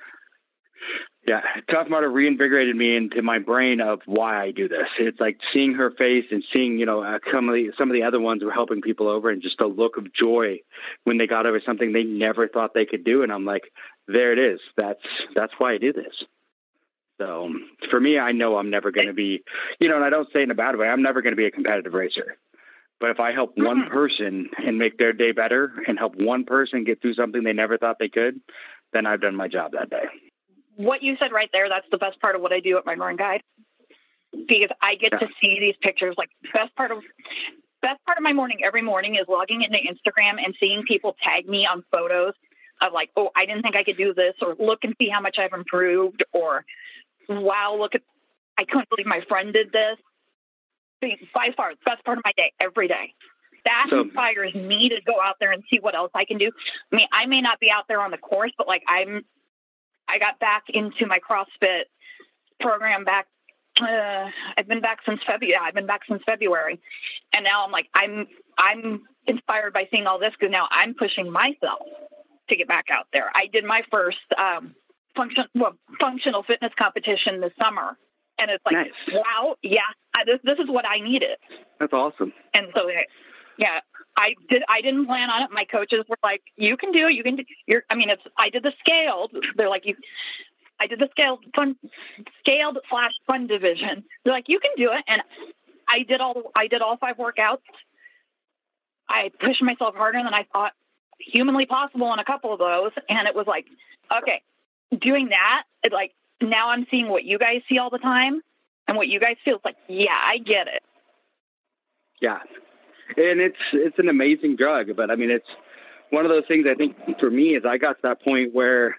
Yeah, 1.27 1.41
Tough 1.69 1.89
Mudder 1.89 2.09
reinvigorated 2.09 2.77
me 2.77 2.95
into 2.95 3.21
my 3.21 3.41
brain 3.41 3.81
of 3.81 4.01
why 4.07 4.41
I 4.41 4.53
do 4.53 4.69
this. 4.69 4.87
It's 4.99 5.19
like 5.19 5.41
seeing 5.53 5.75
her 5.75 5.91
face 5.91 6.27
and 6.31 6.45
seeing, 6.53 6.79
you 6.79 6.87
know, 6.87 7.03
uh, 7.03 7.19
some 7.33 7.49
of 7.49 7.55
the, 7.57 7.73
some 7.77 7.91
of 7.91 7.95
the 7.95 8.05
other 8.05 8.21
ones 8.21 8.45
were 8.45 8.53
helping 8.53 8.81
people 8.81 9.09
over 9.09 9.31
and 9.31 9.43
just 9.43 9.61
a 9.61 9.67
look 9.67 9.97
of 9.97 10.13
joy 10.13 10.59
when 11.03 11.19
they 11.19 11.27
got 11.27 11.45
over 11.45 11.61
something 11.65 11.93
they 11.93 12.05
never 12.05 12.47
thought 12.47 12.75
they 12.75 12.87
could 12.87 13.03
do. 13.03 13.25
And 13.25 13.33
I'm 13.33 13.45
like, 13.45 13.65
there 14.07 14.33
it 14.33 14.39
is. 14.39 14.61
That's, 14.77 15.03
that's 15.35 15.53
why 15.59 15.73
I 15.73 15.79
do 15.79 15.93
this. 15.93 16.23
So 17.19 17.53
for 17.91 18.01
me, 18.01 18.19
I 18.19 18.33
know 18.33 18.59
I'm 18.59 18.71
never 18.71 18.91
going 18.91 19.07
to 19.07 19.15
be, 19.15 19.43
you 19.81 19.89
know, 19.89 19.97
and 19.97 20.05
I 20.05 20.11
don't 20.11 20.29
say 20.33 20.43
in 20.43 20.51
a 20.51 20.55
bad 20.55 20.77
way, 20.77 20.89
I'm 20.89 21.03
never 21.03 21.23
going 21.23 21.33
to 21.33 21.37
be 21.37 21.47
a 21.47 21.51
competitive 21.51 21.95
racer. 21.95 22.37
But 23.01 23.11
if 23.11 23.21
I 23.21 23.33
help 23.33 23.53
one 23.57 23.83
mm-hmm. 23.83 23.93
person 23.93 24.51
and 24.65 24.79
make 24.79 24.99
their 24.99 25.13
day 25.13 25.33
better 25.33 25.73
and 25.87 25.99
help 25.99 26.15
one 26.17 26.45
person 26.45 26.85
get 26.85 27.01
through 27.01 27.15
something 27.15 27.43
they 27.43 27.53
never 27.53 27.79
thought 27.79 27.99
they 27.99 28.09
could, 28.09 28.41
then 28.93 29.07
I've 29.07 29.21
done 29.21 29.37
my 29.37 29.49
job 29.49 29.73
that 29.73 29.91
day 29.91 30.05
what 30.77 31.03
you 31.03 31.17
said 31.19 31.33
right 31.33 31.51
there, 31.53 31.69
that's 31.69 31.87
the 31.91 31.99
best 31.99 32.21
part 32.21 32.37
of 32.37 32.43
what 32.43 32.53
I 32.53 32.61
do 32.61 32.79
at 32.79 32.87
Mud 32.87 32.99
Run 32.99 33.17
Guide. 33.17 33.43
Because 34.33 34.69
I 34.83 34.95
get 34.95 35.13
yeah. 35.13 35.19
to 35.21 35.29
see 35.41 35.59
these 35.59 35.75
pictures. 35.81 36.15
Like 36.19 36.29
best 36.53 36.75
part 36.77 36.91
of 36.91 36.99
best 37.81 38.05
part 38.05 38.19
of 38.19 38.23
my 38.23 38.33
morning 38.33 38.59
every 38.65 38.83
morning 38.83 39.15
is 39.15 39.25
logging 39.29 39.63
into 39.63 39.79
Instagram 39.79 40.43
and 40.45 40.55
seeing 40.61 40.83
people 40.87 41.17
tag 41.23 41.49
me 41.49 41.67
on 41.67 41.83
photos 41.91 42.35
of 42.83 42.93
like, 42.93 43.11
oh, 43.17 43.31
I 43.35 43.47
didn't 43.47 43.63
think 43.63 43.77
I 43.77 43.85
could 43.85 43.97
do 43.97 44.13
this, 44.13 44.35
or 44.43 44.55
look 44.59 44.81
and 44.83 44.95
see 44.99 45.09
how 45.09 45.21
much 45.21 45.39
I've 45.39 45.55
improved, 45.55 46.23
or 46.33 46.65
wow, 47.29 47.77
look 47.79 47.95
at 47.95 48.03
I 48.59 48.65
couldn't 48.65 48.89
believe 48.89 49.07
my 49.07 49.21
friend 49.29 49.53
did 49.53 49.73
this. 49.73 49.97
By 51.35 51.51
far, 51.57 51.73
the 51.73 51.79
best 51.85 52.05
part 52.05 52.19
of 52.19 52.25
my 52.25 52.33
day 52.37 52.53
every 52.61 52.89
day. 52.89 53.15
That 53.65 53.89
so, 53.91 54.03
inspires 54.03 54.55
me 54.55 54.89
to 54.89 55.01
go 55.05 55.21
out 55.21 55.37
there 55.41 55.53
and 55.53 55.63
see 55.69 55.79
what 55.79 55.95
else 55.95 56.11
I 56.15 56.25
can 56.25 56.39
do. 56.39 56.51
I 56.93 56.97
mean, 56.97 57.07
I 57.13 57.27
may 57.27 57.43
not 57.43 57.61
be 57.61 57.71
out 57.71 57.85
there 57.89 58.01
on 58.01 58.11
the 58.11 58.19
course, 58.19 58.53
but 58.57 58.67
like 58.67 58.83
I'm 58.89 59.25
I 60.09 60.19
got 60.19 60.39
back 60.39 60.65
into 60.69 61.07
my 61.07 61.19
CrossFit 61.19 61.83
program 62.61 63.05
back. 63.05 63.27
Uh, 63.81 64.31
I've 64.57 64.69
been 64.69 64.81
back 64.81 65.01
since 65.05 65.21
February. 65.27 65.53
Yeah, 65.53 65.67
I've 65.67 65.75
been 65.75 65.87
back 65.87 66.03
since 66.09 66.23
February, 66.25 66.81
and 67.33 67.45
now 67.45 67.65
I'm 67.65 67.73
like 67.73 67.89
I'm 67.95 68.27
I'm 68.57 69.03
inspired 69.27 69.73
by 69.75 69.89
seeing 69.91 70.07
all 70.07 70.19
this 70.19 70.33
because 70.39 70.53
now 70.53 70.69
I'm 70.71 70.95
pushing 70.95 71.31
myself 71.31 71.83
to 72.49 72.57
get 72.57 72.69
back 72.69 72.87
out 72.91 73.09
there. 73.13 73.31
I 73.35 73.49
did 73.49 73.65
my 73.65 73.83
first 73.91 74.19
um, 74.39 74.75
function 75.17 75.45
well, 75.55 75.75
functional 76.01 76.43
fitness 76.43 76.73
competition 76.79 77.41
this 77.41 77.53
summer, 77.61 77.97
and 78.39 78.51
it's 78.51 78.65
like 78.65 78.75
nice. 78.75 78.91
wow, 79.13 79.57
yeah, 79.63 79.81
I, 80.15 80.25
this 80.25 80.39
this 80.45 80.59
is 80.59 80.69
what 80.69 80.85
I 80.87 80.99
needed. 80.99 81.39
That's 81.81 81.93
awesome. 81.93 82.33
And 82.55 82.69
so 82.75 82.89
yeah, 83.59 83.81
I 84.17 84.35
did. 84.49 84.63
I 84.69 84.81
didn't 84.81 85.07
plan 85.07 85.31
on 85.31 85.43
it. 85.43 85.51
My 85.51 85.65
coaches 85.65 86.05
were 86.09 86.19
like, 86.23 86.43
"You 86.57 86.77
can 86.77 86.93
do 86.93 87.09
it. 87.09 87.15
You 87.15 87.23
can 87.23 87.37
do." 87.37 87.45
You're. 87.67 87.85
I 87.91 87.95
mean, 87.95 88.11
it's. 88.11 88.23
I 88.39 88.51
did 88.51 88.63
the 88.63 88.73
scaled. 88.81 89.33
They're 89.57 89.69
like, 89.69 89.87
"You." 89.87 89.97
I 90.79 90.87
did 90.87 90.99
the 90.99 91.09
scaled 91.11 91.45
fun, 91.55 91.77
scaled 92.41 92.79
slash 92.91 93.13
fun 93.27 93.47
division. 93.47 94.05
They're 94.25 94.35
like, 94.35 94.49
"You 94.49 94.61
can 94.61 94.73
do 94.77 94.93
it," 94.93 95.05
and 95.09 95.23
I 95.89 96.03
did 96.03 96.21
all. 96.21 96.53
I 96.55 96.67
did 96.67 96.83
all 96.83 96.97
five 96.99 97.17
workouts. 97.17 97.63
I 99.09 99.31
pushed 99.41 99.63
myself 99.63 99.95
harder 99.95 100.23
than 100.23 100.35
I 100.35 100.47
thought 100.53 100.73
humanly 101.19 101.67
possible 101.67 102.13
in 102.13 102.19
a 102.19 102.25
couple 102.25 102.53
of 102.53 102.59
those, 102.59 102.93
and 103.09 103.27
it 103.27 103.35
was 103.35 103.47
like, 103.47 103.67
okay, 104.17 104.43
doing 105.01 105.29
that. 105.31 105.65
It 105.83 105.93
like 105.93 106.13
now 106.41 106.71
I'm 106.71 106.87
seeing 106.91 107.09
what 107.09 107.25
you 107.25 107.39
guys 107.39 107.63
see 107.69 107.79
all 107.79 107.91
the 107.91 107.99
time, 107.99 108.41
and 108.89 108.97
what 108.97 109.09
you 109.09 109.21
guys 109.21 109.37
feel. 109.45 109.57
It's 109.57 109.65
like, 109.65 109.77
yeah, 109.89 110.19
I 110.23 110.39
get 110.39 110.69
it. 110.69 110.83
Yeah, 112.21 112.39
and 113.17 113.41
it's 113.41 113.57
it's 113.73 113.99
an 113.99 114.09
amazing 114.09 114.57
drug. 114.57 114.97
But 114.97 115.11
I 115.11 115.17
mean, 115.17 115.31
it's 115.31 115.49
one 116.11 116.25
of 116.25 116.31
those 116.31 116.45
things. 116.47 116.67
I 116.71 116.75
think 116.75 116.97
for 117.19 117.31
me 117.31 117.55
is 117.55 117.65
I 117.65 117.79
got 117.79 117.95
to 117.95 118.03
that 118.03 118.23
point 118.23 118.55
where 118.55 118.97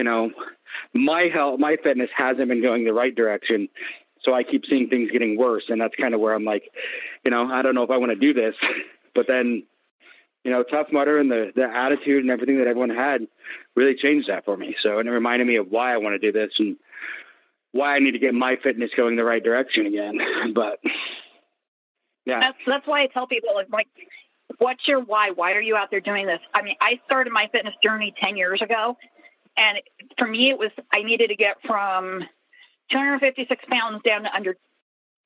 you 0.00 0.04
know, 0.04 0.30
my 0.94 1.28
health, 1.32 1.60
my 1.60 1.76
fitness 1.82 2.08
hasn't 2.16 2.48
been 2.48 2.62
going 2.62 2.86
the 2.86 2.92
right 2.94 3.14
direction. 3.14 3.68
So 4.22 4.32
I 4.32 4.42
keep 4.42 4.64
seeing 4.64 4.88
things 4.88 5.10
getting 5.10 5.36
worse. 5.36 5.64
And 5.68 5.78
that's 5.78 5.94
kind 5.94 6.14
of 6.14 6.20
where 6.20 6.32
I'm 6.32 6.44
like, 6.44 6.70
you 7.22 7.30
know, 7.30 7.50
I 7.50 7.60
don't 7.60 7.74
know 7.74 7.82
if 7.82 7.90
I 7.90 7.98
want 7.98 8.10
to 8.10 8.16
do 8.16 8.32
this, 8.32 8.54
but 9.14 9.26
then, 9.28 9.64
you 10.44 10.50
know, 10.50 10.62
Tough 10.62 10.88
Mudder 10.90 11.18
and 11.18 11.30
the, 11.30 11.52
the 11.54 11.64
attitude 11.64 12.22
and 12.22 12.30
everything 12.30 12.58
that 12.58 12.66
everyone 12.66 12.90
had 12.90 13.26
really 13.76 13.94
changed 13.94 14.28
that 14.28 14.44
for 14.44 14.56
me. 14.56 14.74
So, 14.80 14.98
and 14.98 15.08
it 15.08 15.12
reminded 15.12 15.46
me 15.46 15.56
of 15.56 15.68
why 15.68 15.92
I 15.92 15.98
want 15.98 16.20
to 16.20 16.32
do 16.32 16.32
this 16.32 16.52
and 16.58 16.76
why 17.72 17.94
I 17.94 17.98
need 17.98 18.12
to 18.12 18.18
get 18.18 18.34
my 18.34 18.56
fitness 18.62 18.90
going 18.96 19.16
the 19.16 19.24
right 19.24 19.42
direction 19.42 19.86
again. 19.86 20.18
But 20.54 20.78
yeah, 22.24 22.40
that's, 22.40 22.58
that's 22.66 22.86
why 22.86 23.02
I 23.02 23.06
tell 23.06 23.26
people 23.26 23.50
like, 23.72 23.86
what's 24.58 24.86
your 24.86 25.00
why? 25.00 25.30
Why 25.30 25.52
are 25.52 25.60
you 25.60 25.76
out 25.76 25.90
there 25.90 26.00
doing 26.00 26.26
this? 26.26 26.40
I 26.54 26.62
mean, 26.62 26.76
I 26.80 27.00
started 27.06 27.32
my 27.32 27.48
fitness 27.52 27.74
journey 27.82 28.14
10 28.20 28.36
years 28.36 28.60
ago. 28.62 28.96
And 29.56 29.78
for 30.18 30.26
me, 30.26 30.50
it 30.50 30.58
was, 30.58 30.70
I 30.92 31.02
needed 31.02 31.28
to 31.28 31.36
get 31.36 31.56
from 31.66 32.20
256 32.90 33.64
pounds 33.70 34.02
down 34.04 34.22
to 34.22 34.34
under, 34.34 34.56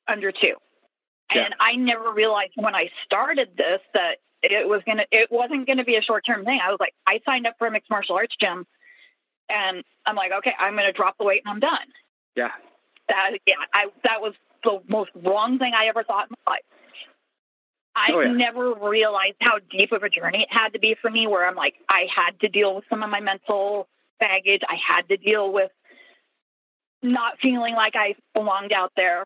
under 0.08 0.32
two. 0.32 0.54
Yeah. 1.34 1.44
And 1.44 1.54
I 1.60 1.74
never 1.76 2.12
realized 2.12 2.52
when 2.56 2.74
I 2.74 2.90
started 3.04 3.50
this 3.56 3.80
that 3.94 4.18
it 4.52 4.68
was 4.68 4.82
going 4.84 4.98
to, 4.98 5.06
it 5.10 5.30
wasn't 5.30 5.66
going 5.66 5.78
to 5.78 5.84
be 5.84 5.96
a 5.96 6.02
short 6.02 6.24
term 6.26 6.44
thing. 6.44 6.60
I 6.62 6.70
was 6.70 6.78
like, 6.80 6.94
I 7.06 7.20
signed 7.24 7.46
up 7.46 7.54
for 7.58 7.66
a 7.66 7.70
mixed 7.70 7.90
martial 7.90 8.16
arts 8.16 8.34
gym 8.40 8.66
and 9.48 9.84
I'm 10.06 10.16
like, 10.16 10.32
okay, 10.38 10.52
I'm 10.58 10.74
going 10.74 10.86
to 10.86 10.92
drop 10.92 11.18
the 11.18 11.24
weight 11.24 11.42
and 11.44 11.52
I'm 11.52 11.60
done. 11.60 11.86
Yeah. 12.36 12.50
That, 13.08 13.32
yeah, 13.46 13.54
I, 13.72 13.86
that 14.04 14.20
was 14.20 14.34
the 14.62 14.80
most 14.88 15.10
wrong 15.14 15.58
thing 15.58 15.72
I 15.74 15.86
ever 15.86 16.02
thought 16.04 16.28
in 16.28 16.36
my 16.46 16.52
life. 16.52 16.62
I 17.96 18.10
oh, 18.12 18.20
yeah. 18.20 18.32
never 18.32 18.74
realized 18.74 19.36
how 19.40 19.58
deep 19.70 19.92
of 19.92 20.02
a 20.02 20.08
journey 20.08 20.42
it 20.42 20.52
had 20.52 20.72
to 20.72 20.78
be 20.78 20.96
for 21.00 21.10
me 21.10 21.26
where 21.26 21.46
I'm 21.46 21.54
like, 21.54 21.74
I 21.88 22.06
had 22.14 22.40
to 22.40 22.48
deal 22.48 22.74
with 22.74 22.84
some 22.90 23.02
of 23.02 23.10
my 23.10 23.20
mental 23.20 23.86
baggage. 24.18 24.62
I 24.68 24.74
had 24.74 25.08
to 25.08 25.16
deal 25.16 25.52
with 25.52 25.70
not 27.02 27.38
feeling 27.40 27.74
like 27.74 27.94
I 27.94 28.16
belonged 28.32 28.72
out 28.72 28.92
there. 28.96 29.24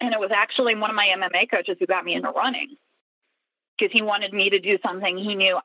And 0.00 0.12
it 0.12 0.20
was 0.20 0.32
actually 0.34 0.74
one 0.74 0.90
of 0.90 0.96
my 0.96 1.06
MMA 1.16 1.50
coaches 1.50 1.76
who 1.78 1.86
got 1.86 2.04
me 2.04 2.14
into 2.14 2.30
running 2.30 2.76
because 3.82 3.92
he 3.92 4.02
wanted 4.02 4.32
me 4.32 4.48
to 4.48 4.60
do 4.60 4.78
something 4.84 5.18
he 5.18 5.34
knew. 5.34 5.58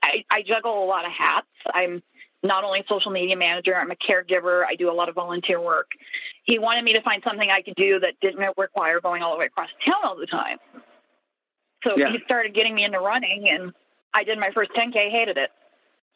I, 0.00 0.24
I 0.30 0.42
juggle 0.42 0.84
a 0.84 0.86
lot 0.86 1.04
of 1.04 1.10
hats. 1.10 1.46
I'm 1.72 2.02
not 2.44 2.62
only 2.62 2.80
a 2.80 2.84
social 2.88 3.10
media 3.10 3.36
manager, 3.36 3.74
I'm 3.74 3.90
a 3.90 3.96
caregiver. 3.96 4.62
I 4.64 4.76
do 4.76 4.90
a 4.90 4.92
lot 4.92 5.08
of 5.08 5.16
volunteer 5.16 5.60
work. 5.60 5.88
He 6.44 6.60
wanted 6.60 6.84
me 6.84 6.92
to 6.92 7.02
find 7.02 7.20
something 7.24 7.50
I 7.50 7.62
could 7.62 7.74
do 7.74 7.98
that 8.00 8.14
didn't 8.20 8.46
require 8.56 9.00
going 9.00 9.22
all 9.22 9.32
the 9.32 9.38
way 9.40 9.46
across 9.46 9.70
town 9.84 9.96
all 10.04 10.16
the 10.16 10.26
time. 10.26 10.58
So 11.82 11.96
yeah. 11.96 12.12
he 12.12 12.18
started 12.24 12.54
getting 12.54 12.76
me 12.76 12.84
into 12.84 13.00
running, 13.00 13.48
and 13.48 13.72
I 14.12 14.22
did 14.22 14.38
my 14.38 14.50
first 14.54 14.70
10K, 14.72 15.10
hated 15.10 15.36
it. 15.36 15.50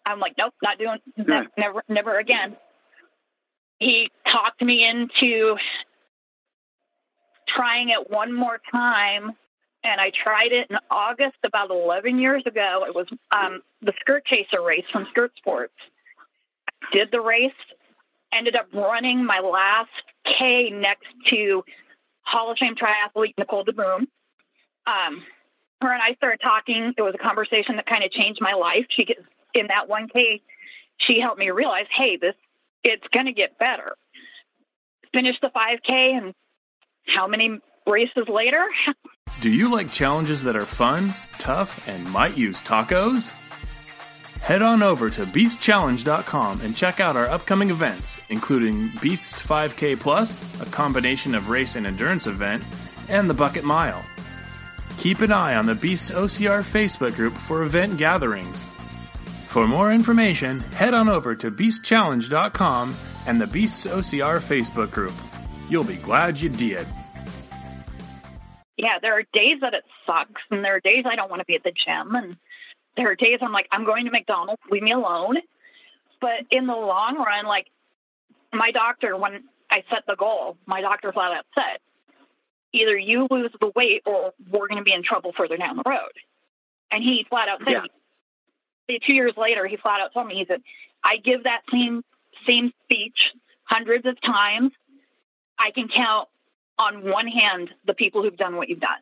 I'm 0.07 0.21
like, 0.21 0.35
nope, 0.39 0.55
not 0.63 0.79
doing, 0.79 0.99
yeah. 1.17 1.43
never, 1.57 1.83
never 1.89 2.19
again. 2.19 2.57
He 3.81 4.11
talked 4.31 4.63
me 4.63 4.87
into 4.87 5.57
trying 7.49 7.89
it 7.89 8.11
one 8.11 8.33
more 8.33 8.61
time, 8.71 9.33
and 9.85 10.01
I 10.01 10.11
tried 10.11 10.53
it 10.53 10.71
in 10.71 10.77
August 10.91 11.37
about 11.45 11.71
11 11.71 12.19
years 12.19 12.43
ago. 12.47 12.85
It 12.87 12.95
was 12.95 13.07
um, 13.31 13.63
the 13.83 13.93
Skirt 14.01 14.25
Chaser 14.27 14.63
race 14.63 14.85
from 14.93 15.07
Skirt 15.11 15.33
Sports. 15.37 15.75
I 16.83 16.97
did 16.97 17.11
the 17.11 17.21
race, 17.21 17.53
ended 18.33 18.57
up 18.57 18.67
running 18.73 19.25
my 19.25 19.41
last 19.41 19.91
K 20.25 20.71
next 20.71 21.07
to 21.31 21.65
Hall 22.23 22.51
of 22.51 22.59
Fame 22.59 22.75
triathlete 22.75 23.35
Nicole 23.39 23.65
DeBoom. 23.65 24.07
Um, 24.87 25.25
her 25.81 25.93
and 25.93 26.03
I 26.03 26.15
started 26.15 26.41
talking. 26.43 26.93
It 26.97 27.03
was 27.03 27.15
a 27.15 27.23
conversation 27.23 27.77
that 27.77 27.87
kind 27.87 28.03
of 28.03 28.11
changed 28.11 28.41
my 28.41 28.53
life. 28.53 28.87
She 28.91 29.07
in 29.55 29.69
that 29.69 29.89
one 29.89 30.09
K, 30.09 30.43
she 30.99 31.21
helped 31.21 31.39
me 31.39 31.51
realize, 31.51 31.87
hey, 31.91 32.17
this 32.17 32.35
it's 32.85 33.07
going 33.13 33.27
to 33.27 33.33
get 33.33 33.59
better. 33.59 33.97
Finished 35.13 35.41
the 35.41 35.49
5K, 35.49 36.19
and 36.19 36.35
how 37.07 37.27
many 37.27 37.59
races 37.87 38.29
later? 38.29 38.67
Do 39.41 39.51
you 39.51 39.71
like 39.71 39.93
challenges 39.93 40.43
that 40.43 40.57
are 40.57 40.67
fun, 40.67 41.15
tough, 41.39 41.81
and 41.87 42.09
might 42.11 42.37
use 42.37 42.61
tacos? 42.61 43.33
Head 44.41 44.63
on 44.63 44.83
over 44.83 45.11
to 45.11 45.27
beastchallenge.com 45.27 46.61
and 46.61 46.77
check 46.77 47.01
out 47.01 47.17
our 47.17 47.27
upcoming 47.27 47.71
events, 47.71 48.19
including 48.29 48.91
Beasts 49.01 49.41
5K 49.41 49.99
Plus, 49.99 50.41
a 50.61 50.67
combination 50.67 51.35
of 51.35 51.49
race 51.49 51.77
and 51.77 51.87
endurance 51.87 52.27
event, 52.27 52.65
and 53.09 53.29
the 53.29 53.35
Bucket 53.35 53.65
Mile. 53.65 54.03
Keep 54.99 55.21
an 55.21 55.33
eye 55.33 55.55
on 55.55 55.67
the 55.67 55.75
Beasts 55.75 56.11
OCR 56.11 56.63
Facebook 56.63 57.15
group 57.15 57.35
for 57.35 57.63
event 57.63 57.99
gatherings. 57.99 58.65
For 59.47 59.67
more 59.67 59.93
information, 59.93 60.61
head 60.61 60.95
on 60.95 61.09
over 61.09 61.35
to 61.37 61.51
beastchallenge.com 61.51 62.97
and 63.27 63.41
the 63.41 63.47
Beasts 63.47 63.87
OCR 63.87 64.41
Facebook 64.41 64.91
group. 64.91 65.15
You'll 65.69 65.85
be 65.85 65.97
glad 65.97 66.41
you 66.41 66.49
did. 66.49 66.87
Yeah, 68.79 68.99
there 69.01 69.19
are 69.19 69.25
days 69.33 69.59
that 69.61 69.75
it 69.75 69.85
sucks, 70.07 70.41
and 70.51 70.65
there 70.65 70.77
are 70.77 70.81
days 70.81 71.05
I 71.05 71.17
don't 71.17 71.29
want 71.29 71.41
to 71.41 71.47
be 71.47 71.57
at 71.57 71.65
the 71.65 71.73
gym, 71.73 72.15
and 72.15 72.37
there 72.97 73.11
are 73.11 73.15
days 73.15 73.41
I'm 73.43 73.53
like, 73.53 73.69
I'm 73.71 73.85
going 73.85 74.07
to 74.07 74.11
McDonald's, 74.11 74.63
leave 74.71 74.83
me 74.83 74.93
alone. 74.93 75.37
But 76.21 76.47
in 76.51 76.67
the 76.67 76.75
long 76.75 77.17
run, 77.17 77.45
like 77.47 77.67
my 78.53 78.71
doctor, 78.71 79.17
when 79.17 79.45
I 79.71 79.85
set 79.91 80.05
the 80.07 80.17
goal, 80.17 80.57
my 80.67 80.81
doctor 80.81 81.13
flat 81.13 81.37
out 81.37 81.45
said, 81.55 81.79
either 82.73 82.97
you 82.97 83.27
lose 83.31 83.51
the 83.61 83.73
weight 83.77 84.03
or 84.07 84.33
we're 84.51 84.69
going 84.69 84.79
to 84.79 84.85
be 84.85 84.93
in 84.93 85.03
trouble 85.03 85.33
further 85.37 85.57
down 85.57 85.77
the 85.77 85.83
road. 85.87 86.13
And 86.91 87.05
he 87.05 87.27
flat 87.29 87.49
out 87.49 87.61
said, 87.65 87.73
yeah 87.73 87.85
two 89.07 89.13
years 89.13 89.35
later, 89.37 89.67
he 89.67 89.77
flat 89.77 90.01
out 90.01 90.15
told 90.15 90.27
me, 90.27 90.35
he 90.37 90.47
said, 90.47 90.63
I 91.05 91.19
give 91.19 91.45
that 91.45 91.61
same 91.71 92.03
same 92.47 92.73
speech 92.85 93.35
hundreds 93.65 94.07
of 94.07 94.21
times. 94.23 94.73
I 95.59 95.71
can 95.73 95.89
count 95.89 96.29
on 96.79 97.09
one 97.11 97.27
hand 97.27 97.71
the 97.87 97.95
people 97.95 98.23
who've 98.23 98.37
done 98.37 98.57
what 98.57 98.69
you've 98.69 98.81
done. 98.81 98.99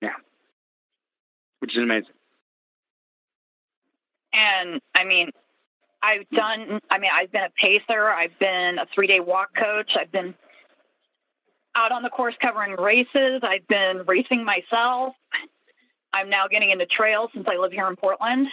Yeah. 0.00 0.14
Which 1.60 1.76
is 1.76 1.82
amazing. 1.82 2.10
And 4.32 4.80
I 4.94 5.04
mean, 5.04 5.30
I've 6.02 6.28
done, 6.30 6.80
I 6.90 6.98
mean, 6.98 7.10
I've 7.14 7.32
been 7.32 7.44
a 7.44 7.50
pacer, 7.50 8.10
I've 8.10 8.38
been 8.38 8.78
a 8.78 8.86
three 8.94 9.06
day 9.06 9.20
walk 9.20 9.54
coach, 9.54 9.92
I've 9.98 10.12
been 10.12 10.34
out 11.74 11.92
on 11.92 12.02
the 12.02 12.10
course 12.10 12.34
covering 12.40 12.72
races, 12.72 13.40
I've 13.42 13.66
been 13.68 14.02
racing 14.06 14.44
myself. 14.44 15.14
I'm 16.12 16.30
now 16.30 16.46
getting 16.46 16.70
into 16.70 16.86
trails 16.86 17.30
since 17.34 17.46
I 17.48 17.56
live 17.56 17.72
here 17.72 17.88
in 17.88 17.96
Portland. 17.96 18.48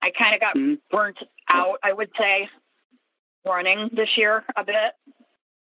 I 0.00 0.10
kind 0.10 0.34
of 0.34 0.40
got 0.40 0.56
mm-hmm. 0.56 0.74
burnt 0.90 1.18
out, 1.52 1.78
I 1.82 1.92
would 1.92 2.10
say, 2.18 2.48
running 3.44 3.90
this 3.92 4.08
year 4.16 4.44
a 4.56 4.64
bit. 4.64 4.94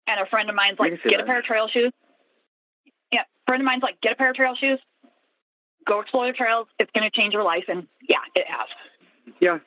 And 0.07 0.21
a 0.21 0.27
friend 0.27 0.49
of 0.49 0.55
mine's 0.55 0.79
like, 0.79 0.93
get 1.03 1.03
that. 1.05 1.21
a 1.21 1.25
pair 1.25 1.39
of 1.39 1.45
trail 1.45 1.69
shoes. 1.69 1.93
Yeah, 3.13 3.23
friend 3.47 3.61
of 3.61 3.65
mine's 3.65 3.83
like, 3.83 4.01
get 4.01 4.13
a 4.13 4.15
pair 4.17 4.31
of 4.31 4.37
trail 4.37 4.55
shoes, 4.55 4.79
go 5.87 6.01
explore 6.01 6.27
the 6.27 6.33
trails. 6.33 6.69
It's 6.79 6.91
going 6.93 7.09
to 7.09 7.11
change 7.11 7.35
your 7.35 7.43
life. 7.43 7.65
And 7.69 7.87
yeah, 8.09 8.19
it 8.35 8.47
has. 8.49 8.69
Yeah, 9.41 9.59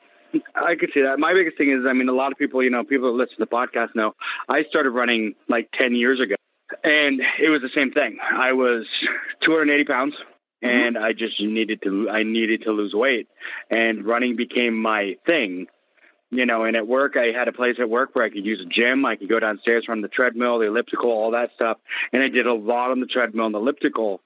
I 0.54 0.74
could 0.76 0.90
see 0.94 1.02
that. 1.02 1.18
My 1.18 1.34
biggest 1.34 1.58
thing 1.58 1.70
is, 1.70 1.84
I 1.86 1.92
mean, 1.92 2.08
a 2.08 2.12
lot 2.12 2.32
of 2.32 2.38
people, 2.38 2.62
you 2.62 2.70
know, 2.70 2.84
people 2.84 3.12
that 3.12 3.18
listen 3.18 3.36
to 3.36 3.44
the 3.44 3.46
podcast 3.46 3.94
know 3.94 4.14
I 4.48 4.64
started 4.64 4.90
running 4.90 5.34
like 5.48 5.70
10 5.72 5.94
years 5.94 6.20
ago. 6.20 6.36
And 6.84 7.20
it 7.40 7.50
was 7.50 7.62
the 7.62 7.70
same 7.74 7.90
thing. 7.90 8.18
I 8.32 8.52
was 8.52 8.86
280 9.42 9.84
pounds. 9.84 10.14
Mm-hmm. 10.62 10.76
and 10.76 10.98
I 10.98 11.14
just 11.14 11.40
needed 11.40 11.80
to 11.84 12.10
I 12.10 12.22
needed 12.22 12.64
to 12.64 12.72
lose 12.72 12.92
weight, 12.92 13.28
and 13.70 14.04
running 14.04 14.36
became 14.36 14.76
my 14.76 15.16
thing. 15.24 15.68
You 16.32 16.46
know, 16.46 16.62
and 16.62 16.76
at 16.76 16.86
work, 16.86 17.16
I 17.16 17.32
had 17.32 17.48
a 17.48 17.52
place 17.52 17.76
at 17.80 17.90
work 17.90 18.14
where 18.14 18.24
I 18.24 18.30
could 18.30 18.46
use 18.46 18.60
a 18.60 18.64
gym. 18.64 19.04
I 19.04 19.16
could 19.16 19.28
go 19.28 19.40
downstairs, 19.40 19.88
run 19.88 20.00
the 20.00 20.08
treadmill, 20.08 20.60
the 20.60 20.66
elliptical, 20.66 21.10
all 21.10 21.32
that 21.32 21.50
stuff. 21.56 21.78
And 22.12 22.22
I 22.22 22.28
did 22.28 22.46
a 22.46 22.54
lot 22.54 22.92
on 22.92 23.00
the 23.00 23.06
treadmill 23.06 23.46
and 23.46 23.54
the 23.54 23.58
elliptical. 23.58 24.20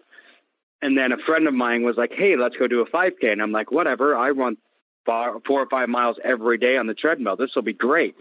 And 0.82 0.98
then 0.98 1.12
a 1.12 1.16
friend 1.16 1.48
of 1.48 1.54
mine 1.54 1.82
was 1.82 1.96
like, 1.96 2.12
"Hey, 2.12 2.36
let's 2.36 2.56
go 2.56 2.68
do 2.68 2.80
a 2.80 2.86
5K." 2.86 3.32
And 3.32 3.40
I'm 3.40 3.52
like, 3.52 3.72
"Whatever. 3.72 4.14
I 4.14 4.30
run 4.30 4.58
four 5.06 5.40
or 5.48 5.66
five 5.70 5.88
miles 5.88 6.18
every 6.22 6.58
day 6.58 6.76
on 6.76 6.86
the 6.86 6.94
treadmill. 6.94 7.36
This 7.36 7.54
will 7.54 7.62
be 7.62 7.72
great." 7.72 8.14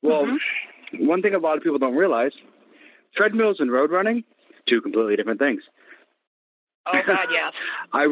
Well, 0.00 0.24
mm-hmm. 0.24 1.06
one 1.06 1.20
thing 1.20 1.34
a 1.34 1.38
lot 1.38 1.58
of 1.58 1.62
people 1.62 1.78
don't 1.78 1.96
realize: 1.96 2.32
treadmills 3.14 3.60
and 3.60 3.70
road 3.70 3.90
running, 3.90 4.24
two 4.66 4.80
completely 4.80 5.16
different 5.16 5.38
things. 5.38 5.62
Oh 6.86 6.98
God, 7.06 7.28
yes. 7.30 7.52
I, 7.92 8.06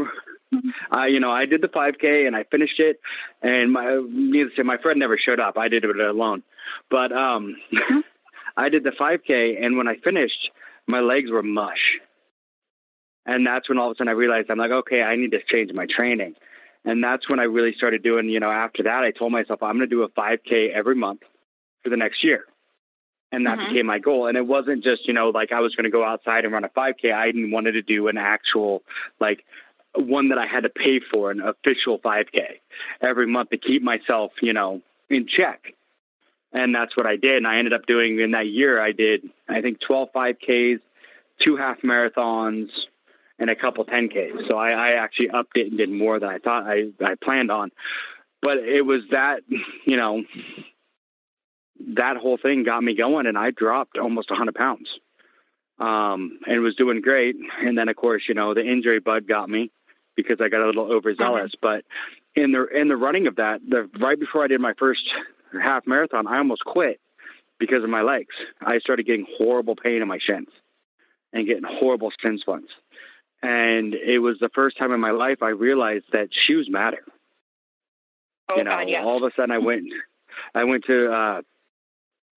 I, 0.91 1.07
you 1.09 1.21
know, 1.21 1.31
I 1.31 1.47
did 1.47 1.63
the 1.63 1.69
5K 1.69 2.27
and 2.27 2.35
I 2.35 2.45
finished 2.45 2.81
it, 2.81 3.01
and 3.43 3.73
my 3.73 4.01
needless 4.09 4.55
to 4.55 4.63
say, 4.63 4.65
my 4.65 4.79
friend 4.79 4.99
never 4.99 5.19
showed 5.19 5.41
up. 5.41 5.59
I 5.59 5.69
did 5.69 5.85
it 5.85 5.99
alone, 5.99 6.43
but 6.91 7.13
um, 7.13 7.57
mm-hmm. 7.73 8.01
I 8.57 8.69
did 8.69 8.85
the 8.85 8.91
5K, 8.91 9.65
and 9.65 9.77
when 9.77 9.89
I 9.89 9.97
finished, 9.97 10.51
my 10.87 11.01
legs 11.01 11.31
were 11.31 11.43
mush, 11.43 11.99
and 13.27 13.47
that's 13.47 13.69
when 13.69 13.79
all 13.79 13.91
of 13.91 13.95
a 13.95 13.99
sudden 13.99 14.09
I 14.09 14.13
realized 14.13 14.51
I'm 14.51 14.59
like, 14.59 14.71
okay, 14.71 15.03
I 15.03 15.17
need 15.17 15.33
to 15.33 15.43
change 15.43 15.73
my 15.73 15.87
training, 15.87 16.35
and 16.85 17.03
that's 17.03 17.29
when 17.29 17.41
I 17.41 17.45
really 17.45 17.75
started 17.75 18.03
doing. 18.03 18.29
You 18.29 18.41
know, 18.41 18.51
after 18.51 18.83
that, 18.85 19.05
I 19.05 19.11
told 19.11 19.33
myself 19.33 19.63
I'm 19.63 19.77
going 19.77 19.89
to 19.89 19.95
do 19.95 20.03
a 20.03 20.09
5K 20.09 20.73
every 20.73 20.95
month 20.95 21.23
for 21.83 21.91
the 21.91 21.97
next 21.97 22.25
year 22.25 22.45
and 23.31 23.47
that 23.47 23.59
mm-hmm. 23.59 23.69
became 23.69 23.87
my 23.87 23.99
goal. 23.99 24.27
And 24.27 24.37
it 24.37 24.47
wasn't 24.47 24.83
just 24.83 25.07
you 25.07 25.15
know 25.15 25.31
like 25.31 25.53
I 25.53 25.61
was 25.61 25.75
going 25.75 25.85
to 25.85 25.91
go 25.91 26.05
outside 26.05 26.45
and 26.45 26.53
run 26.53 26.65
a 26.65 26.69
5K. 26.69 27.13
I 27.13 27.27
didn't 27.27 27.51
wanted 27.51 27.73
to 27.73 27.83
do 27.83 28.09
an 28.09 28.17
actual 28.17 28.83
like 29.21 29.45
one 29.95 30.29
that 30.29 30.39
I 30.39 30.47
had 30.47 30.65
to 30.65 30.69
pay 30.69 31.01
for, 31.01 31.31
an 31.31 31.41
official 31.41 31.99
5K 31.99 32.61
every 33.01 33.27
month 33.27 33.51
to 33.51 33.59
keep 33.59 33.83
myself 33.83 34.33
you 34.43 34.53
know 34.53 34.83
in 35.09 35.27
check. 35.27 35.75
And 36.53 36.75
that's 36.75 36.97
what 36.97 37.07
I 37.07 37.17
did. 37.17 37.37
And 37.37 37.47
I 37.47 37.59
ended 37.59 37.75
up 37.75 37.87
doing 37.87 38.21
in 38.21 38.31
that 38.31 38.47
year, 38.47 38.81
I 38.81 38.93
did, 38.93 39.29
I 39.49 39.61
think 39.61 39.81
12 39.81 40.09
5Ks, 40.15 40.81
two 41.43 41.57
half 41.57 41.81
marathons, 41.83 42.71
and 43.39 43.51
a 43.51 43.57
couple 43.57 43.85
10Ks. 43.85 44.49
So 44.49 44.57
I, 44.57 44.71
I 44.71 44.93
actually 44.93 45.31
upped 45.31 45.57
it 45.57 45.69
and 45.69 45.79
did 45.79 45.91
more 45.91 46.19
than 46.19 46.29
I 46.29 46.39
thought 46.39 46.65
I, 46.67 46.89
I 47.05 47.15
planned 47.23 47.51
on. 47.51 47.71
But 48.41 48.59
it 48.59 48.85
was 48.85 49.03
that, 49.11 49.43
you 49.85 49.97
know, 49.97 50.25
that 51.95 52.17
whole 52.17 52.39
thing 52.39 52.65
got 52.65 52.83
me 52.83 52.95
going 52.95 53.27
and 53.27 53.39
I 53.39 53.51
dropped 53.51 53.99
almost 53.99 54.31
100 54.31 54.55
pounds 54.55 54.89
um, 55.79 56.41
and 56.47 56.63
was 56.63 56.75
doing 56.75 57.01
great. 57.01 57.37
And 57.61 57.77
then, 57.77 57.89
of 57.89 57.97
course, 57.97 58.23
you 58.27 58.35
know, 58.35 58.55
the 58.55 58.65
injury 58.65 59.01
bug 59.01 59.29
got 59.29 59.49
me 59.49 59.71
because 60.19 60.41
I 60.41 60.49
got 60.49 60.63
a 60.63 60.67
little 60.67 60.93
overzealous. 60.93 61.53
Mm-hmm. 61.53 61.63
But 61.63 61.85
in 62.35 62.53
the 62.53 62.67
in 62.67 62.89
the 62.89 62.97
running 62.97 63.27
of 63.27 63.37
that, 63.37 63.61
the 63.67 63.89
right 64.01 64.19
before 64.19 64.45
I 64.45 64.49
did 64.49 64.61
my 64.61 64.75
first 64.79 65.09
half 65.63 65.87
marathon, 65.87 66.27
I 66.27 66.39
almost 66.39 66.65
quit 66.65 67.01
because 67.59 67.85
of 67.85 67.91
my 67.91 68.03
legs. 68.03 68.35
I 68.61 68.79
started 68.81 69.07
getting 69.07 69.27
horrible 69.39 69.77
pain 69.77 70.03
in 70.03 70.09
my 70.09 70.19
shins 70.19 70.49
and 71.33 71.47
getting 71.47 71.65
horrible 71.65 72.13
shin 72.21 72.39
splints. 72.39 72.73
And 73.43 73.95
it 73.95 74.19
was 74.19 74.39
the 74.41 74.49
first 74.49 74.77
time 74.77 74.93
in 74.93 75.01
my 75.01 75.13
life 75.13 75.43
I 75.43 75.51
realized 75.51 76.07
that 76.13 76.29
shoes 76.33 76.69
matter. 76.69 77.05
Oh, 78.49 78.57
you 78.57 78.65
know, 78.65 78.71
God, 78.71 78.89
yes. 78.89 79.03
all 79.05 79.19
of 79.19 79.23
a 79.23 79.35
sudden 79.37 79.53
I 79.53 79.59
went, 79.59 79.85
I 80.55 80.65
went 80.65 80.85
to, 80.87 81.13
uh, 81.13 81.43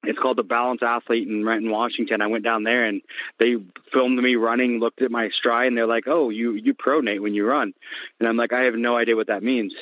it's 0.03 0.17
called 0.17 0.37
the 0.37 0.43
Balanced 0.43 0.83
Athlete 0.83 1.27
in 1.27 1.45
Renton, 1.45 1.69
Washington. 1.69 2.21
I 2.21 2.27
went 2.27 2.43
down 2.43 2.63
there 2.63 2.85
and 2.85 3.01
they 3.39 3.57
filmed 3.91 4.21
me 4.21 4.35
running, 4.35 4.79
looked 4.79 5.01
at 5.01 5.11
my 5.11 5.29
stride, 5.29 5.67
and 5.67 5.77
they're 5.77 5.85
like, 5.85 6.07
"Oh, 6.07 6.29
you 6.29 6.53
you 6.53 6.73
pronate 6.73 7.21
when 7.21 7.33
you 7.33 7.45
run," 7.45 7.73
and 8.19 8.27
I'm 8.27 8.37
like, 8.37 8.53
"I 8.53 8.61
have 8.61 8.75
no 8.75 8.97
idea 8.97 9.15
what 9.15 9.27
that 9.27 9.43
means." 9.43 9.73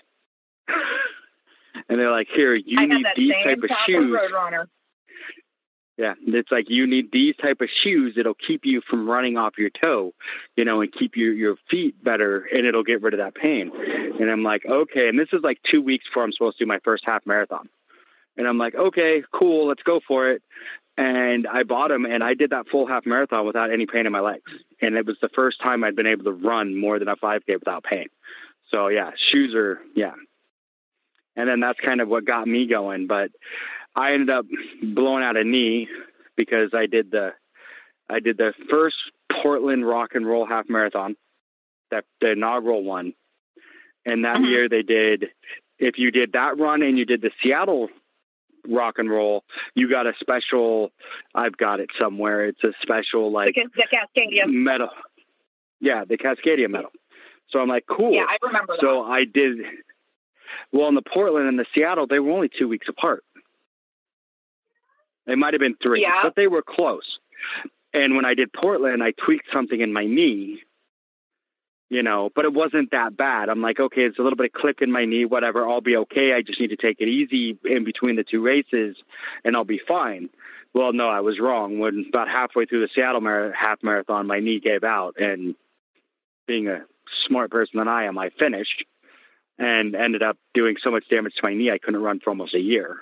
and 0.68 2.00
they're 2.00 2.12
like, 2.12 2.28
"Here, 2.34 2.54
you 2.54 2.86
need 2.86 3.06
these 3.16 3.34
type 3.44 3.64
of 3.64 3.70
shoes." 3.86 4.18
Yeah, 5.98 6.14
it's 6.28 6.50
like 6.50 6.70
you 6.70 6.88
need 6.88 7.12
these 7.12 7.36
type 7.36 7.60
of 7.60 7.68
shoes 7.84 8.14
It'll 8.16 8.34
keep 8.34 8.62
you 8.64 8.80
from 8.90 9.10
running 9.10 9.38
off 9.38 9.58
your 9.58 9.70
toe, 9.70 10.14
you 10.56 10.64
know, 10.64 10.80
and 10.80 10.92
keep 10.92 11.18
your 11.18 11.34
your 11.34 11.56
feet 11.70 12.02
better, 12.04 12.48
and 12.54 12.66
it'll 12.66 12.84
get 12.84 13.02
rid 13.02 13.14
of 13.14 13.20
that 13.20 13.36
pain. 13.36 13.72
And 14.20 14.30
I'm 14.30 14.44
like, 14.44 14.66
okay. 14.66 15.10
And 15.10 15.20
this 15.20 15.28
is 15.34 15.42
like 15.44 15.60
two 15.70 15.82
weeks 15.82 16.06
before 16.08 16.24
I'm 16.24 16.32
supposed 16.32 16.58
to 16.58 16.64
do 16.64 16.68
my 16.68 16.80
first 16.86 17.04
half 17.06 17.26
marathon. 17.26 17.68
And 18.40 18.48
I'm 18.48 18.58
like, 18.58 18.74
okay, 18.74 19.22
cool, 19.34 19.68
let's 19.68 19.84
go 19.84 20.00
for 20.08 20.32
it. 20.32 20.42
And 20.98 21.46
I 21.46 21.64
bought 21.64 21.90
them, 21.90 22.06
and 22.06 22.24
I 22.24 22.34
did 22.34 22.50
that 22.52 22.70
full 22.70 22.88
half 22.88 23.06
marathon 23.06 23.46
without 23.46 23.70
any 23.70 23.86
pain 23.86 24.06
in 24.06 24.14
my 24.14 24.22
legs. 24.22 24.50
And 24.82 24.96
it 24.96 25.06
was 25.06 25.18
the 25.22 25.30
first 25.30 25.62
time 25.62 25.84
I'd 25.84 25.96
been 25.96 26.08
able 26.08 26.24
to 26.24 26.32
run 26.32 26.76
more 26.76 27.00
than 27.00 27.10
a 27.10 27.18
5K 27.18 27.60
without 27.60 27.84
pain. 27.84 28.08
So 28.72 28.88
yeah, 28.88 29.12
shoes 29.32 29.54
are 29.54 29.80
yeah. 29.94 30.14
And 31.36 31.50
then 31.50 31.60
that's 31.60 31.80
kind 31.80 32.00
of 32.02 32.08
what 32.08 32.26
got 32.26 32.48
me 32.48 32.66
going. 32.66 33.08
But 33.08 33.32
I 33.96 34.14
ended 34.14 34.30
up 34.30 34.46
blowing 34.82 35.24
out 35.24 35.36
a 35.38 35.44
knee 35.44 35.90
because 36.38 36.72
I 36.74 36.86
did 36.86 37.12
the 37.12 37.34
I 38.10 38.20
did 38.20 38.38
the 38.38 38.54
first 38.70 38.96
Portland 39.32 39.86
Rock 39.86 40.16
and 40.16 40.26
Roll 40.26 40.46
half 40.46 40.70
marathon, 40.70 41.16
that 41.92 42.06
the 42.22 42.32
inaugural 42.32 42.84
one. 42.84 43.14
And 44.06 44.24
that 44.26 44.38
Mhm. 44.38 44.50
year 44.50 44.70
they 44.70 44.84
did 44.84 45.30
if 45.78 45.98
you 45.98 46.12
did 46.12 46.34
that 46.34 46.58
run 46.58 46.82
and 46.82 46.98
you 46.98 47.06
did 47.06 47.22
the 47.22 47.32
Seattle 47.42 47.90
rock 48.70 49.00
and 49.00 49.10
roll, 49.10 49.44
you 49.76 49.90
got 49.90 50.08
a 50.08 50.14
special 50.20 50.92
I've 51.36 51.58
got 51.58 51.80
it 51.80 51.90
somewhere. 52.00 52.46
It's 52.46 52.64
a 52.64 52.72
special 52.82 53.32
like 53.32 53.56
the, 53.56 53.66
the 53.76 53.84
Cascadia. 54.22 54.46
medal. 54.48 54.90
Yeah, 55.80 56.06
the 56.06 56.18
Cascadia 56.18 56.70
medal. 56.70 56.92
So 57.50 57.60
I'm 57.60 57.68
like, 57.70 57.86
cool. 57.88 58.12
Yeah, 58.14 58.26
I 58.30 58.38
remember 58.44 58.74
that. 58.74 58.82
So 58.82 59.04
I 59.04 59.26
did. 59.26 59.60
Well, 60.72 60.88
in 60.88 60.96
the 60.96 61.02
Portland 61.02 61.48
and 61.48 61.58
the 61.58 61.66
Seattle, 61.74 62.06
they 62.08 62.20
were 62.20 62.32
only 62.32 62.50
two 62.50 62.68
weeks 62.68 62.88
apart. 62.88 63.24
They 65.26 65.36
might 65.36 65.54
have 65.54 65.60
been 65.62 65.76
three, 65.82 66.02
Yeah. 66.02 66.22
but 66.24 66.36
they 66.36 66.48
were 66.48 66.62
close. 66.62 67.20
And 67.94 68.16
when 68.16 68.26
I 68.26 68.34
did 68.34 68.52
Portland, 68.54 69.02
I 69.04 69.12
tweaked 69.12 69.48
something 69.54 69.80
in 69.82 69.94
my 69.94 70.06
knee, 70.06 70.62
you 71.90 72.04
know, 72.04 72.30
but 72.36 72.46
it 72.46 72.54
wasn't 72.54 72.92
that 72.92 73.18
bad. 73.18 73.50
I'm 73.50 73.62
like, 73.62 73.80
okay, 73.80 74.04
it's 74.04 74.20
a 74.20 74.22
little 74.22 74.38
bit 74.38 74.52
of 74.56 74.62
click 74.62 74.82
in 74.82 74.92
my 74.92 75.06
knee, 75.06 75.26
whatever. 75.26 75.68
I'll 75.68 75.82
be 75.82 75.98
okay. 75.98 76.34
I 76.34 76.42
just 76.42 76.60
need 76.60 76.70
to 76.70 76.76
take 76.76 77.02
it 77.02 77.08
easy 77.08 77.58
in 77.66 77.84
between 77.84 78.16
the 78.16 78.24
two 78.24 78.44
races, 78.44 78.98
and 79.44 79.56
I'll 79.56 79.64
be 79.66 79.82
fine. 79.88 80.30
Well, 80.74 80.94
no, 80.94 81.10
I 81.10 81.22
was 81.22 81.40
wrong. 81.40 81.80
When 81.80 82.06
about 82.10 82.30
halfway 82.30 82.66
through 82.66 82.82
the 82.82 82.90
Seattle 82.94 83.22
mar- 83.22 83.52
half 83.52 83.82
marathon, 83.82 84.28
my 84.28 84.40
knee 84.40 84.60
gave 84.60 84.84
out, 84.84 85.16
and 85.20 85.56
being 86.48 86.68
a 86.68 86.86
smart 87.28 87.50
person 87.50 87.80
than 87.80 87.88
I 87.88 88.04
am, 88.04 88.18
I 88.18 88.30
finished 88.38 88.86
and 89.58 89.96
ended 89.96 90.24
up 90.24 90.38
doing 90.54 90.78
so 90.82 90.90
much 90.90 91.10
damage 91.10 91.34
to 91.36 91.42
my 91.44 91.54
knee 91.54 91.70
I 91.70 91.80
couldn't 91.80 92.02
run 92.02 92.20
for 92.20 92.30
almost 92.30 92.54
a 92.54 92.60
year. 92.60 92.98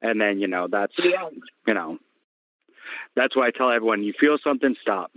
And 0.00 0.20
then, 0.20 0.38
you 0.38 0.46
know, 0.46 0.68
that's 0.68 0.92
Yeah. 0.98 1.28
you 1.66 1.74
know, 1.74 1.98
that's 3.16 3.34
why 3.34 3.48
I 3.48 3.50
tell 3.50 3.70
everyone, 3.70 4.04
you 4.04 4.12
feel 4.12 4.38
something, 4.38 4.76
stop. 4.80 5.10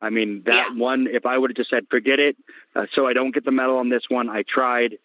I 0.00 0.10
mean, 0.10 0.42
that 0.44 0.72
Yeah. 0.72 0.78
one, 0.78 1.06
if 1.06 1.24
I 1.26 1.38
would 1.38 1.50
have 1.50 1.56
just 1.56 1.70
said, 1.70 1.86
forget 1.90 2.20
it, 2.20 2.36
uh, 2.74 2.86
so 2.92 3.06
I 3.06 3.12
don't 3.12 3.32
get 3.32 3.44
the 3.44 3.50
medal 3.50 3.78
on 3.78 3.88
this 3.88 4.08
one, 4.10 4.28
I 4.28 4.42
tried, 4.42 4.98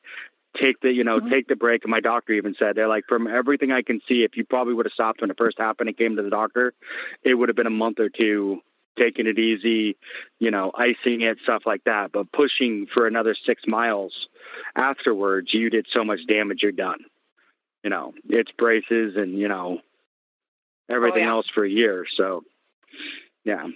take 0.55 0.79
the, 0.81 0.91
you 0.91 1.03
know, 1.03 1.19
Mhm. 1.19 1.29
take 1.29 1.47
the 1.47 1.55
break. 1.55 1.83
And 1.85 1.91
my 1.91 2.01
doctor 2.01 2.33
even 2.33 2.53
said, 2.55 2.75
they're 2.75 2.87
like, 2.87 3.05
from 3.07 3.25
everything 3.25 3.71
I 3.71 3.81
can 3.81 4.01
see, 4.01 4.23
if 4.23 4.35
you 4.35 4.43
probably 4.43 4.73
would 4.73 4.85
have 4.85 4.93
stopped 4.93 5.21
when 5.21 5.31
it 5.31 5.37
first 5.37 5.57
happened 5.57 5.87
and 5.89 5.97
came 5.97 6.15
to 6.17 6.21
the 6.21 6.29
doctor, 6.29 6.73
it 7.23 7.35
would 7.35 7.47
have 7.47 7.55
been 7.55 7.67
a 7.67 7.69
month 7.69 7.99
or 7.99 8.09
two 8.09 8.61
taking 8.97 9.25
it 9.25 9.39
easy, 9.39 9.95
you 10.39 10.51
know, 10.51 10.71
icing 10.75 11.21
it, 11.21 11.39
stuff 11.43 11.65
like 11.65 11.83
that. 11.85 12.11
But 12.11 12.29
pushing 12.33 12.85
for 12.87 13.07
another 13.07 13.33
six 13.33 13.65
miles 13.65 14.27
afterwards, 14.75 15.53
you 15.53 15.69
did 15.69 15.87
so 15.89 16.03
much 16.03 16.25
damage, 16.27 16.61
you're 16.63 16.73
done. 16.73 16.99
You 17.83 17.89
know, 17.89 18.13
it's 18.27 18.51
braces 18.51 19.15
and, 19.15 19.39
you 19.39 19.47
know, 19.47 19.81
everything 20.89 21.23
Oh, 21.23 21.27
yeah. 21.27 21.31
else 21.31 21.47
for 21.49 21.63
a 21.63 21.69
year. 21.69 22.05
So, 22.15 22.43
yeah. 23.45 23.69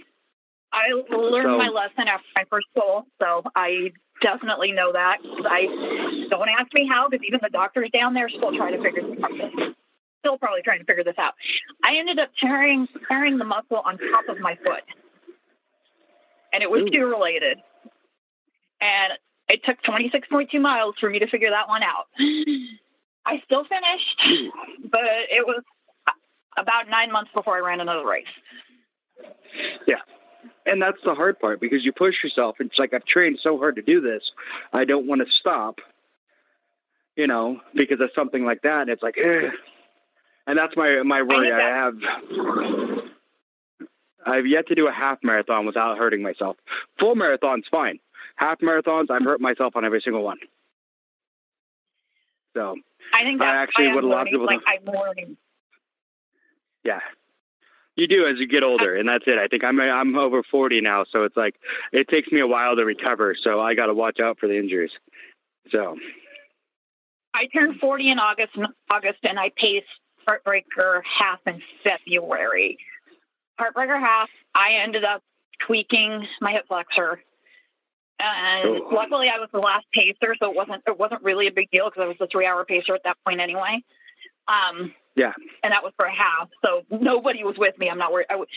I 0.76 0.90
learned 1.16 1.46
So- 1.46 1.58
my 1.58 1.70
lesson 1.70 2.08
after 2.08 2.28
my 2.36 2.44
first 2.50 2.68
goal, 2.78 3.06
so 3.22 3.44
I 3.56 3.94
definitely 4.22 4.72
know 4.74 4.92
that. 4.92 5.20
I 5.24 6.28
don't 6.30 6.50
ask 6.50 6.74
me 6.74 6.86
how, 6.88 7.08
because 7.10 7.24
even 7.26 7.40
the 7.42 7.50
doctors 7.50 7.90
down 7.92 8.14
there 8.14 8.28
still 8.30 8.56
trying 8.56 8.74
to 8.74 8.84
figure 8.84 9.02
this 9.04 9.24
out. 9.24 9.76
Still 10.20 10.38
probably 10.38 10.62
trying 10.64 10.80
to 10.80 10.86
figure 10.86 11.04
this 11.04 11.18
out. 11.18 11.34
I 11.84 11.96
ended 11.98 12.20
up 12.20 12.30
tearing 12.40 12.88
tearing 13.08 13.38
the 13.38 13.46
muscle 13.46 13.78
on 13.86 13.98
top 13.98 14.28
of 14.28 14.40
my 14.40 14.56
foot, 14.56 14.84
and 16.52 16.62
it 16.62 16.70
was 16.70 16.82
Ooh. 16.82 16.90
tear 16.90 17.08
related. 17.08 17.58
And 18.82 19.14
it 19.48 19.64
took 19.64 19.82
26.2 19.84 20.60
miles 20.60 20.96
for 21.00 21.10
me 21.10 21.20
to 21.20 21.28
figure 21.28 21.52
that 21.52 21.68
one 21.68 21.84
out. 21.84 22.08
I 23.26 23.42
still 23.46 23.64
finished, 23.66 24.52
but 24.92 25.02
it 25.06 25.46
was 25.46 25.64
about 26.58 26.90
nine 26.90 27.12
months 27.12 27.32
before 27.34 27.56
I 27.56 27.60
ran 27.60 27.80
another 27.80 28.06
race. 28.06 28.26
And 30.66 30.82
that's 30.82 30.98
the 31.06 31.14
hard 31.14 31.40
part 31.40 31.62
because 31.62 31.86
you 31.86 31.92
push 31.92 32.24
yourself. 32.24 32.56
It's 32.60 32.80
like 32.80 32.94
I've 32.94 33.06
trained 33.06 33.40
so 33.42 33.58
hard 33.58 33.76
to 33.76 33.82
do 33.84 34.02
this. 34.02 34.32
I 34.74 34.84
don't 34.84 35.06
want 35.06 35.22
to 35.22 35.32
stop, 35.40 35.80
you 37.16 37.28
know, 37.28 37.62
because 37.76 38.00
of 38.02 38.10
something 38.16 38.46
like 38.46 38.64
that. 38.64 38.82
And 38.82 38.90
it's 38.90 39.04
like, 39.04 39.16
eh. 39.18 39.50
and 40.48 40.58
that's 40.58 40.76
my 40.76 41.04
my 41.04 41.22
worry. 41.22 41.50
get 41.50 41.60
I 41.60 41.78
have. 41.78 41.96
I've 44.26 44.48
yet 44.48 44.68
to 44.68 44.76
do 44.76 44.88
a 44.88 44.92
half 44.92 45.20
marathon 45.24 45.68
without 45.68 46.00
hurting 46.00 46.24
myself. 46.24 46.58
Full 47.00 47.16
marathon's 47.16 47.66
fine. 47.70 48.00
Half 48.38 48.60
marathons, 48.60 49.12
I've 49.12 49.22
hurt 49.22 49.40
myself 49.40 49.76
on 49.76 49.86
every 49.86 50.02
single 50.02 50.24
one. 50.24 50.40
So 52.56 52.76
I 53.14 53.24
think 53.24 53.42
I 53.42 53.56
actually 53.56 53.94
would 53.94 54.04
a 54.04 54.08
lot 54.08 54.22
of 54.22 54.28
people 54.32 54.46
like 54.46 54.62
I'm 54.66 54.86
learning. 54.92 55.38
yeah, 56.84 57.02
you 57.96 58.08
do 58.08 58.26
as 58.28 58.40
you 58.40 58.48
get 58.48 58.64
older, 58.64 58.96
and 58.96 59.08
that's 59.08 59.24
it. 59.28 59.38
I 59.38 59.48
think 59.48 59.64
I'm 59.64 59.80
I'm 59.80 60.18
over 60.18 60.44
forty 60.44 60.82
now, 60.82 61.06
so 61.10 61.24
it's 61.24 61.38
like 61.38 61.56
it 61.92 62.08
takes 62.08 62.32
me 62.32 62.40
a 62.42 62.48
while 62.48 62.76
to 62.76 62.86
recover. 62.86 63.36
So 63.40 63.60
I 63.62 63.74
got 63.76 63.88
to 63.88 63.94
watch 63.94 64.20
out 64.20 64.38
for 64.40 64.48
the 64.48 64.58
injuries. 64.58 64.92
So 65.72 65.98
I 67.34 67.48
turned 67.48 67.80
40 67.80 68.12
in 68.12 68.20
August, 68.20 68.58
August, 68.90 69.20
and 69.24 69.38
I 69.40 69.52
paced 69.58 69.88
Heartbreaker 70.28 71.02
half 71.04 71.40
in 71.48 71.62
February. 71.84 72.78
Heartbreaker 73.60 74.00
half, 74.00 74.30
I 74.54 74.74
ended 74.74 75.04
up 75.04 75.22
tweaking 75.66 76.26
my 76.40 76.52
hip 76.52 76.66
flexor, 76.68 77.22
and 78.20 78.68
Oh. 78.70 78.90
luckily 78.92 79.30
I 79.30 79.40
was 79.40 79.50
the 79.52 79.60
last 79.60 79.86
pacer, 79.94 80.36
so 80.40 80.50
it 80.52 80.56
wasn't 80.56 80.84
it 80.88 80.98
wasn't 80.98 81.24
really 81.24 81.48
a 81.48 81.52
big 81.52 81.70
deal 81.72 81.90
because 81.90 82.04
I 82.04 82.08
was 82.08 82.18
the 82.20 82.28
three 82.28 82.46
hour 82.46 82.64
pacer 82.66 82.94
at 82.96 83.04
that 83.04 83.18
point 83.26 83.40
anyway. 83.40 83.84
Um, 84.48 84.94
Yeah. 85.16 85.32
and 85.64 85.72
that 85.72 85.82
was 85.84 85.94
for 85.96 86.06
a 86.06 86.14
half, 86.14 86.50
so 86.64 86.84
nobody 86.90 87.44
was 87.46 87.56
with 87.58 87.78
me. 87.80 87.90
I'm 87.90 87.98
not 87.98 88.12
worried. 88.12 88.28
I 88.30 88.34
w- 88.34 88.48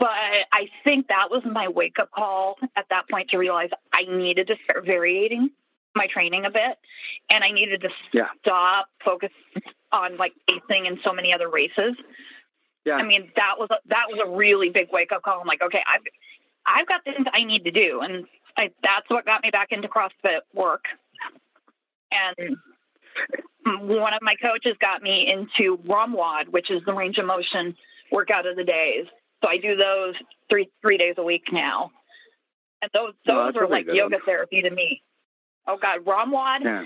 but 0.00 0.08
I 0.10 0.68
think 0.82 1.06
that 1.08 1.30
was 1.30 1.42
my 1.44 1.68
wake 1.68 1.98
up 2.00 2.10
call 2.10 2.58
at 2.76 2.86
that 2.90 3.08
point 3.08 3.30
to 3.30 3.38
realize 3.38 3.70
I 3.92 4.02
needed 4.04 4.48
to 4.48 4.56
start 4.64 4.84
varying 4.84 5.50
my 5.94 6.06
training 6.08 6.44
a 6.44 6.50
bit, 6.50 6.76
and 7.30 7.44
I 7.44 7.50
needed 7.52 7.82
to 7.82 7.90
Yeah. 8.12 8.28
stop 8.40 8.88
focus 9.04 9.30
on 9.92 10.16
like 10.16 10.32
pacing 10.48 10.86
and 10.88 10.98
so 11.04 11.12
many 11.12 11.32
other 11.32 11.48
races. 11.48 11.94
yeah, 12.84 12.96
I 12.96 13.04
mean, 13.04 13.30
that 13.36 13.54
was 13.58 13.68
a, 13.70 13.76
that 13.86 14.06
was 14.08 14.18
a 14.24 14.28
really 14.28 14.70
big 14.70 14.88
wake 14.92 15.12
up 15.12 15.22
call. 15.22 15.40
I'm 15.40 15.46
like, 15.46 15.62
okay, 15.62 15.82
I've 15.86 16.02
I've 16.66 16.88
got 16.88 17.04
things 17.04 17.26
I 17.32 17.44
need 17.44 17.62
to 17.64 17.70
do, 17.70 18.00
and 18.00 18.26
I, 18.56 18.70
that's 18.82 19.08
what 19.08 19.24
got 19.24 19.42
me 19.44 19.50
back 19.50 19.70
into 19.70 19.86
CrossFit 19.88 20.40
work. 20.52 20.84
And 22.10 22.56
one 23.64 24.14
of 24.14 24.22
my 24.22 24.34
coaches 24.36 24.76
got 24.80 25.02
me 25.02 25.30
into 25.30 25.78
ROMWOD, 25.78 26.48
which 26.50 26.70
is 26.70 26.82
the 26.84 26.92
range 26.92 27.18
of 27.18 27.26
motion 27.26 27.76
workout 28.10 28.46
of 28.46 28.56
the 28.56 28.64
days. 28.64 29.06
So 29.42 29.48
I 29.48 29.56
do 29.58 29.76
those 29.76 30.14
three 30.48 30.68
three 30.80 30.98
days 30.98 31.14
a 31.18 31.22
week 31.22 31.44
now, 31.52 31.90
and 32.80 32.90
those 32.94 33.12
oh, 33.28 33.46
those 33.46 33.52
oh, 33.56 33.60
are 33.60 33.68
like 33.68 33.86
yoga 33.86 34.16
one. 34.16 34.24
therapy 34.24 34.62
to 34.62 34.70
me. 34.70 35.02
Oh 35.66 35.78
God, 35.80 36.04
ROMWOD. 36.04 36.64
Yeah. 36.64 36.84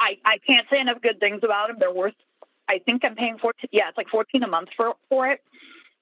I 0.00 0.16
I 0.24 0.38
can't 0.46 0.66
say 0.70 0.80
enough 0.80 1.02
good 1.02 1.20
things 1.20 1.40
about 1.42 1.68
them. 1.68 1.76
They're 1.78 1.92
worth. 1.92 2.14
I 2.68 2.78
think 2.78 3.04
I'm 3.04 3.14
paying 3.14 3.38
fourteen. 3.38 3.68
Yeah, 3.72 3.88
it's 3.88 3.98
like 3.98 4.08
fourteen 4.08 4.42
a 4.42 4.48
month 4.48 4.70
for 4.76 4.94
for 5.08 5.28
it, 5.28 5.40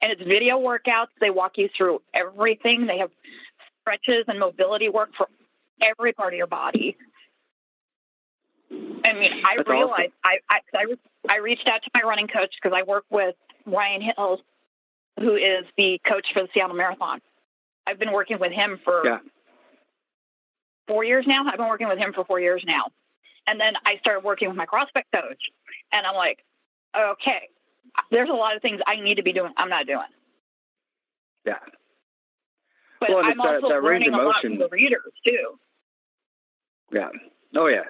and 0.00 0.12
it's 0.12 0.22
video 0.22 0.58
workouts. 0.58 1.08
They 1.20 1.30
walk 1.30 1.58
you 1.58 1.68
through 1.76 2.02
everything. 2.14 2.86
They 2.86 2.98
have 2.98 3.10
stretches 3.80 4.24
and 4.28 4.38
mobility 4.38 4.88
work 4.88 5.10
for 5.16 5.28
every 5.82 6.12
part 6.12 6.32
of 6.32 6.36
your 6.36 6.46
body. 6.46 6.96
I 8.70 9.12
mean, 9.12 9.42
I 9.44 9.56
That's 9.56 9.68
realized 9.68 10.12
awesome. 10.24 10.40
I, 10.50 10.60
I 10.74 10.84
I 11.28 11.36
reached 11.38 11.66
out 11.66 11.82
to 11.82 11.90
my 11.94 12.02
running 12.02 12.28
coach 12.28 12.54
because 12.60 12.76
I 12.76 12.82
work 12.82 13.04
with 13.10 13.34
Ryan 13.66 14.00
Hills, 14.00 14.40
who 15.18 15.34
is 15.34 15.64
the 15.76 16.00
coach 16.06 16.26
for 16.32 16.42
the 16.42 16.48
Seattle 16.54 16.76
Marathon. 16.76 17.20
I've 17.86 17.98
been 17.98 18.12
working 18.12 18.38
with 18.38 18.52
him 18.52 18.78
for 18.84 19.02
yeah. 19.04 19.18
four 20.86 21.04
years 21.04 21.26
now. 21.26 21.44
I've 21.46 21.56
been 21.56 21.68
working 21.68 21.88
with 21.88 21.98
him 21.98 22.12
for 22.12 22.24
four 22.24 22.40
years 22.40 22.62
now, 22.66 22.84
and 23.46 23.60
then 23.60 23.74
I 23.84 23.96
started 23.98 24.24
working 24.24 24.48
with 24.48 24.56
my 24.56 24.66
CrossFit 24.66 25.04
coach, 25.12 25.42
and 25.92 26.06
I'm 26.06 26.14
like, 26.14 26.44
okay, 26.96 27.48
there's 28.10 28.30
a 28.30 28.34
lot 28.34 28.54
of 28.54 28.62
things 28.62 28.80
I 28.86 28.96
need 28.96 29.16
to 29.16 29.22
be 29.22 29.32
doing. 29.32 29.52
I'm 29.56 29.68
not 29.68 29.86
doing. 29.86 30.00
Yeah. 31.44 31.58
But 33.00 33.10
well, 33.10 33.24
I'm 33.24 33.40
also 33.40 33.60
that, 33.62 33.68
that 33.68 33.82
learning 33.82 34.14
a 34.14 34.22
lot 34.22 34.42
from 34.42 34.58
the 34.58 34.68
readers 34.68 35.12
too. 35.24 35.58
Yeah. 36.92 37.08
Oh 37.56 37.66
yeah. 37.66 37.84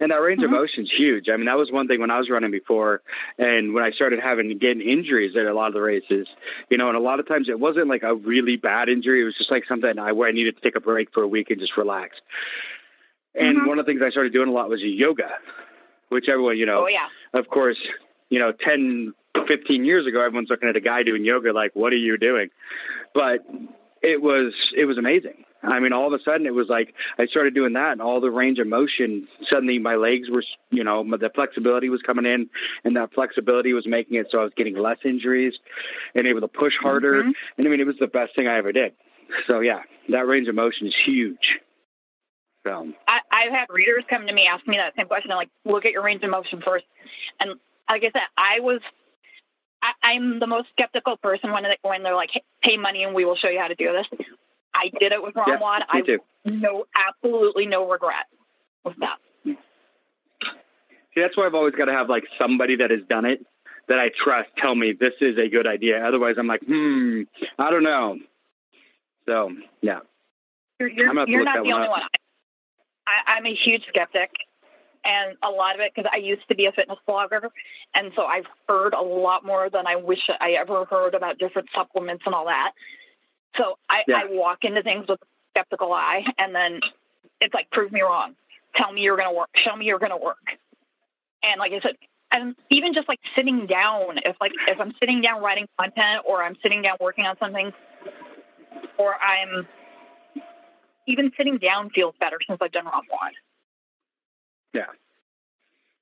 And 0.00 0.10
that 0.10 0.16
range 0.16 0.40
mm-hmm. 0.40 0.54
of 0.54 0.60
motion 0.60 0.84
is 0.84 0.90
huge. 0.90 1.28
I 1.28 1.36
mean, 1.36 1.44
that 1.46 1.58
was 1.58 1.70
one 1.70 1.86
thing 1.86 2.00
when 2.00 2.10
I 2.10 2.18
was 2.18 2.30
running 2.30 2.50
before, 2.50 3.02
and 3.38 3.74
when 3.74 3.84
I 3.84 3.90
started 3.90 4.18
having 4.18 4.56
getting 4.58 4.80
injuries 4.80 5.36
at 5.36 5.44
a 5.44 5.52
lot 5.52 5.68
of 5.68 5.74
the 5.74 5.82
races, 5.82 6.26
you 6.70 6.78
know, 6.78 6.88
and 6.88 6.96
a 6.96 7.00
lot 7.00 7.20
of 7.20 7.28
times 7.28 7.50
it 7.50 7.60
wasn't 7.60 7.88
like 7.88 8.02
a 8.02 8.14
really 8.14 8.56
bad 8.56 8.88
injury. 8.88 9.20
It 9.20 9.24
was 9.24 9.36
just 9.36 9.50
like 9.50 9.64
something 9.66 9.98
I 9.98 10.12
where 10.12 10.28
I 10.28 10.32
needed 10.32 10.56
to 10.56 10.62
take 10.62 10.74
a 10.74 10.80
break 10.80 11.12
for 11.12 11.22
a 11.22 11.28
week 11.28 11.50
and 11.50 11.60
just 11.60 11.76
relax. 11.76 12.16
And 13.34 13.58
mm-hmm. 13.58 13.68
one 13.68 13.78
of 13.78 13.84
the 13.84 13.92
things 13.92 14.02
I 14.04 14.10
started 14.10 14.32
doing 14.32 14.48
a 14.48 14.52
lot 14.52 14.70
was 14.70 14.80
yoga, 14.80 15.30
which 16.08 16.28
everyone, 16.28 16.56
you 16.56 16.66
know, 16.66 16.84
oh, 16.84 16.88
yeah. 16.88 17.06
of 17.34 17.48
course, 17.48 17.78
you 18.30 18.38
know, 18.38 18.52
10, 18.52 19.12
15 19.46 19.84
years 19.84 20.06
ago, 20.06 20.24
everyone's 20.24 20.48
looking 20.48 20.68
at 20.68 20.76
a 20.76 20.80
guy 20.80 21.02
doing 21.02 21.24
yoga 21.24 21.52
like, 21.52 21.72
what 21.74 21.92
are 21.92 21.96
you 21.96 22.16
doing? 22.16 22.48
But 23.14 23.46
it 24.02 24.22
was, 24.22 24.54
it 24.76 24.86
was 24.86 24.96
amazing. 24.96 25.44
I 25.62 25.78
mean, 25.80 25.92
all 25.92 26.06
of 26.06 26.18
a 26.18 26.22
sudden 26.22 26.46
it 26.46 26.54
was 26.54 26.68
like 26.68 26.94
I 27.18 27.26
started 27.26 27.54
doing 27.54 27.74
that 27.74 27.92
and 27.92 28.00
all 28.00 28.20
the 28.20 28.30
range 28.30 28.58
of 28.58 28.66
motion, 28.66 29.28
suddenly 29.48 29.78
my 29.78 29.94
legs 29.94 30.30
were, 30.30 30.42
you 30.70 30.82
know, 30.82 31.04
the 31.04 31.30
flexibility 31.34 31.88
was 31.88 32.00
coming 32.02 32.24
in 32.24 32.48
and 32.84 32.96
that 32.96 33.12
flexibility 33.12 33.72
was 33.72 33.86
making 33.86 34.16
it 34.16 34.28
so 34.30 34.40
I 34.40 34.44
was 34.44 34.52
getting 34.56 34.76
less 34.76 34.98
injuries 35.04 35.58
and 36.14 36.26
able 36.26 36.40
to 36.40 36.48
push 36.48 36.74
harder. 36.80 37.22
Mm-hmm. 37.22 37.30
And 37.58 37.66
I 37.66 37.70
mean, 37.70 37.80
it 37.80 37.86
was 37.86 37.96
the 38.00 38.06
best 38.06 38.34
thing 38.34 38.48
I 38.48 38.56
ever 38.56 38.72
did. 38.72 38.92
So 39.46 39.60
yeah, 39.60 39.82
that 40.08 40.26
range 40.26 40.48
of 40.48 40.54
motion 40.54 40.86
is 40.86 40.94
huge. 41.04 41.60
So 42.66 42.92
I, 43.08 43.20
I've 43.30 43.52
had 43.52 43.66
readers 43.70 44.04
come 44.08 44.26
to 44.26 44.32
me 44.32 44.46
ask 44.46 44.66
me 44.66 44.76
that 44.76 44.94
same 44.96 45.06
question. 45.06 45.30
I'm 45.30 45.36
like, 45.36 45.50
look 45.64 45.84
at 45.84 45.92
your 45.92 46.02
range 46.02 46.22
of 46.22 46.30
motion 46.30 46.62
first. 46.64 46.84
And 47.40 47.54
like 47.88 48.02
I 48.02 48.10
said, 48.12 48.22
I 48.36 48.60
was 48.60 48.80
I, 49.82 50.12
am 50.12 50.40
the 50.40 50.46
most 50.46 50.68
skeptical 50.72 51.16
person 51.16 51.52
when 51.52 51.62
they, 51.62 51.78
when 51.82 52.02
they're 52.02 52.14
like, 52.14 52.30
hey, 52.32 52.42
pay 52.62 52.76
money 52.76 53.02
and 53.02 53.14
we 53.14 53.24
will 53.24 53.36
show 53.36 53.48
you 53.48 53.58
how 53.58 53.68
to 53.68 53.74
do 53.74 53.92
this. 53.92 54.06
I 54.74 54.90
did 54.98 55.12
it 55.12 55.22
with 55.22 55.34
Ron 55.36 55.60
yeah, 55.60 55.84
I 55.88 56.00
too. 56.00 56.18
no 56.44 56.84
absolutely 56.96 57.66
no 57.66 57.88
regret 57.88 58.26
with 58.84 58.96
that. 59.00 59.18
See, 59.44 61.20
that's 61.20 61.36
why 61.36 61.46
I've 61.46 61.54
always 61.54 61.74
got 61.74 61.86
to 61.86 61.92
have 61.92 62.08
like 62.08 62.24
somebody 62.38 62.76
that 62.76 62.90
has 62.90 63.00
done 63.08 63.24
it 63.24 63.44
that 63.88 63.98
I 63.98 64.10
trust 64.16 64.48
tell 64.56 64.74
me 64.74 64.92
this 64.92 65.14
is 65.20 65.36
a 65.38 65.48
good 65.48 65.66
idea. 65.66 66.04
Otherwise, 66.04 66.36
I'm 66.38 66.46
like, 66.46 66.62
hmm, 66.64 67.22
I 67.58 67.70
don't 67.70 67.82
know. 67.82 68.18
So 69.26 69.50
yeah, 69.82 70.00
you're, 70.78 70.88
you're, 70.88 71.28
you're 71.28 71.44
not 71.44 71.64
the 71.64 71.72
only 71.72 71.88
one. 71.88 72.02
I, 73.06 73.32
I'm 73.32 73.46
a 73.46 73.54
huge 73.54 73.82
skeptic, 73.88 74.30
and 75.04 75.36
a 75.42 75.50
lot 75.50 75.74
of 75.74 75.80
it 75.80 75.92
because 75.94 76.08
I 76.12 76.18
used 76.18 76.46
to 76.48 76.54
be 76.54 76.66
a 76.66 76.72
fitness 76.72 76.98
blogger, 77.08 77.48
and 77.94 78.12
so 78.14 78.24
I've 78.24 78.46
heard 78.68 78.94
a 78.94 79.02
lot 79.02 79.44
more 79.44 79.68
than 79.68 79.86
I 79.86 79.96
wish 79.96 80.20
I 80.40 80.52
ever 80.52 80.84
heard 80.84 81.14
about 81.14 81.38
different 81.38 81.68
supplements 81.74 82.22
and 82.26 82.34
all 82.34 82.46
that. 82.46 82.72
So 83.56 83.78
I, 83.88 84.02
yeah. 84.06 84.16
I 84.18 84.26
walk 84.30 84.64
into 84.64 84.82
things 84.82 85.06
with 85.08 85.20
a 85.20 85.26
skeptical 85.50 85.92
eye, 85.92 86.24
and 86.38 86.54
then 86.54 86.80
it's 87.40 87.54
like, 87.54 87.70
prove 87.70 87.92
me 87.92 88.02
wrong. 88.02 88.34
Tell 88.76 88.92
me 88.92 89.02
you're 89.02 89.16
going 89.16 89.28
to 89.28 89.36
work. 89.36 89.48
Show 89.56 89.74
me 89.74 89.86
you're 89.86 89.98
going 89.98 90.12
to 90.12 90.16
work. 90.16 90.36
And 91.42 91.58
like 91.58 91.72
I 91.72 91.80
said, 91.80 91.96
and 92.30 92.54
even 92.70 92.94
just 92.94 93.08
like 93.08 93.18
sitting 93.34 93.66
down, 93.66 94.18
if 94.24 94.36
like 94.40 94.52
if 94.68 94.80
I'm 94.80 94.92
sitting 95.00 95.20
down 95.20 95.42
writing 95.42 95.66
content 95.78 96.24
or 96.28 96.42
I'm 96.44 96.56
sitting 96.62 96.82
down 96.82 96.96
working 97.00 97.26
on 97.26 97.36
something, 97.38 97.72
or 98.98 99.14
I'm 99.16 99.66
even 101.08 101.32
sitting 101.36 101.58
down 101.58 101.90
feels 101.90 102.14
better 102.20 102.38
since 102.46 102.58
I've 102.62 102.70
done 102.70 102.84
ROMWOD. 102.84 103.32
Yeah. 104.74 104.86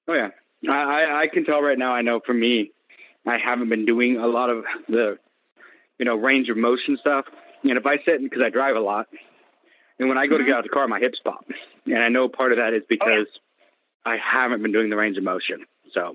Oh 0.07 0.13
yeah. 0.13 0.29
I, 0.69 1.23
I 1.23 1.29
can 1.29 1.45
tell 1.45 1.63
right 1.63 1.79
now. 1.79 1.95
I 1.95 2.03
know 2.03 2.21
for 2.21 2.35
me, 2.35 2.73
I 3.27 3.39
haven't 3.39 3.69
been 3.69 3.87
doing 3.87 4.17
a 4.17 4.27
lot 4.27 4.51
of 4.51 4.65
the 4.89 5.19
you 5.99 6.05
know, 6.05 6.17
range 6.17 6.49
of 6.49 6.57
motion 6.57 6.97
stuff. 7.01 7.27
And 7.63 7.77
if 7.77 7.87
I 7.87 7.97
sit 8.05 8.23
because 8.23 8.43
I 8.45 8.51
drive 8.51 8.77
a 8.77 8.81
lot, 8.81 9.07
and 9.99 10.09
when 10.09 10.19
I 10.19 10.27
go 10.27 10.35
mm-hmm. 10.35 10.45
to 10.45 10.45
get 10.47 10.55
out 10.55 10.59
of 10.61 10.65
the 10.65 10.71
car, 10.71 10.87
my 10.87 11.01
hips 11.01 11.21
pop, 11.23 11.45
and 11.87 11.99
I 11.99 12.09
know 12.09 12.29
part 12.29 12.53
of 12.53 12.59
that 12.59 12.73
is 12.73 12.83
because 12.89 13.27
oh, 13.27 14.11
yeah. 14.11 14.13
I 14.13 14.17
haven't 14.17 14.63
been 14.63 14.73
doing 14.73 14.91
the 14.91 14.97
range 14.97 15.19
of 15.19 15.25
motion. 15.25 15.65
So, 15.93 16.15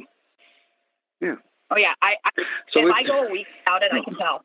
yeah. 1.22 1.36
Oh 1.72 1.78
yeah, 1.78 1.94
I, 2.02 2.16
I 2.24 2.30
so 2.72 2.88
if 2.88 2.94
I 2.94 3.04
go 3.04 3.26
a 3.26 3.32
week 3.32 3.48
without 3.66 3.82
it, 3.82 3.92
I 3.92 4.04
can 4.04 4.16
tell. 4.16 4.44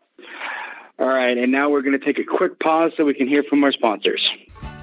All 0.99 1.07
right, 1.07 1.37
and 1.37 1.53
now 1.53 1.71
we're 1.71 1.83
going 1.83 1.99
to 1.99 2.05
take 2.05 2.19
a 2.19 2.25
quick 2.25 2.59
pause 2.59 2.93
so 2.97 3.05
we 3.05 3.15
can 3.15 3.29
hear 3.29 3.45
from 3.45 3.63
our 3.63 3.71
sponsors. 3.71 4.27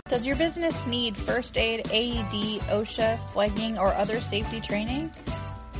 Does 0.07 0.25
your 0.25 0.35
business 0.35 0.85
need 0.85 1.17
first 1.17 1.57
aid, 1.57 1.87
AED, 1.91 2.61
OSHA, 2.69 3.19
flagging, 3.33 3.77
or 3.77 3.93
other 3.95 4.21
safety 4.21 4.61
training? 4.61 5.11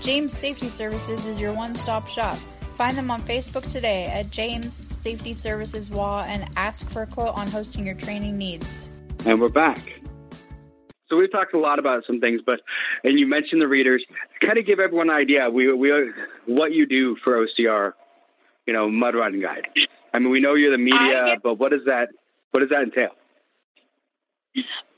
James 0.01 0.35
Safety 0.35 0.67
Services 0.67 1.25
is 1.25 1.39
your 1.39 1.53
one-stop 1.53 2.07
shop. 2.07 2.37
Find 2.75 2.97
them 2.97 3.09
on 3.09 3.21
Facebook 3.21 3.65
today 3.71 4.07
at 4.07 4.31
James 4.31 4.75
Safety 4.75 5.33
Services 5.33 5.89
WA 5.89 6.25
and 6.27 6.45
ask 6.57 6.89
for 6.89 7.03
a 7.03 7.07
quote 7.07 7.33
on 7.33 7.47
hosting 7.47 7.85
your 7.85 7.95
training 7.95 8.37
needs. 8.37 8.91
And 9.25 9.39
we're 9.39 9.47
back. 9.47 9.79
So 11.07 11.15
we've 11.15 11.31
talked 11.31 11.53
a 11.53 11.57
lot 11.57 11.79
about 11.79 12.03
some 12.05 12.19
things, 12.19 12.41
but 12.45 12.59
and 13.05 13.17
you 13.17 13.27
mentioned 13.27 13.61
the 13.61 13.67
readers. 13.69 14.03
Kind 14.41 14.57
of 14.57 14.65
give 14.65 14.81
everyone 14.81 15.09
an 15.09 15.15
idea. 15.15 15.49
We 15.49 15.71
we 15.71 16.11
what 16.47 16.73
you 16.73 16.85
do 16.85 17.15
for 17.23 17.45
OCR, 17.45 17.93
you 18.67 18.73
know, 18.73 18.89
Mud 18.89 19.15
Run 19.15 19.39
Guide. 19.39 19.67
I 20.13 20.19
mean, 20.19 20.29
we 20.29 20.41
know 20.41 20.55
you're 20.55 20.71
the 20.71 20.77
media, 20.77 21.23
get, 21.27 21.43
but 21.43 21.57
what 21.57 21.71
does 21.71 21.85
that 21.85 22.09
what 22.51 22.59
does 22.59 22.69
that 22.71 22.81
entail? 22.81 23.11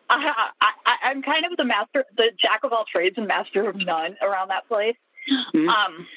Uh, 0.10 0.16
I, 0.62 1.12
am 1.12 1.22
kind 1.22 1.46
of 1.46 1.56
the 1.58 1.66
master, 1.66 2.06
the 2.16 2.32
jack 2.42 2.62
of 2.64 2.74
all 2.74 2.86
trades 2.92 3.16
and 3.18 3.28
master 3.28 3.70
of 3.70 3.76
none 3.76 4.16
around 4.24 4.48
that 4.48 4.68
place. 4.68 4.96
Mm-hmm. 5.54 5.70
Um, 5.70 6.08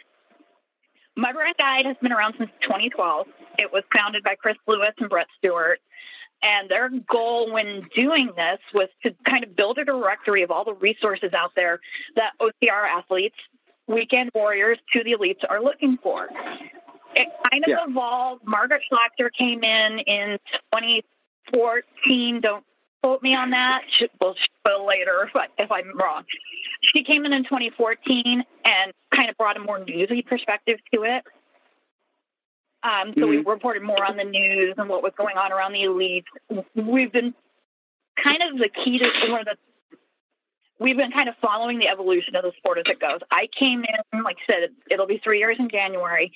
Mud 1.21 1.37
Run 1.37 1.53
Guide 1.59 1.85
has 1.85 1.97
been 2.01 2.13
around 2.13 2.35
since 2.39 2.51
2012. 2.63 3.27
It 3.59 3.71
was 3.71 3.85
founded 3.95 4.25
by 4.25 4.37
Chris 4.37 4.57
Lewis 4.67 4.93
and 4.99 5.11
Brett 5.11 5.27
Stewart. 5.37 5.79
And 6.43 6.71
their 6.71 6.89
goal 6.89 7.53
when 7.53 7.87
doing 7.95 8.31
this 8.35 8.59
was 8.73 8.89
to 9.03 9.15
kind 9.29 9.45
of 9.45 9.55
build 9.55 9.77
a 9.77 9.85
directory 9.85 10.43
of 10.43 10.51
all 10.51 10.65
the 10.65 10.73
resources 10.73 11.35
out 11.35 11.53
there 11.55 11.81
that 12.17 12.33
OCR 12.41 12.89
athletes, 12.89 13.37
weekend 13.87 14.31
warriors 14.35 14.79
to 14.95 15.05
the 15.05 15.13
elites 15.13 15.45
are 15.51 15.63
looking 15.63 15.99
for. 15.99 16.31
It 17.15 17.29
kind 17.51 17.65
of 17.65 17.69
yeah. 17.69 17.85
evolved. 17.87 18.41
Margaret 18.47 18.81
Schlachter 18.91 19.29
came 19.37 19.63
in 19.63 19.99
in 19.99 20.39
2014. 20.73 22.41
Don't 22.41 22.65
quote 23.03 23.23
me 23.23 23.35
on 23.35 23.51
that. 23.51 23.83
We'll 24.21 24.35
spill 24.61 24.87
later 24.87 25.25
if, 25.29 25.37
I, 25.37 25.47
if 25.59 25.71
I'm 25.71 25.97
wrong. 25.99 26.25
She 26.83 27.05
came 27.05 27.27
in 27.27 27.33
in 27.33 27.45
2014 27.45 28.45
and 28.65 28.93
kind 29.15 29.31
of 29.31 29.37
brought 29.37 29.57
a 29.57 29.61
more 29.61 29.85
newsy 29.85 30.23
perspective 30.23 30.79
to 30.95 31.03
it. 31.03 31.25
Um, 32.83 33.13
so 33.15 33.23
mm-hmm. 33.23 33.31
we 33.31 33.37
reported 33.39 33.83
more 33.83 34.05
on 34.05 34.17
the 34.17 34.25
news 34.25 34.75
and 34.79 34.89
what 34.89 35.03
was 35.03 35.13
going 35.17 35.37
on 35.37 35.53
around 35.53 35.73
the 35.73 35.81
elites. 35.81 36.25
We've 36.75 37.13
been 37.13 37.35
kind 38.23 38.43
of 38.43 38.59
the 38.59 38.69
key 38.69 38.99
to 38.99 39.11
one 39.31 39.41
of 39.41 39.47
the. 39.47 39.57
We've 40.79 40.97
been 40.97 41.11
kind 41.11 41.29
of 41.29 41.35
following 41.43 41.79
the 41.79 41.89
evolution 41.89 42.37
of 42.37 42.43
the 42.43 42.53
sport 42.57 42.79
as 42.79 42.85
it 42.87 42.99
goes. 42.99 43.21
I 43.31 43.49
came 43.59 43.85
in, 43.85 44.23
like 44.23 44.39
I 44.49 44.53
said, 44.53 44.71
it'll 44.91 45.07
be 45.07 45.21
three 45.23 45.39
years 45.39 45.57
in 45.59 45.69
January, 45.69 46.33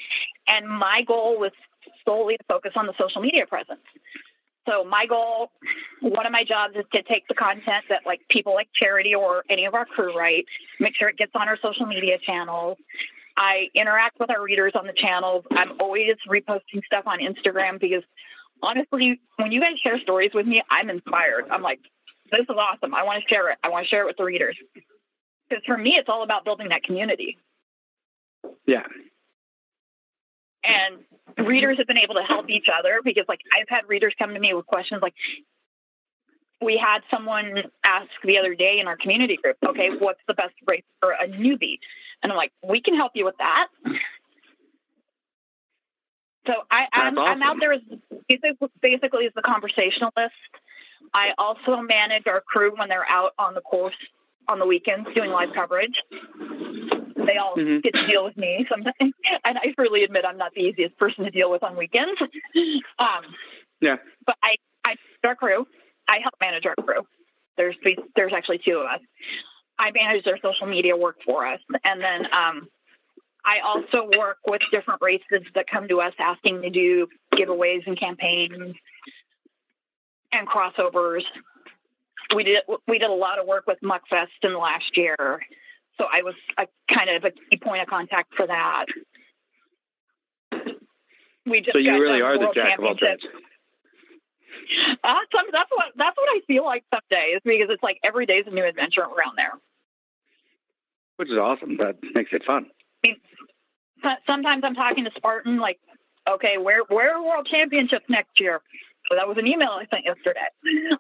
and 0.47 0.69
my 0.69 1.03
goal 1.09 1.41
was 1.41 1.53
solely 2.05 2.37
to 2.37 2.45
focus 2.47 2.73
on 2.77 2.87
the 2.87 2.93
social 2.99 3.23
media 3.23 3.47
presence. 3.47 3.81
So 4.67 4.85
my 4.85 5.07
goal, 5.07 5.51
one 6.01 6.27
of 6.27 6.33
my 6.33 6.45
jobs 6.45 6.75
is 6.77 6.85
to 6.93 7.03
take 7.03 7.29
the 7.29 7.35
content 7.35 7.85
that 7.89 8.03
like 8.07 8.21
people 8.31 8.55
like 8.55 8.69
Charity 8.75 9.15
or 9.15 9.45
any 9.51 9.67
of 9.67 9.75
our 9.75 9.85
crew 9.85 10.17
write, 10.17 10.47
make 10.81 10.97
sure 10.97 11.09
it 11.09 11.17
gets 11.19 11.33
on 11.35 11.49
our 11.49 11.59
social 11.61 11.87
media 11.87 12.19
channels. 12.19 12.79
I 13.37 13.69
interact 13.75 14.21
with 14.21 14.31
our 14.31 14.43
readers 14.43 14.73
on 14.75 14.87
the 14.87 14.93
channels. 14.93 15.45
I'm 15.51 15.73
always 15.81 16.15
reposting 16.29 16.85
stuff 16.87 17.05
on 17.07 17.19
Instagram 17.19 17.81
because 17.81 18.05
honestly, 18.63 19.21
when 19.37 19.53
you 19.53 19.61
guys 19.61 19.79
share 19.83 20.01
stories 20.01 20.31
with 20.33 20.47
me, 20.47 20.63
I'm 20.71 20.89
inspired. 20.89 21.45
I'm 21.51 21.63
like, 21.63 21.81
this 22.31 22.43
is 22.43 22.57
awesome. 22.57 22.95
I 22.95 23.03
want 23.03 23.23
to 23.23 23.29
share 23.29 23.51
it. 23.51 23.59
I 23.63 23.69
want 23.69 23.85
to 23.85 23.89
share 23.89 24.03
it 24.03 24.07
with 24.07 24.17
the 24.17 24.25
readers. 24.25 24.57
Because 25.49 25.65
for 25.67 25.77
me, 25.77 25.97
it's 25.97 26.09
all 26.09 26.23
about 26.23 26.45
building 26.45 26.69
that 26.71 26.85
community. 26.85 27.37
Yeah. 28.67 28.85
And 30.67 31.47
readers 31.47 31.79
have 31.79 31.87
been 31.87 31.99
able 31.99 32.15
to 32.15 32.23
help 32.23 32.49
each 32.49 32.67
other 32.73 33.01
because, 33.05 33.25
like, 33.29 33.41
I've 33.59 33.69
had 33.69 33.89
readers 33.89 34.15
come 34.19 34.35
to 34.35 34.41
me 34.41 34.55
with 34.55 34.67
questions 34.67 35.03
like, 35.03 35.15
we 36.63 36.79
had 36.79 37.03
someone 37.11 37.65
ask 37.85 38.09
the 38.25 38.39
other 38.39 38.55
day 38.55 38.81
in 38.81 38.87
our 38.87 38.97
community 38.97 39.37
group, 39.37 39.57
okay, 39.67 39.91
what's 39.99 40.21
the 40.27 40.35
best 40.35 40.55
race 40.67 40.85
for 41.01 41.13
a 41.13 41.27
newbie? 41.27 41.79
And 42.23 42.33
I'm 42.33 42.39
like, 42.39 42.53
we 42.67 42.81
can 42.81 42.95
help 42.95 43.13
you 43.15 43.25
with 43.25 43.37
that. 43.39 43.69
So 46.47 46.55
I, 46.71 46.87
I'm, 46.93 47.19
awesome. 47.19 47.33
I'm 47.33 47.43
out 47.43 47.57
there 47.61 47.73
as 47.73 47.81
basically, 48.29 48.69
basically 48.81 49.27
as 49.27 49.33
the 49.35 49.43
conversationalist. 49.43 50.35
I 51.13 51.33
also 51.39 51.77
manage 51.79 52.27
our 52.27 52.41
crew 52.41 52.73
when 52.77 52.89
they're 52.89 53.09
out 53.09 53.33
on 53.39 53.55
the 53.55 53.61
course 53.61 53.95
on 54.49 54.59
the 54.59 54.67
weekends 54.67 55.09
doing 55.15 55.31
live 55.31 55.51
coverage. 55.55 56.03
They 57.27 57.37
all 57.37 57.57
Mhm. 57.57 57.83
get 57.83 57.95
to 57.95 58.07
deal 58.07 58.25
with 58.25 58.37
me 58.37 58.67
sometimes, 58.69 58.95
and 59.45 59.59
I 59.59 59.73
freely 59.75 60.05
admit 60.05 60.25
I'm 60.27 60.37
not 60.37 60.53
the 60.55 60.63
easiest 60.63 60.97
person 60.99 61.25
to 61.25 61.31
deal 61.31 61.51
with 61.51 61.63
on 61.63 61.77
weekends. 61.77 62.21
Um, 62.99 63.25
Yeah. 63.81 63.97
but 64.27 64.37
I, 64.43 64.57
I 64.85 64.97
our 65.25 65.35
crew. 65.35 65.67
I 66.09 66.19
help 66.19 66.35
manage 66.41 66.67
our 66.67 66.75
crew. 66.77 67.07
There's 67.57 67.77
there's 68.17 68.33
actually 68.33 68.59
two 68.59 68.79
of 68.79 68.87
us. 68.87 69.01
I 69.79 69.91
manage 69.91 70.25
their 70.25 70.39
social 70.39 70.67
media 70.67 70.97
work 70.97 71.17
for 71.25 71.47
us, 71.47 71.61
and 71.85 72.01
then 72.01 72.27
um, 72.33 72.69
I 73.45 73.61
also 73.61 74.09
work 74.17 74.39
with 74.47 74.63
different 74.71 75.03
races 75.03 75.43
that 75.55 75.67
come 75.67 75.89
to 75.89 76.01
us 76.01 76.15
asking 76.19 76.63
to 76.63 76.71
do 76.71 77.09
giveaways 77.33 77.87
and 77.87 77.99
campaigns 77.99 78.75
and 80.33 80.49
crossovers. 80.49 81.23
We 82.35 82.45
did 82.45 82.63
we 82.89 82.99
did 82.99 83.11
a 83.11 83.15
lot 83.15 83.39
of 83.39 83.47
work 83.47 83.67
with 83.67 83.79
Muckfest 83.83 84.29
in 84.43 84.53
the 84.53 84.59
last 84.59 84.97
year, 84.97 85.41
so 85.99 86.07
I 86.13 86.23
was 86.23 86.35
a 86.59 86.67
kind 86.93 87.11
of 87.11 87.25
a 87.25 87.31
key 87.31 87.57
point 87.57 87.83
of 87.83 87.89
contact 87.89 88.35
for 88.35 88.47
that. 88.47 88.87
We 91.47 91.61
just 91.61 91.73
So 91.73 91.79
you 91.79 91.93
really 92.01 92.23
are 92.23 92.39
the 92.39 92.51
jack 92.55 92.79
of 92.79 92.85
all 92.85 92.95
trades. 92.97 93.23
Uh, 95.03 95.15
some, 95.35 95.47
that's 95.53 95.71
what 95.71 95.87
that's 95.97 96.17
what 96.17 96.29
I 96.29 96.41
feel 96.47 96.65
like 96.65 96.85
some 96.93 97.03
days 97.11 97.41
because 97.45 97.69
it's 97.69 97.83
like 97.83 97.99
every 98.03 98.25
day 98.25 98.35
is 98.39 98.47
a 98.47 98.51
new 98.51 98.65
adventure 98.65 99.03
around 99.03 99.37
there. 99.37 99.53
Which 101.17 101.31
is 101.31 101.37
awesome. 101.39 101.77
That 101.77 101.97
makes 102.15 102.31
it 102.33 102.45
fun. 102.45 102.67
So- 103.05 103.11
Sometimes 104.27 104.65
I'm 104.65 104.75
talking 104.75 105.05
to 105.05 105.11
Spartan, 105.17 105.59
like, 105.59 105.79
okay, 106.29 106.57
where 106.59 106.83
where 106.89 107.15
are 107.17 107.23
World 107.23 107.47
Championships 107.51 108.05
next 108.09 108.41
year? 108.41 108.61
So 109.11 109.17
that 109.17 109.29
was 109.29 109.37
an 109.39 109.47
email 109.47 109.71
I 109.71 109.87
sent 109.91 110.05
yesterday. 110.07 110.41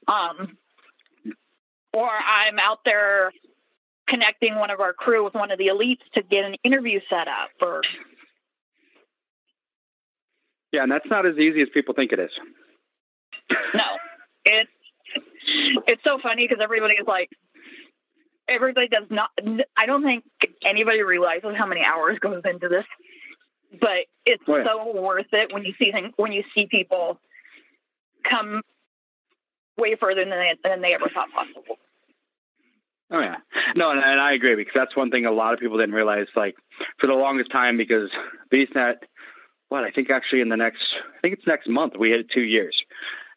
Um, 0.08 0.58
or 1.94 2.08
I'm 2.10 2.58
out 2.58 2.80
there 2.84 3.32
connecting 4.08 4.56
one 4.56 4.70
of 4.70 4.80
our 4.80 4.92
crew 4.92 5.24
with 5.24 5.34
one 5.34 5.50
of 5.50 5.58
the 5.58 5.68
elites 5.68 6.00
to 6.14 6.22
get 6.22 6.44
an 6.44 6.54
interview 6.64 7.00
set 7.08 7.26
up. 7.28 7.50
Or 7.60 7.82
Yeah, 10.72 10.82
and 10.82 10.92
that's 10.92 11.06
not 11.08 11.26
as 11.26 11.36
easy 11.38 11.62
as 11.62 11.68
people 11.72 11.94
think 11.94 12.12
it 12.12 12.18
is. 12.18 12.30
no, 13.74 13.84
it's 14.44 14.70
it's 15.86 16.02
so 16.04 16.18
funny 16.22 16.46
because 16.48 16.62
everybody 16.62 16.94
is 16.94 17.06
like, 17.06 17.28
everybody 18.48 18.88
does 18.88 19.04
not. 19.10 19.30
I 19.76 19.86
don't 19.86 20.02
think 20.02 20.24
anybody 20.64 21.02
realizes 21.02 21.54
how 21.56 21.66
many 21.66 21.82
hours 21.84 22.18
goes 22.18 22.42
into 22.44 22.68
this, 22.68 22.84
but 23.80 24.06
it's 24.26 24.42
Oh, 24.48 24.56
yeah. 24.56 24.64
so 24.64 25.00
worth 25.00 25.26
it 25.32 25.52
when 25.52 25.64
you 25.64 25.74
see 25.78 25.92
things, 25.92 26.12
when 26.16 26.32
you 26.32 26.42
see 26.54 26.66
people 26.66 27.20
come 28.28 28.62
way 29.76 29.96
further 29.96 30.22
than 30.24 30.30
they, 30.30 30.54
than 30.64 30.80
they 30.80 30.94
ever 30.94 31.08
thought 31.12 31.28
possible. 31.32 31.78
Oh 33.10 33.20
yeah, 33.20 33.36
no, 33.76 33.90
and, 33.90 34.00
and 34.00 34.20
I 34.20 34.32
agree 34.32 34.56
because 34.56 34.72
that's 34.74 34.96
one 34.96 35.10
thing 35.10 35.26
a 35.26 35.30
lot 35.30 35.52
of 35.52 35.60
people 35.60 35.78
didn't 35.78 35.94
realize. 35.94 36.26
Like 36.34 36.56
for 36.98 37.06
the 37.06 37.14
longest 37.14 37.50
time, 37.50 37.76
because 37.76 38.10
BeastNet, 38.52 38.96
what 39.68 39.84
I 39.84 39.90
think 39.90 40.10
actually 40.10 40.40
in 40.40 40.48
the 40.48 40.56
next, 40.56 40.82
I 41.16 41.20
think 41.20 41.34
it's 41.34 41.46
next 41.46 41.68
month, 41.68 41.94
we 41.98 42.10
hit 42.10 42.30
two 42.30 42.42
years, 42.42 42.76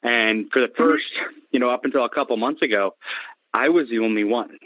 and 0.04 0.50
for 0.52 0.62
the 0.62 0.68
mm-hmm. 0.68 0.84
1st 0.84 1.32
you 1.52 1.60
know, 1.60 1.70
up 1.70 1.86
until 1.86 2.06
a 2.06 2.10
couple 2.10 2.36
months 2.38 2.62
ago, 2.62 2.96
I 3.54 3.70
was 3.70 3.90
the 3.90 4.00
only 4.00 4.24
one. 4.24 4.58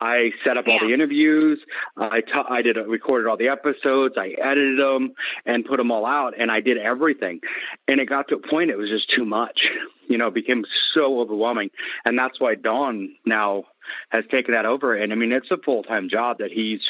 I 0.00 0.32
set 0.44 0.56
up 0.56 0.66
all 0.66 0.80
the 0.80 0.94
interviews. 0.94 1.60
I 1.96 2.22
did 2.62 2.76
recorded 2.76 3.28
all 3.28 3.36
the 3.36 3.48
episodes. 3.48 4.14
I 4.16 4.34
edited 4.42 4.78
them 4.78 5.12
and 5.44 5.64
put 5.64 5.76
them 5.76 5.90
all 5.90 6.06
out, 6.06 6.32
and 6.38 6.50
I 6.50 6.60
did 6.60 6.78
everything. 6.78 7.40
And 7.86 8.00
it 8.00 8.08
got 8.08 8.28
to 8.28 8.36
a 8.36 8.48
point 8.48 8.70
it 8.70 8.78
was 8.78 8.88
just 8.88 9.10
too 9.10 9.26
much. 9.26 9.68
You 10.08 10.16
know, 10.16 10.28
it 10.28 10.34
became 10.34 10.64
so 10.94 11.20
overwhelming, 11.20 11.70
and 12.04 12.18
that's 12.18 12.40
why 12.40 12.54
Dawn 12.54 13.14
now 13.26 13.64
has 14.10 14.24
taken 14.30 14.54
that 14.54 14.66
over. 14.66 14.94
And 14.94 15.12
I 15.12 15.16
mean, 15.16 15.32
it's 15.32 15.50
a 15.50 15.58
full 15.58 15.82
time 15.82 16.08
job 16.08 16.38
that 16.38 16.50
he's 16.50 16.80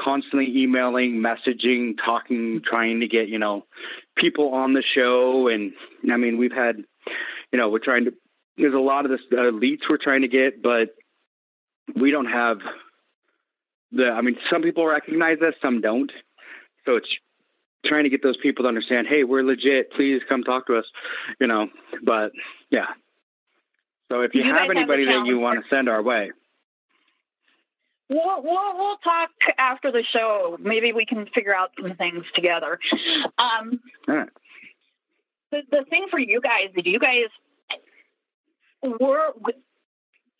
constantly 0.00 0.56
emailing, 0.58 1.16
messaging, 1.16 1.96
talking, 2.02 2.62
trying 2.64 3.00
to 3.00 3.08
get 3.08 3.28
you 3.28 3.38
know 3.38 3.64
people 4.16 4.54
on 4.54 4.72
the 4.72 4.82
show. 4.82 5.48
And 5.48 5.72
I 6.10 6.16
mean, 6.16 6.38
we've 6.38 6.52
had 6.52 6.76
you 7.52 7.58
know 7.58 7.68
we're 7.68 7.78
trying 7.78 8.04
to. 8.06 8.14
There's 8.56 8.74
a 8.74 8.78
lot 8.78 9.04
of 9.04 9.10
this 9.10 9.20
uh, 9.32 9.36
elites 9.36 9.82
we're 9.88 9.98
trying 9.98 10.22
to 10.22 10.28
get, 10.28 10.62
but 10.62 10.94
we 11.94 12.10
don't 12.10 12.26
have 12.26 12.58
the. 13.92 14.10
I 14.10 14.20
mean, 14.20 14.36
some 14.50 14.62
people 14.62 14.86
recognize 14.86 15.38
us, 15.40 15.54
some 15.60 15.80
don't. 15.80 16.10
So 16.84 16.96
it's 16.96 17.08
trying 17.84 18.04
to 18.04 18.10
get 18.10 18.22
those 18.22 18.36
people 18.36 18.64
to 18.64 18.68
understand, 18.68 19.06
hey, 19.06 19.24
we're 19.24 19.42
legit. 19.42 19.92
Please 19.92 20.22
come 20.28 20.42
talk 20.42 20.66
to 20.66 20.76
us. 20.76 20.86
You 21.40 21.46
know, 21.46 21.68
but 22.02 22.32
yeah. 22.70 22.86
So 24.08 24.22
if 24.22 24.34
you, 24.34 24.42
You 24.42 24.52
have 24.52 24.62
have 24.62 24.70
anybody 24.70 25.04
that 25.04 25.26
you 25.26 25.38
want 25.38 25.62
to 25.62 25.68
send 25.68 25.88
our 25.88 26.02
way, 26.02 26.30
We'll, 28.10 28.42
we'll 28.42 28.78
we'll 28.78 28.96
talk 28.98 29.28
after 29.58 29.92
the 29.92 30.02
show. 30.02 30.56
Maybe 30.58 30.92
we 30.92 31.04
can 31.04 31.26
figure 31.34 31.54
out 31.54 31.72
some 31.80 31.94
things 31.96 32.24
together. 32.34 32.78
Um, 33.38 33.80
All 34.08 34.16
right. 34.16 34.28
the 35.52 35.62
the 35.70 35.84
thing 35.90 36.06
for 36.10 36.18
you 36.18 36.40
guys, 36.40 36.70
is 36.74 36.86
you 36.86 36.98
guys 36.98 37.26
were 38.82 39.32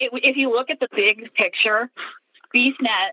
if 0.00 0.11
if 0.14 0.37
you 0.37 0.50
look 0.50 0.70
at 0.70 0.81
the 0.81 0.88
big 0.96 1.33
picture, 1.35 1.90
BeastNet 2.54 3.11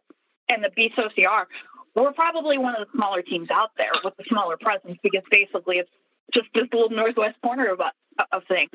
and 0.49 0.63
the 0.63 0.69
Beast 0.73 0.95
OCR, 0.95 1.45
we're 1.93 2.13
probably 2.13 2.57
one 2.57 2.75
of 2.75 2.87
the 2.87 2.97
smaller 2.97 3.21
teams 3.21 3.49
out 3.51 3.71
there 3.77 3.91
with 4.05 4.15
the 4.15 4.23
smaller 4.29 4.55
presence 4.57 4.97
because 5.03 5.23
basically 5.29 5.77
it's 5.77 5.91
just 6.33 6.47
this 6.53 6.67
little 6.71 6.89
northwest 6.89 7.35
corner 7.43 7.67
of 7.67 7.81
of 8.31 8.43
things. 8.47 8.69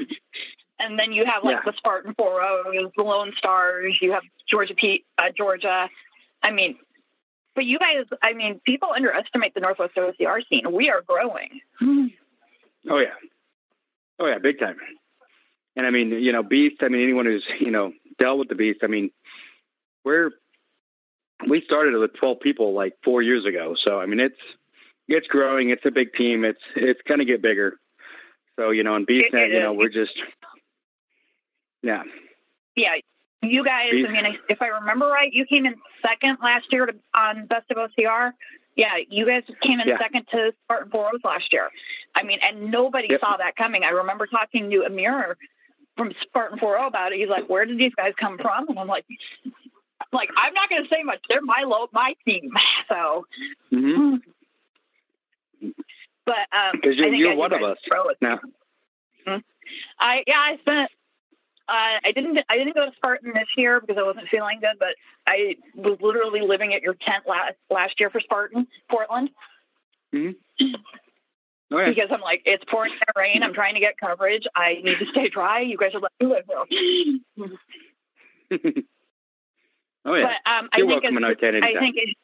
And 0.81 0.99
then 0.99 1.13
you 1.13 1.25
have 1.27 1.45
like 1.45 1.59
Yeah. 1.65 1.71
the 1.71 1.77
Spartan 1.77 2.15
Four 2.15 2.43
O's, 2.43 2.91
the 2.97 3.03
Lone 3.03 3.33
Stars. 3.37 3.97
You 4.01 4.13
have 4.13 4.23
Georgia, 4.49 4.75
P, 4.75 5.05
uh, 5.19 5.31
Georgia. 5.37 5.89
I 6.43 6.51
mean, 6.51 6.77
but 7.55 7.67
you 7.67 7.79
guys, 7.79 8.07
I 8.23 8.33
mean, 8.33 8.61
people 8.65 8.89
underestimate 8.95 9.53
the 9.55 9.61
Northwest 9.61 9.95
OCR 9.95 10.41
scene. 10.49 10.73
We 10.73 10.89
are 10.89 11.03
growing. 11.03 11.61
Oh 12.89 12.99
yeah, 12.99 13.13
oh 14.19 14.27
yeah, 14.27 14.39
big 14.39 14.59
time. 14.59 14.77
And 15.77 15.87
I 15.87 15.91
mean, 15.91 16.11
you 16.11 16.33
know, 16.33 16.43
Beast. 16.43 16.77
I 16.81 16.89
mean, 16.89 17.03
anyone 17.03 17.27
who's 17.27 17.45
you 17.59 17.71
know 17.71 17.93
dealt 18.19 18.39
with 18.39 18.49
the 18.49 18.55
Beast. 18.55 18.81
I 18.83 18.87
mean, 18.87 19.11
we're 20.05 20.31
we 21.49 21.61
started 21.63 21.95
with 21.99 22.15
twelve 22.15 22.41
people 22.41 22.73
like 22.73 22.95
four 23.05 23.21
years 23.23 23.45
ago. 23.45 23.77
So 23.85 24.01
I 24.01 24.07
mean, 24.07 24.21
it's 24.21 24.41
it's 25.09 25.27
growing. 25.27 25.69
It's 25.71 25.85
a 25.85 25.91
big 25.91 26.15
team. 26.15 26.45
It's 26.45 26.63
it's 26.75 27.01
gonna 27.07 27.25
get 27.27 27.43
bigger. 27.43 27.79
So 28.57 28.71
you 28.71 28.83
know, 28.83 28.97
in 28.97 29.05
it 29.09 29.33
you 29.33 29.61
know, 29.61 29.73
we're 29.73 29.89
just 29.89 30.19
yeah, 31.83 32.03
Yeah, 32.77 32.95
you 33.43 33.65
guys. 33.65 33.93
I 33.93 34.11
mean, 34.11 34.39
if 34.49 34.61
I 34.63 34.69
remember 34.69 35.07
right, 35.07 35.33
you 35.33 35.47
came 35.47 35.67
in 35.67 35.75
second 36.03 36.39
last 36.43 36.73
year 36.73 36.87
to, 36.87 36.95
on 37.15 37.47
Best 37.47 37.71
of 37.71 37.77
OCR. 37.79 38.33
Yeah, 38.77 38.97
you 39.09 39.27
guys 39.27 39.43
came 39.63 39.81
in 39.81 39.89
Yeah. 39.89 39.99
second 39.99 40.27
to 40.33 40.53
Spartan 40.65 40.91
Four 40.91 41.09
O's 41.15 41.21
last 41.25 41.53
year. 41.53 41.69
I 42.15 42.23
mean, 42.23 42.39
and 42.43 42.71
nobody 42.71 43.09
Yep. 43.11 43.21
saw 43.21 43.37
that 43.37 43.57
coming. 43.57 43.83
I 43.85 43.91
remember 43.91 44.27
talking 44.27 44.71
to 44.71 44.85
Amir 44.85 45.37
from 45.97 46.13
Spartan 46.23 46.59
Four 46.59 46.79
O 46.79 46.87
about 46.87 47.13
it. 47.13 47.19
He's 47.19 47.29
like, 47.29 47.49
"Where 47.49 47.65
did 47.67 47.79
these 47.79 47.95
guys 47.95 48.13
come 48.19 48.39
from?" 48.39 48.69
And 48.69 48.79
I'm 48.79 48.87
like, 48.87 49.05
"Like, 50.13 50.31
I'm 50.37 50.55
not 50.55 50.71
going 50.71 50.83
to 50.83 50.89
say 50.89 51.03
much. 51.03 51.19
They're 51.29 51.43
my 51.43 51.63
low, 51.67 51.89
my 51.93 52.15
team." 52.27 52.51
So, 52.89 53.27
hmm 53.71 54.17
but 56.27 56.47
um, 56.53 56.81
'Cause 56.81 56.95
you're- 56.97 57.09
I 57.09 57.11
think 57.11 57.19
you're 57.21 57.35
one 57.35 57.53
of 57.53 57.63
us 57.63 57.79
now. 58.21 58.41
I 59.99 60.25
yeah, 60.27 60.39
I 60.39 60.57
spent. 60.61 60.91
Uh, 61.71 62.01
I 62.05 62.13
didn't. 62.13 62.39
I 62.49 62.59
didn't 62.59 62.75
go 62.75 62.85
to 62.85 62.93
Spartan 62.97 63.33
this 63.33 63.49
year 63.57 63.81
because 63.81 63.97
I 63.97 64.03
wasn't 64.03 64.29
feeling 64.29 64.59
good. 64.61 64.77
But 64.79 64.97
I 65.27 65.57
was 65.77 65.99
literally 66.01 66.41
living 66.41 66.75
at 66.75 66.83
your 66.83 66.95
tent 66.95 67.25
last 67.29 67.55
last 67.71 68.01
year 68.01 68.11
for 68.11 68.21
Spartan 68.21 68.67
Portland 68.91 69.31
hmm 70.13 70.31
Oh 71.73 71.79
yeah, 71.79 71.91
because 71.91 72.09
I'm 72.11 72.21
like, 72.21 72.43
it's 72.47 72.65
pouring 72.65 72.93
rain. 73.17 73.45
I'm 73.45 73.55
trying 73.55 73.75
to 73.75 73.81
get 73.81 73.97
coverage. 73.97 74.43
I 74.57 74.81
need 74.83 74.99
to 74.99 75.07
stay 75.13 75.29
dry. 75.29 75.61
You 75.61 75.77
guys 75.77 75.93
are 75.95 76.01
letting 76.01 76.19
me 76.19 76.27
live 76.27 76.45
though. 76.49 76.65
oh 80.05 80.15
yeah. 80.17 80.35
But 80.45 80.51
um, 80.51 80.69
I 80.73 80.79
You're 80.79 80.89
think 80.89 81.05
welcome 81.05 81.23
as, 81.23 81.37
I 81.63 81.79
think 81.79 81.97
as, 81.97 82.15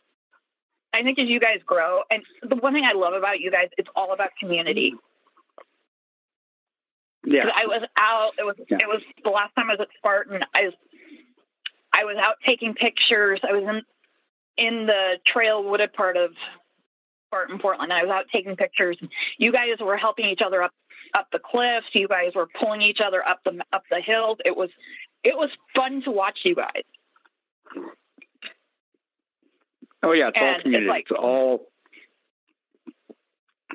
I 0.92 1.05
think 1.05 1.20
as 1.20 1.28
you 1.28 1.38
guys 1.38 1.61
grow, 1.64 2.01
and 2.11 2.24
the 2.42 2.57
one 2.57 2.72
thing 2.72 2.84
I 2.84 2.94
love 2.94 3.14
about 3.14 3.38
you 3.38 3.53
guys, 3.53 3.68
it's 3.78 3.88
all 3.94 4.12
about 4.12 4.30
community. 4.40 4.97
Yeah, 7.27 7.51
I 7.55 7.66
was 7.66 7.83
out. 7.99 8.33
It 8.39 8.45
was 8.45 8.57
Yeah. 8.70 8.79
it 8.81 8.87
was 8.87 9.03
the 9.24 9.31
last 9.31 9.55
time 9.55 9.68
I 9.70 9.74
was 9.74 9.81
at 9.81 9.89
Spartan. 9.99 10.43
I 10.55 10.62
was 10.66 10.74
I 11.93 12.05
was 12.05 12.16
out 12.16 12.37
taking 12.45 12.72
pictures. 12.74 13.41
I 13.43 13.53
was 13.53 13.62
in 13.64 13.83
in 14.57 14.87
the 14.87 15.18
trail 15.27 15.62
wooded 15.62 15.93
part 15.93 16.16
of 16.16 16.31
Spartan 17.29 17.59
Portland. 17.59 17.93
I 17.93 18.03
was 18.03 18.11
out 18.11 18.27
taking 18.33 18.57
pictures. 18.57 18.97
You 19.39 19.53
guys 19.53 19.79
were 19.81 19.97
helping 19.97 20.27
each 20.27 20.41
other 20.43 20.62
up 20.62 20.72
up 21.14 21.29
the 21.33 21.39
cliffs. 21.39 21.87
You 21.93 22.09
guys 22.09 22.33
were 22.35 22.49
pulling 22.59 22.81
each 22.83 23.01
other 23.05 23.27
up 23.27 23.41
the 23.45 23.61
up 23.72 23.83
the 23.91 24.01
hills. 24.01 24.39
It 24.45 24.57
was 24.57 24.70
it 25.24 25.37
was 25.37 25.51
fun 25.74 26.03
to 26.03 26.11
watch 26.11 26.39
you 26.45 26.55
guys. 26.55 26.83
Oh 30.03 30.12
yeah, 30.12 30.29
it's 30.29 30.37
And 30.39 30.74
all 30.74 30.81
it's 30.81 30.89
like- 30.89 31.07
it's 31.11 31.18
all 31.18 31.66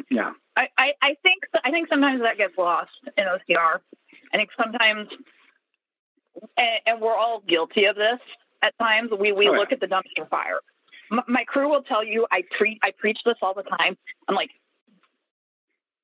yeah. 0.10 0.32
I, 0.58 0.68
I, 0.78 0.94
I 1.02 1.16
think 1.24 1.44
I 1.64 1.72
think 1.72 1.88
sometimes 1.90 2.22
that 2.22 2.38
gets 2.38 2.58
lost 2.58 2.92
in 3.18 3.24
OCR. 3.26 3.80
I 4.34 4.38
think 4.38 4.50
sometimes, 4.62 5.08
and, 6.58 6.80
and 6.86 7.02
we're 7.02 7.16
all 7.16 7.42
guilty 7.48 7.86
of 7.86 7.96
this 7.96 8.20
at 8.62 8.78
times. 8.80 9.12
We 9.18 9.32
we 9.32 9.48
Oh, 9.48 9.54
yeah. 9.54 9.60
look 9.60 9.72
at 9.72 9.80
the 9.80 9.88
dumpster 9.88 10.28
fire. 10.30 10.60
M- 11.12 11.22
my 11.28 11.44
crew 11.46 11.70
will 11.70 11.84
tell 11.84 12.04
you 12.04 12.28
I 12.32 12.44
pre 12.58 12.80
I 12.84 12.92
preach 12.98 13.20
this 13.26 13.36
all 13.42 13.54
the 13.54 13.64
time. 13.64 13.98
I'm 14.28 14.36
like, 14.36 14.50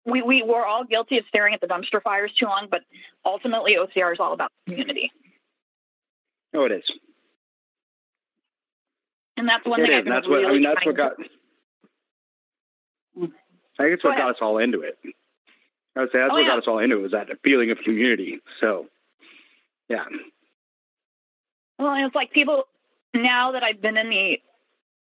we 0.06 0.22
we 0.22 0.43
we're 0.43 0.66
all 0.66 0.86
guilty 0.86 1.18
of 1.18 1.26
staring 1.28 1.54
at 1.54 1.60
the 1.62 1.68
dumpster 1.68 2.02
fires 2.02 2.32
too 2.39 2.45
long, 2.45 2.68
but 2.72 2.82
ultimately 3.26 3.76
OCR 3.76 4.14
is 4.14 4.20
all 4.20 4.32
about 4.34 4.52
community, 4.66 5.12
Oh, 6.54 6.64
it 6.64 6.72
is. 6.72 6.84
and 9.36 9.48
that's 9.48 9.66
one 9.66 9.82
It 9.82 9.88
thing 9.88 9.93
is. 9.93 10.00
I've 10.00 10.06
That's 10.06 10.28
what 10.28 10.36
really 10.38 10.48
I 10.48 10.54
mean. 10.54 10.64
That's 10.64 10.86
what 10.86 10.91
to- 10.93 10.98
got. 10.98 11.12
Mm. 13.20 13.32
I 13.80 13.84
think 13.84 13.93
it's 13.95 14.03
what 14.03 14.17
got 14.17 14.32
us 14.32 14.38
all 14.41 14.57
into 14.57 14.82
it. 14.82 14.97
I 15.95 16.01
would 16.01 16.11
say 16.11 16.19
that's 16.19 16.32
Oh, 16.32 16.36
what 16.36 16.41
yeah. 16.43 16.47
got 16.49 16.57
us 16.59 16.67
all 16.67 16.80
into 16.80 16.97
it 16.97 17.01
was 17.01 17.11
that 17.11 17.28
feeling 17.43 17.71
of 17.71 17.78
community. 17.80 18.39
So, 18.59 18.88
yeah, 19.89 20.05
Well, 21.80 21.93
and 21.93 22.05
it's 22.05 22.15
like 22.15 22.32
people 22.32 22.65
now 23.13 23.51
that 23.51 23.63
I've 23.63 23.82
been 23.82 23.97
in 23.97 24.09
the 24.09 24.41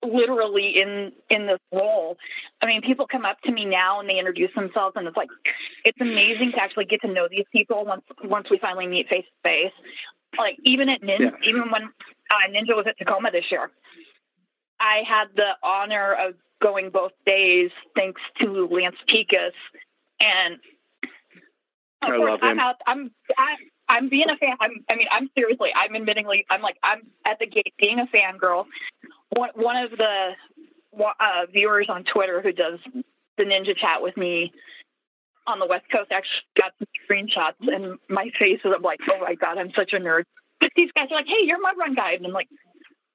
literally 0.03 0.81
in 0.81 1.13
in 1.29 1.47
this 1.47 1.59
role. 1.71 2.17
I 2.61 2.65
mean, 2.65 2.81
people 2.81 3.07
come 3.07 3.25
up 3.25 3.39
to 3.41 3.51
me 3.51 3.63
now 3.65 3.99
and 3.99 4.09
they 4.09 4.19
introduce 4.19 4.53
themselves, 4.53 4.95
and 4.97 5.07
it's 5.07 5.15
like 5.17 5.29
it's 5.85 5.99
amazing 6.01 6.51
to 6.51 6.61
actually 6.61 6.85
get 6.85 7.01
to 7.01 7.07
know 7.07 7.27
these 7.29 7.45
people 7.51 7.85
once 7.85 8.03
once 8.23 8.49
we 8.49 8.57
finally 8.57 8.87
meet 8.87 9.07
face 9.07 9.25
to 9.25 9.49
face. 9.49 9.71
Like 10.37 10.57
even 10.63 10.89
at 10.89 11.01
Ninja, 11.01 11.19
Yeah. 11.19 11.49
even 11.49 11.71
when 11.71 11.83
uh, 11.83 12.49
Ninja 12.49 12.75
was 12.75 12.85
at 12.87 12.97
Tacoma 12.97 13.31
this 13.31 13.45
year, 13.51 13.69
I 14.79 15.03
had 15.07 15.27
the 15.35 15.51
honor 15.63 16.13
of 16.13 16.33
going 16.63 16.89
both 16.89 17.11
days 17.25 17.69
thanks 17.95 18.21
to 18.39 18.67
Lance 18.71 18.95
Pekus, 19.09 19.51
and 20.19 20.55
of 22.01 22.09
I 22.09 22.17
course 22.17 22.39
I'm 22.41 22.59
out. 22.59 22.75
I'm 22.87 23.11
I, 23.37 23.55
I'm 23.89 24.09
being 24.09 24.29
a 24.29 24.37
fan. 24.37 24.55
I'm, 24.61 24.71
I 24.89 24.95
mean, 24.95 25.07
I'm 25.11 25.29
seriously. 25.37 25.69
I'm 25.75 25.91
admittingly. 25.91 26.45
I'm 26.49 26.61
like. 26.61 26.77
I'm 26.81 27.01
at 27.25 27.37
the 27.39 27.45
gate 27.45 27.73
being 27.77 27.99
a 27.99 28.07
fangirl. 28.07 28.65
One 29.31 29.49
one 29.55 29.75
of 29.75 29.91
the 29.91 30.31
uh, 30.97 31.45
viewers 31.51 31.87
on 31.89 32.03
Twitter 32.05 32.41
who 32.41 32.53
does 32.53 32.79
the 33.37 33.43
Ninja 33.43 33.75
Chat 33.75 34.01
with 34.01 34.15
me 34.15 34.51
on 35.45 35.59
the 35.59 35.67
West 35.67 35.85
Coast 35.91 36.11
actually 36.11 36.41
got 36.57 36.71
some 36.79 36.87
screenshots, 37.05 37.55
and 37.61 37.97
my 38.09 38.31
face 38.39 38.59
is. 38.63 38.71
I'm 38.73 38.81
like, 38.81 38.99
oh 39.11 39.19
my 39.21 39.35
god, 39.35 39.57
I'm 39.57 39.71
such 39.75 39.93
a 39.93 39.97
nerd. 39.97 40.23
But 40.61 40.71
these 40.77 40.91
guys 40.95 41.07
are 41.11 41.15
like, 41.15 41.27
hey, 41.27 41.43
you're 41.43 41.59
my 41.59 41.73
run 41.77 41.93
guide, 41.93 42.19
and 42.19 42.27
I'm 42.27 42.31
like, 42.31 42.47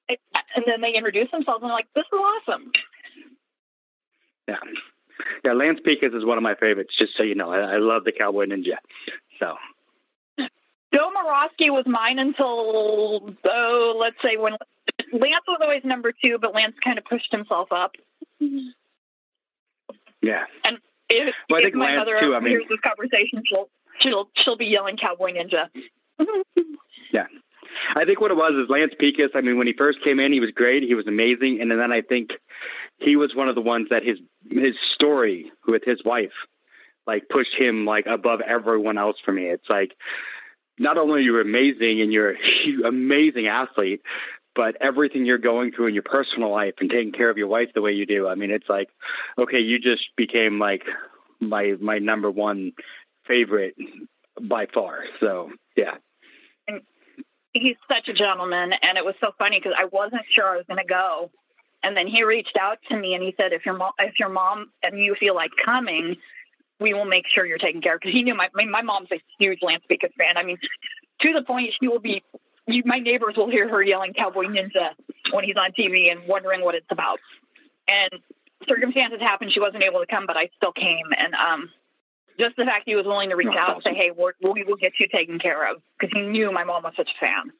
and 0.07 0.65
then 0.65 0.81
they 0.81 0.93
introduce 0.93 1.31
themselves, 1.31 1.63
and 1.63 1.71
I'm 1.71 1.75
like, 1.75 1.87
this 1.95 2.05
is 2.05 2.19
awesome. 2.19 2.71
Yeah, 4.49 4.57
yeah. 5.45 5.53
Lance 5.53 5.79
Pekus 5.85 6.15
is 6.15 6.25
one 6.25 6.37
of 6.37 6.43
my 6.43 6.55
favorites. 6.55 6.95
Just 6.97 7.15
so 7.15 7.23
you 7.23 7.35
know, 7.35 7.51
I, 7.51 7.73
I 7.73 7.77
love 7.77 8.03
the 8.03 8.11
Cowboy 8.11 8.47
Ninja. 8.47 8.77
So, 9.39 9.55
Bill 10.91 11.11
Morosky 11.11 11.69
was 11.69 11.83
mine 11.85 12.17
until, 12.19 13.35
oh, 13.45 13.97
let's 13.99 14.15
say 14.23 14.37
when 14.37 14.53
Lance 15.13 15.43
was 15.47 15.59
always 15.61 15.83
number 15.83 16.11
two, 16.23 16.37
but 16.41 16.53
Lance 16.55 16.75
kind 16.83 16.97
of 16.97 17.05
pushed 17.05 17.31
himself 17.31 17.71
up. 17.71 17.91
yeah, 18.39 18.71
If, 21.09 21.35
Well, 21.49 21.63
if 21.63 21.73
my 21.75 21.95
Lance, 21.95 21.99
mother 21.99 22.19
too, 22.19 22.35
I 22.35 22.39
mean- 22.39 22.49
hears 22.49 22.65
this 22.69 22.79
conversation, 22.83 23.43
she'll 23.45 23.69
she'll 23.99 24.29
she'll 24.35 24.57
be 24.57 24.65
yelling 24.65 24.97
"Cowboy 24.97 25.33
Ninja." 25.33 25.67
I 27.95 28.05
think 28.05 28.21
what 28.21 28.31
it 28.31 28.37
was 28.37 28.53
is 28.53 28.69
Lance 28.69 28.93
Pekus. 28.99 29.29
I 29.35 29.41
mean, 29.41 29.57
when 29.57 29.67
he 29.67 29.73
first 29.73 30.01
came 30.03 30.19
in, 30.19 30.33
he 30.33 30.39
was 30.39 30.51
great. 30.51 30.83
He 30.83 30.95
was 30.95 31.07
amazing, 31.07 31.59
and 31.61 31.71
then 31.71 31.91
I 31.91 32.01
think 32.01 32.31
he 32.97 33.15
was 33.15 33.35
one 33.35 33.49
of 33.49 33.55
the 33.55 33.61
ones 33.61 33.87
that 33.89 34.03
his 34.03 34.19
his 34.49 34.75
story 34.93 35.51
with 35.67 35.83
his 35.85 36.03
wife 36.03 36.31
like 37.07 37.27
pushed 37.29 37.55
him 37.55 37.85
like 37.85 38.05
above 38.05 38.41
everyone 38.41 38.97
else 38.97 39.17
for 39.23 39.31
me. 39.31 39.45
It's 39.45 39.69
like 39.69 39.95
not 40.77 40.97
only 40.97 41.23
you're 41.23 41.41
amazing 41.41 42.01
and 42.01 42.13
you're 42.13 42.31
an 42.31 42.81
amazing 42.85 43.47
athlete, 43.47 44.01
but 44.55 44.75
everything 44.81 45.25
you're 45.25 45.37
going 45.37 45.71
through 45.71 45.87
in 45.87 45.93
your 45.93 46.03
personal 46.03 46.51
life 46.51 46.75
and 46.79 46.89
taking 46.89 47.11
care 47.11 47.29
of 47.29 47.37
your 47.37 47.47
wife 47.47 47.69
the 47.73 47.81
way 47.81 47.93
you 47.93 48.05
do. 48.05 48.27
I 48.27 48.35
mean, 48.35 48.51
it's 48.51 48.69
like 48.69 48.89
okay, 49.37 49.59
you 49.59 49.79
just 49.79 50.09
became 50.15 50.59
like 50.59 50.83
my 51.39 51.75
my 51.79 51.99
number 51.99 52.29
one 52.29 52.73
favorite 53.25 53.75
by 54.41 54.67
far. 54.67 55.03
So 55.19 55.51
yeah. 55.75 55.95
He's 57.53 57.75
such 57.87 58.07
a 58.07 58.13
gentleman, 58.13 58.73
and 58.73 58.97
it 58.97 59.03
was 59.03 59.15
so 59.19 59.31
funny 59.37 59.59
because 59.59 59.73
I 59.77 59.85
wasn't 59.85 60.21
sure 60.35 60.47
I 60.47 60.57
was 60.57 60.65
going 60.67 60.77
to 60.79 60.85
go, 60.85 61.31
and 61.83 61.97
then 61.97 62.07
he 62.07 62.23
reached 62.23 62.57
out 62.59 62.77
to 62.89 62.97
me 62.97 63.15
and 63.15 63.23
he 63.23 63.33
said, 63.37 63.53
"If 63.53 63.65
your 63.65 63.75
mom, 63.75 63.91
if 63.99 64.19
your 64.19 64.29
mom 64.29 64.71
and 64.83 64.99
you 64.99 65.15
feel 65.15 65.35
like 65.35 65.51
coming, 65.63 66.17
we 66.79 66.93
will 66.93 67.05
make 67.05 67.25
sure 67.33 67.45
you're 67.45 67.57
taken 67.57 67.81
care 67.81 67.95
of." 67.95 68.01
Because 68.01 68.13
he 68.13 68.23
knew 68.23 68.35
my 68.35 68.49
my 68.53 68.81
mom's 68.81 69.09
a 69.11 69.21
huge 69.39 69.59
Lance 69.61 69.83
Pekus 69.89 70.13
fan. 70.17 70.37
I 70.37 70.43
mean, 70.43 70.57
to 71.21 71.33
the 71.33 71.41
point 71.41 71.73
she 71.79 71.87
will 71.87 71.99
be. 71.99 72.23
You, 72.67 72.83
my 72.85 72.99
neighbors 72.99 73.33
will 73.35 73.49
hear 73.49 73.67
her 73.67 73.81
yelling 73.81 74.13
"Cowboy 74.13 74.43
Ninja" 74.43 74.91
when 75.31 75.43
he's 75.43 75.55
on 75.57 75.71
TV 75.71 76.11
and 76.11 76.27
wondering 76.27 76.63
what 76.63 76.75
it's 76.75 76.85
about. 76.91 77.19
And 77.87 78.11
circumstances 78.67 79.19
happened; 79.19 79.51
she 79.51 79.59
wasn't 79.59 79.81
able 79.81 80.01
to 80.01 80.05
come, 80.05 80.27
but 80.27 80.37
I 80.37 80.49
still 80.55 80.71
came. 80.71 81.07
And 81.17 81.33
um, 81.33 81.69
just 82.39 82.55
the 82.55 82.65
fact 82.65 82.83
he 82.85 82.95
was 82.95 83.05
willing 83.05 83.29
to 83.29 83.35
reach 83.35 83.49
Oh, 83.51 83.57
out 83.57 83.75
and 83.75 83.83
say, 83.83 83.93
"Hey, 83.93 84.11
we're, 84.15 84.31
we 84.41 84.63
will 84.63 84.75
get 84.77 84.93
you 84.99 85.07
taken 85.07 85.39
care 85.39 85.69
of," 85.69 85.81
because 85.99 86.11
he 86.17 86.21
knew 86.25 86.51
my 86.51 86.63
mom 86.63 86.83
was 86.83 86.93
such 86.95 87.09
a 87.15 87.19
fan. 87.19 87.51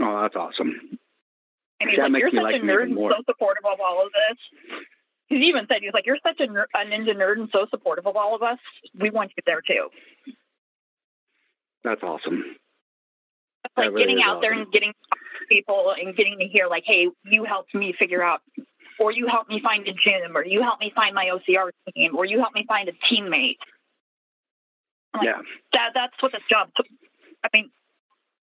Oh, 0.00 0.22
that's 0.22 0.36
awesome. 0.36 0.98
And 1.80 1.90
he's 1.90 1.98
That 1.98 2.10
like, 2.10 2.20
"You're 2.20 2.30
such 2.30 2.42
like 2.42 2.56
a 2.56 2.64
nerd 2.64 2.84
and 2.84 2.96
so 2.98 3.22
supportive 3.26 3.64
of 3.64 3.78
all 3.80 4.04
of 4.04 4.12
this." 4.12 4.38
He 5.28 5.36
even 5.46 5.66
said, 5.66 5.78
"He's 5.80 5.94
like, 5.94 6.04
you're 6.06 6.18
such 6.22 6.40
a, 6.40 6.46
ner- 6.46 6.68
a 6.74 6.78
ninja 6.84 7.14
nerd 7.14 7.38
and 7.38 7.48
so 7.52 7.66
supportive 7.70 8.06
of 8.06 8.16
all 8.16 8.34
of 8.34 8.42
us. 8.42 8.58
We 8.98 9.10
want 9.10 9.32
you 9.36 9.42
there 9.46 9.62
too." 9.62 9.88
That's 11.84 12.02
awesome. 12.02 12.44
It's 13.64 13.74
like 13.76 13.90
really 13.90 14.00
getting 14.00 14.22
out 14.22 14.40
there 14.40 14.52
and 14.52 14.70
getting 14.72 14.92
to 14.92 15.46
people 15.48 15.94
and 15.98 16.14
getting 16.16 16.38
to 16.38 16.46
hear 16.46 16.66
like, 16.66 16.84
"Hey, 16.86 17.08
you 17.24 17.44
helped 17.44 17.74
me 17.74 17.94
figure 17.98 18.22
out." 18.22 18.42
Or 18.98 19.10
you 19.12 19.26
help 19.26 19.48
me 19.48 19.60
find 19.60 19.86
a 19.88 19.92
gym, 19.92 20.36
or 20.36 20.44
you 20.44 20.62
help 20.62 20.80
me 20.80 20.92
find 20.94 21.14
my 21.14 21.26
OCR 21.26 21.70
team, 21.94 22.16
or 22.16 22.24
you 22.24 22.38
help 22.38 22.54
me 22.54 22.64
find 22.68 22.88
a 22.88 22.92
teammate. 22.92 23.56
Like, 25.14 25.24
Yeah. 25.24 25.38
that 25.72 25.90
that's 25.94 26.14
what 26.20 26.32
this 26.32 26.42
job. 26.48 26.70
I 27.44 27.48
mean, 27.52 27.70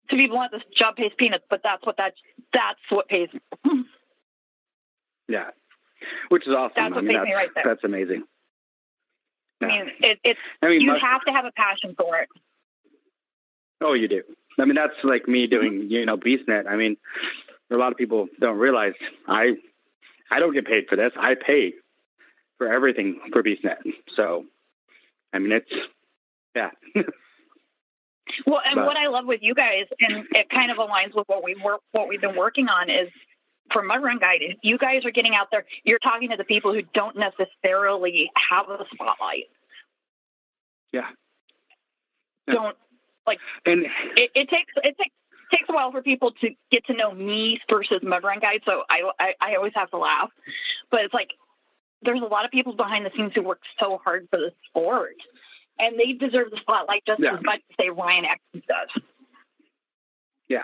to 0.10 0.16
be 0.16 0.28
blunt, 0.28 0.52
this 0.52 0.64
job 0.76 0.96
pays 0.96 1.12
peanuts, 1.18 1.46
but 1.50 1.62
that's 1.64 1.86
what 1.86 1.98
that 1.98 2.14
that's 2.54 2.80
what 2.90 3.08
pays. 3.08 3.30
Yeah. 5.28 5.50
Which 6.30 6.46
is 6.48 6.54
awesome. 6.54 6.74
That's 6.76 6.92
I 6.92 6.96
what 6.98 7.04
mean, 7.04 7.08
makes 7.08 7.20
that's, 7.22 7.28
me 7.30 7.34
right 7.34 7.50
there. 7.56 7.64
that's 7.66 7.84
amazing. 7.84 8.24
I 9.62 9.66
mean, 9.66 9.92
it, 10.02 10.20
it's 10.24 10.40
I 10.62 10.68
mean, 10.68 10.82
you 10.82 10.94
have 10.94 11.22
to 11.26 11.32
have 11.32 11.46
a 11.46 11.52
passion 11.54 11.96
for 11.98 12.18
it. 12.20 12.30
oh, 13.82 13.94
you 13.94 14.08
do. 14.08 14.22
I 14.60 14.66
mean, 14.66 14.76
that's 14.76 14.94
like 15.04 15.28
me 15.28 15.48
doing, 15.48 15.88
you 15.90 16.06
know, 16.06 16.16
BeastNet. 16.18 16.68
I 16.68 16.76
mean, 16.76 16.98
a 17.72 17.76
lot 17.76 17.92
of 17.92 17.98
people 17.98 18.28
don't 18.40 18.58
realize 18.60 18.94
I, 19.28 19.56
I 20.32 20.40
don't 20.40 20.54
get 20.54 20.66
paid 20.66 20.86
for 20.90 20.96
this. 20.96 21.12
I 21.18 21.36
pay 21.36 21.74
for 22.58 22.72
everything 22.72 23.20
for 23.32 23.44
BeastNet. 23.44 23.78
So, 24.16 24.46
I 25.34 25.40
mean, 25.40 25.52
it's, 25.52 25.72
yeah. 26.56 26.72
Well, 28.48 28.62
and 28.66 28.76
But- 28.76 28.86
what 28.88 28.98
I 28.98 29.08
love 29.08 29.26
with 29.26 29.42
you 29.44 29.54
guys, 29.54 29.86
and 30.00 30.26
it 30.32 30.50
kind 30.50 30.72
of 30.72 30.78
aligns 30.78 31.14
with 31.14 31.28
what 31.28 31.44
we 31.44 31.56
work, 31.64 31.82
what 31.92 32.08
we've 32.08 32.20
been 32.20 32.36
working 32.36 32.68
on, 32.68 32.90
is 32.90 33.08
for 33.72 33.84
Mud 33.84 34.02
Run 34.02 34.18
Guide. 34.18 34.42
You 34.64 34.78
guys 34.80 35.06
are 35.06 35.12
getting 35.12 35.36
out 35.36 35.50
there. 35.52 35.66
You're 35.84 36.00
talking 36.00 36.30
to 36.32 36.36
the 36.36 36.44
people 36.44 36.74
who 36.74 36.82
don't 36.94 37.16
necessarily 37.16 38.32
have 38.50 38.68
a 38.70 38.84
spotlight. 38.94 39.46
Yeah. 40.92 41.08
Yeah. 42.48 42.54
Don't 42.56 42.78
like, 43.28 43.40
and 43.66 43.86
it, 44.16 44.32
it 44.34 44.50
takes 44.50 44.72
it 44.78 44.98
takes 44.98 45.16
takes 45.52 45.68
a 45.70 45.74
while 45.74 45.92
for 45.92 46.02
people 46.02 46.32
to 46.42 46.50
get 46.72 46.86
to 46.88 46.94
know 46.94 47.14
me 47.14 47.60
versus 47.70 48.00
Mud 48.04 48.24
Run 48.24 48.40
Guide. 48.40 48.62
So 48.66 48.84
I, 48.90 49.10
I 49.20 49.34
I 49.42 49.56
always 49.56 49.74
have 49.76 49.90
to 49.92 49.98
laugh, 49.98 50.30
but 50.92 51.02
it's 51.02 51.14
like 51.14 51.32
there's 52.02 52.22
a 52.22 52.26
lot 52.26 52.46
of 52.46 52.52
people 52.52 52.74
behind 52.76 53.06
the 53.06 53.12
scenes 53.16 53.32
who 53.34 53.42
work 53.42 53.62
so 53.80 54.00
hard 54.04 54.28
for 54.30 54.38
the 54.38 54.52
sport, 54.70 55.16
and 55.80 55.98
they 56.00 56.14
deserve 56.14 56.52
the 56.52 56.58
spotlight 56.58 57.04
just 57.06 57.20
Yeah. 57.22 57.36
as 57.36 57.44
much 57.44 57.62
as 57.70 57.76
say 57.80 57.90
Ryan 57.90 58.26
Atkins 58.26 58.64
does. 58.68 59.04
Yeah. 60.48 60.64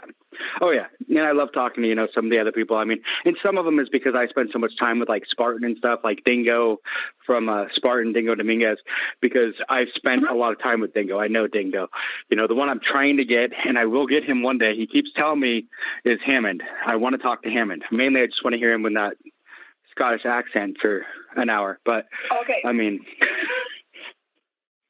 Oh 0.61 0.69
yeah. 0.69 0.85
And 1.09 1.19
I 1.19 1.31
love 1.31 1.49
talking 1.53 1.81
to, 1.83 1.89
you 1.89 1.95
know, 1.95 2.07
some 2.13 2.25
of 2.25 2.31
the 2.31 2.39
other 2.39 2.51
people. 2.51 2.77
I 2.77 2.85
mean, 2.85 3.01
and 3.25 3.35
some 3.41 3.57
of 3.57 3.65
them 3.65 3.79
is 3.79 3.89
because 3.89 4.13
I 4.15 4.27
spend 4.27 4.49
so 4.53 4.59
much 4.59 4.77
time 4.77 4.99
with 4.99 5.09
like 5.09 5.25
Spartan 5.27 5.63
and 5.63 5.75
stuff 5.77 6.01
like 6.03 6.23
Dingo 6.23 6.77
from 7.25 7.49
uh, 7.49 7.65
Spartan 7.73 8.13
Dingo 8.13 8.35
Dominguez 8.35 8.77
because 9.21 9.55
I've 9.69 9.89
spent 9.95 10.23
a 10.29 10.35
lot 10.35 10.53
of 10.53 10.61
time 10.61 10.81
with 10.81 10.93
Dingo. 10.93 11.19
I 11.19 11.27
know 11.27 11.47
Dingo, 11.47 11.87
you 12.29 12.37
know, 12.37 12.47
the 12.47 12.53
one 12.53 12.69
I'm 12.69 12.79
trying 12.79 13.17
to 13.17 13.25
get 13.25 13.51
and 13.65 13.77
I 13.77 13.85
will 13.85 14.05
get 14.05 14.23
him 14.23 14.43
one 14.43 14.59
day. 14.59 14.75
He 14.75 14.85
keeps 14.85 15.11
telling 15.15 15.39
me 15.39 15.65
is 16.05 16.19
Hammond. 16.23 16.61
I 16.85 16.95
want 16.95 17.13
to 17.13 17.19
talk 17.19 17.41
to 17.43 17.49
Hammond. 17.49 17.83
Mainly 17.91 18.21
I 18.21 18.27
just 18.27 18.43
want 18.43 18.53
to 18.53 18.59
hear 18.59 18.73
him 18.73 18.83
with 18.83 18.93
that 18.93 19.17
Scottish 19.89 20.25
accent 20.25 20.77
for 20.79 21.05
an 21.35 21.49
hour, 21.49 21.79
but 21.85 22.05
okay. 22.43 22.61
I 22.63 22.71
mean, 22.71 23.03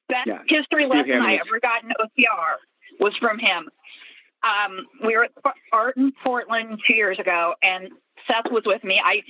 best 0.09 0.27
yeah. 0.27 0.39
history 0.47 0.85
lesson 0.85 1.13
I 1.13 1.35
ever 1.35 1.59
got 1.61 1.83
in 1.83 1.89
OCR 1.89 2.57
was 2.99 3.15
from 3.17 3.39
him 3.39 3.69
um, 4.43 4.87
we 5.03 5.15
were 5.15 5.25
at 5.25 5.31
Art 5.71 5.97
in 5.97 6.11
Portland 6.23 6.79
two 6.87 6.95
years 6.95 7.19
ago, 7.19 7.53
and 7.61 7.89
Seth 8.27 8.51
was 8.51 8.63
with 8.65 8.83
me. 8.83 9.01
I, 9.03 9.21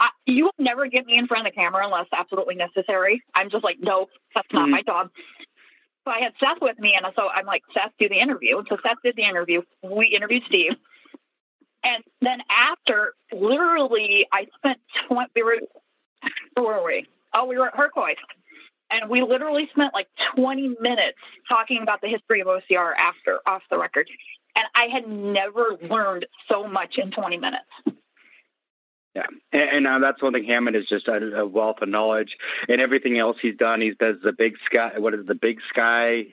I, 0.00 0.08
you 0.26 0.44
will 0.44 0.54
never 0.58 0.86
get 0.86 1.06
me 1.06 1.16
in 1.16 1.26
front 1.26 1.46
of 1.46 1.52
the 1.52 1.56
camera 1.56 1.84
unless 1.84 2.06
absolutely 2.12 2.54
necessary. 2.54 3.22
I'm 3.34 3.50
just 3.50 3.64
like, 3.64 3.78
no, 3.80 4.08
that's 4.34 4.48
not 4.52 4.64
mm-hmm. 4.64 4.70
my 4.70 4.82
job. 4.82 5.10
So 6.04 6.10
I 6.10 6.20
had 6.20 6.32
Seth 6.40 6.60
with 6.60 6.78
me, 6.78 6.94
and 6.96 7.06
so 7.14 7.28
I'm 7.28 7.46
like, 7.46 7.62
Seth, 7.72 7.92
do 7.98 8.08
the 8.08 8.20
interview. 8.20 8.58
And 8.58 8.66
so 8.68 8.76
Seth 8.82 8.98
did 9.04 9.16
the 9.16 9.24
interview. 9.24 9.62
We 9.82 10.06
interviewed 10.06 10.42
Steve, 10.46 10.76
and 11.84 12.02
then 12.20 12.40
after, 12.48 13.14
literally, 13.32 14.26
I 14.32 14.46
spent 14.56 14.78
20. 15.08 15.30
We 15.34 15.42
were, 15.42 15.58
where 16.54 16.64
were 16.64 16.84
we? 16.84 17.06
Oh, 17.34 17.46
we 17.46 17.58
were 17.58 17.68
at 17.68 17.74
Hercois. 17.74 18.14
And 18.90 19.08
we 19.08 19.22
literally 19.22 19.68
spent 19.72 19.94
like 19.94 20.08
20 20.36 20.76
minutes 20.80 21.18
talking 21.48 21.82
about 21.82 22.02
the 22.02 22.08
history 22.08 22.40
of 22.40 22.46
OCR 22.46 22.92
after 22.96 23.40
off 23.46 23.62
the 23.70 23.78
record. 23.78 24.08
And 24.54 24.66
I 24.74 24.86
had 24.92 25.08
never 25.08 25.78
learned 25.88 26.26
so 26.48 26.66
much 26.66 26.98
in 26.98 27.10
20 27.10 27.38
minutes. 27.38 27.64
Yeah, 29.14 29.26
and, 29.52 29.62
and 29.62 29.86
uh, 29.86 29.98
that's 29.98 30.22
one 30.22 30.32
thing. 30.32 30.44
Hammond 30.44 30.74
is 30.74 30.86
just 30.88 31.06
a, 31.06 31.40
a, 31.40 31.46
wealth 31.46 31.76
of 31.82 31.88
knowledge, 31.88 32.36
and 32.68 32.80
everything 32.80 33.18
else 33.18 33.36
he's 33.42 33.56
done. 33.56 33.80
He 33.82 33.92
does 33.92 34.16
the 34.24 34.32
big 34.32 34.54
sky. 34.64 34.92
What 34.98 35.12
is 35.12 35.26
the 35.26 35.34
big 35.34 35.58
sky? 35.68 36.28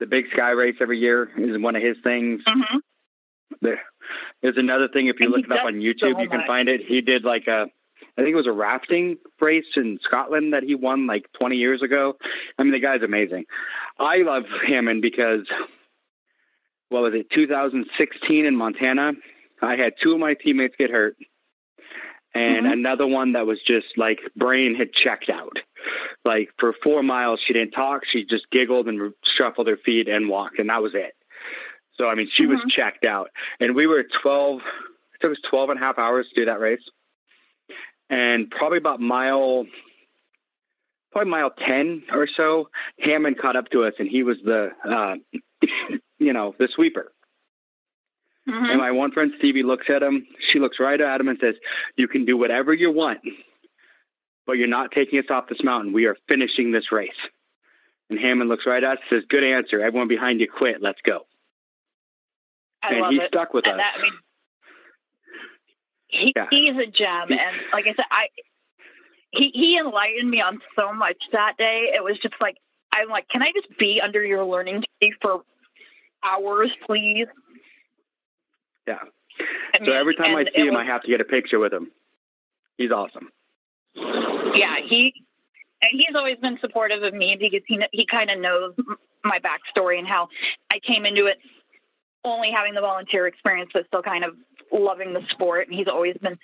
The 0.00 0.06
big 0.06 0.26
sky 0.32 0.50
race 0.50 0.76
every 0.80 0.98
year 0.98 1.30
is 1.36 1.58
one 1.60 1.76
of 1.76 1.82
his 1.82 1.96
things. 2.02 2.42
Mm-hmm. 2.46 2.78
There, 3.60 3.80
there's 4.42 4.56
another 4.56 4.88
thing. 4.88 5.08
If 5.08 5.20
you 5.20 5.26
and 5.26 5.34
look 5.34 5.44
it 5.44 5.52
up 5.52 5.66
on 5.66 5.74
YouTube, 5.74 6.00
so 6.00 6.20
you 6.20 6.28
can 6.28 6.38
much. 6.38 6.46
find 6.46 6.68
it. 6.68 6.80
He 6.86 7.02
did 7.02 7.24
like 7.24 7.46
a, 7.46 7.66
I 8.16 8.22
think 8.22 8.32
it 8.32 8.36
was 8.36 8.46
a 8.46 8.52
rafting 8.52 9.18
race 9.40 9.66
in 9.76 9.98
Scotland 10.02 10.54
that 10.54 10.62
he 10.62 10.74
won 10.74 11.06
like 11.06 11.26
20 11.38 11.56
years 11.56 11.82
ago. 11.82 12.16
I 12.58 12.62
mean, 12.62 12.72
the 12.72 12.80
guy's 12.80 13.02
amazing. 13.02 13.44
I 13.98 14.18
love 14.18 14.44
Hammond 14.66 15.02
because 15.02 15.46
what 16.88 17.02
was 17.02 17.14
it, 17.14 17.30
2016 17.30 18.44
in 18.44 18.56
Montana. 18.56 19.12
I 19.62 19.76
had 19.76 19.94
two 20.00 20.12
of 20.12 20.18
my 20.20 20.34
teammates 20.34 20.76
get 20.78 20.90
hurt, 20.90 21.16
and 22.34 22.66
Mhm. 22.66 22.72
another 22.72 23.06
one 23.06 23.32
that 23.32 23.46
was 23.46 23.60
just 23.62 23.96
like 23.96 24.20
brain 24.36 24.74
had 24.74 24.92
checked 24.92 25.30
out. 25.30 25.58
Like 26.24 26.52
for 26.58 26.72
four 26.74 27.02
miles, 27.02 27.40
she 27.40 27.52
didn't 27.52 27.72
talk. 27.72 28.04
She 28.04 28.24
just 28.24 28.50
giggled 28.50 28.88
and 28.88 29.14
shuffled 29.24 29.68
her 29.68 29.76
feet 29.78 30.08
and 30.08 30.28
walked, 30.28 30.58
and 30.58 30.68
that 30.68 30.82
was 30.82 30.94
it. 30.94 31.14
So 31.94 32.08
I 32.08 32.14
mean, 32.14 32.28
she 32.28 32.46
was 32.46 32.60
Mhm. 32.60 32.70
checked 32.70 33.04
out, 33.04 33.30
and 33.60 33.74
we 33.74 33.86
were 33.86 34.02
12. 34.02 34.62
It 35.14 35.20
took 35.20 35.32
us 35.32 35.40
12 35.40 35.70
and 35.70 35.80
a 35.80 35.82
half 35.82 35.98
hours 35.98 36.28
to 36.28 36.34
do 36.34 36.44
that 36.44 36.60
race, 36.60 36.86
and 38.10 38.50
probably 38.50 38.78
about 38.78 39.00
mile 39.00 39.66
probably 41.12 41.30
mile 41.30 41.50
10 41.50 42.02
or 42.12 42.26
so, 42.26 42.68
Hammond 42.98 43.38
caught 43.38 43.56
up 43.56 43.70
to 43.70 43.82
us 43.84 43.94
and 43.98 44.06
he 44.06 44.22
was 44.22 44.36
the, 44.42 44.70
uh, 44.84 45.16
you 46.18 46.32
know, 46.32 46.54
the 46.58 46.68
sweeper. 46.74 47.12
Mhm. 48.48 48.70
And 48.70 48.78
my 48.78 48.92
one 48.92 49.10
friend 49.10 49.32
Stevie 49.38 49.64
looks 49.64 49.86
at 49.90 50.02
him. 50.02 50.26
She 50.52 50.60
looks 50.60 50.78
right 50.78 51.00
at 51.00 51.20
him 51.20 51.28
and 51.28 51.38
says, 51.40 51.56
"You 51.96 52.06
can 52.06 52.24
do 52.24 52.36
whatever 52.36 52.72
you 52.72 52.92
want, 52.92 53.20
but 54.46 54.52
you're 54.52 54.68
not 54.68 54.92
taking 54.92 55.18
us 55.18 55.26
off 55.30 55.48
this 55.48 55.64
mountain. 55.64 55.92
We 55.92 56.06
are 56.06 56.16
finishing 56.28 56.70
this 56.70 56.92
race." 56.92 57.10
And 58.08 58.20
Hammond 58.20 58.48
looks 58.48 58.64
right 58.66 58.84
at 58.84 58.98
us, 58.98 59.04
and 59.10 59.20
says, 59.22 59.26
"Good 59.28 59.42
answer. 59.42 59.80
Everyone 59.80 60.06
behind 60.06 60.40
you 60.40 60.48
quit. 60.48 60.80
Let's 60.80 61.00
go." 61.02 61.26
I 62.84 62.94
and 62.94 63.06
he 63.14 63.20
it. 63.20 63.28
stuck 63.28 63.52
with 63.52 63.66
and 63.66 63.80
us. 63.80 63.84
That, 63.84 63.98
I 63.98 64.02
mean, 64.02 64.12
he, 66.08 66.32
Yeah. 66.36 66.46
he's 66.50 66.76
a 66.76 66.86
gem, 66.86 67.32
and 67.32 67.56
like 67.72 67.86
I 67.88 67.94
said, 67.94 68.04
I 68.12 68.28
he 69.32 69.50
he 69.52 69.76
enlightened 69.76 70.30
me 70.30 70.40
on 70.40 70.60
so 70.76 70.92
much 70.92 71.16
that 71.32 71.56
day. 71.58 71.90
It 71.94 72.04
was 72.04 72.16
just 72.18 72.34
like 72.40 72.58
I'm 72.94 73.08
like, 73.08 73.28
can 73.28 73.42
I 73.42 73.50
just 73.52 73.76
be 73.76 74.00
under 74.00 74.24
your 74.24 74.44
learning 74.44 74.84
tree 75.00 75.14
for 75.20 75.42
hours, 76.22 76.70
please? 76.86 77.26
Yeah. 78.86 78.98
I 79.74 79.84
So 79.84 79.92
every 79.92 80.14
time 80.14 80.34
I 80.36 80.44
see 80.44 80.62
him, 80.62 80.74
was- 80.74 80.82
I 80.82 80.84
have 80.84 81.02
to 81.02 81.08
get 81.08 81.20
a 81.20 81.24
picture 81.24 81.58
with 81.58 81.72
him. 81.72 81.90
He's 82.78 82.90
awesome. 82.90 83.30
yeah, 83.94 84.76
he 84.84 85.12
and 85.82 85.90
he's 85.92 86.14
always 86.14 86.36
been 86.38 86.58
supportive 86.60 87.02
of 87.02 87.14
me 87.14 87.36
because 87.38 87.62
he 87.66 87.80
he 87.92 88.04
kind 88.06 88.30
of 88.30 88.38
knows 88.38 88.74
my 89.24 89.38
backstory 89.38 89.98
and 89.98 90.06
how 90.06 90.28
I 90.72 90.78
came 90.80 91.04
into 91.06 91.26
it 91.26 91.38
only 92.24 92.50
having 92.50 92.74
the 92.74 92.80
volunteer 92.80 93.26
experience, 93.26 93.70
but 93.72 93.86
still 93.86 94.02
kind 94.02 94.24
of 94.24 94.34
loving 94.72 95.12
the 95.12 95.22
sport. 95.30 95.68
And 95.68 95.76
he's 95.76 95.86
always 95.88 96.16
been 96.20 96.36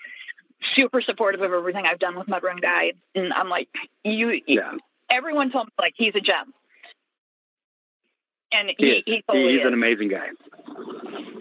super 0.74 1.02
supportive 1.02 1.42
of 1.42 1.52
everything 1.52 1.86
I've 1.86 1.98
done 1.98 2.16
with 2.16 2.28
Mud 2.28 2.42
Run 2.44 2.58
Guide. 2.58 2.94
And 3.14 3.32
I'm 3.32 3.48
like, 3.48 3.68
you, 4.04 4.40
Yeah. 4.46 4.74
everyone 5.10 5.50
told 5.50 5.66
me 5.66 5.72
like 5.78 5.94
he's 5.96 6.14
a 6.14 6.20
gem, 6.20 6.54
and 8.52 8.70
He 8.78 9.02
he 9.06 9.14
he 9.14 9.22
totally 9.28 9.52
he's 9.52 9.60
is. 9.60 9.66
an 9.66 9.74
amazing 9.74 10.08
guy. 10.08 10.28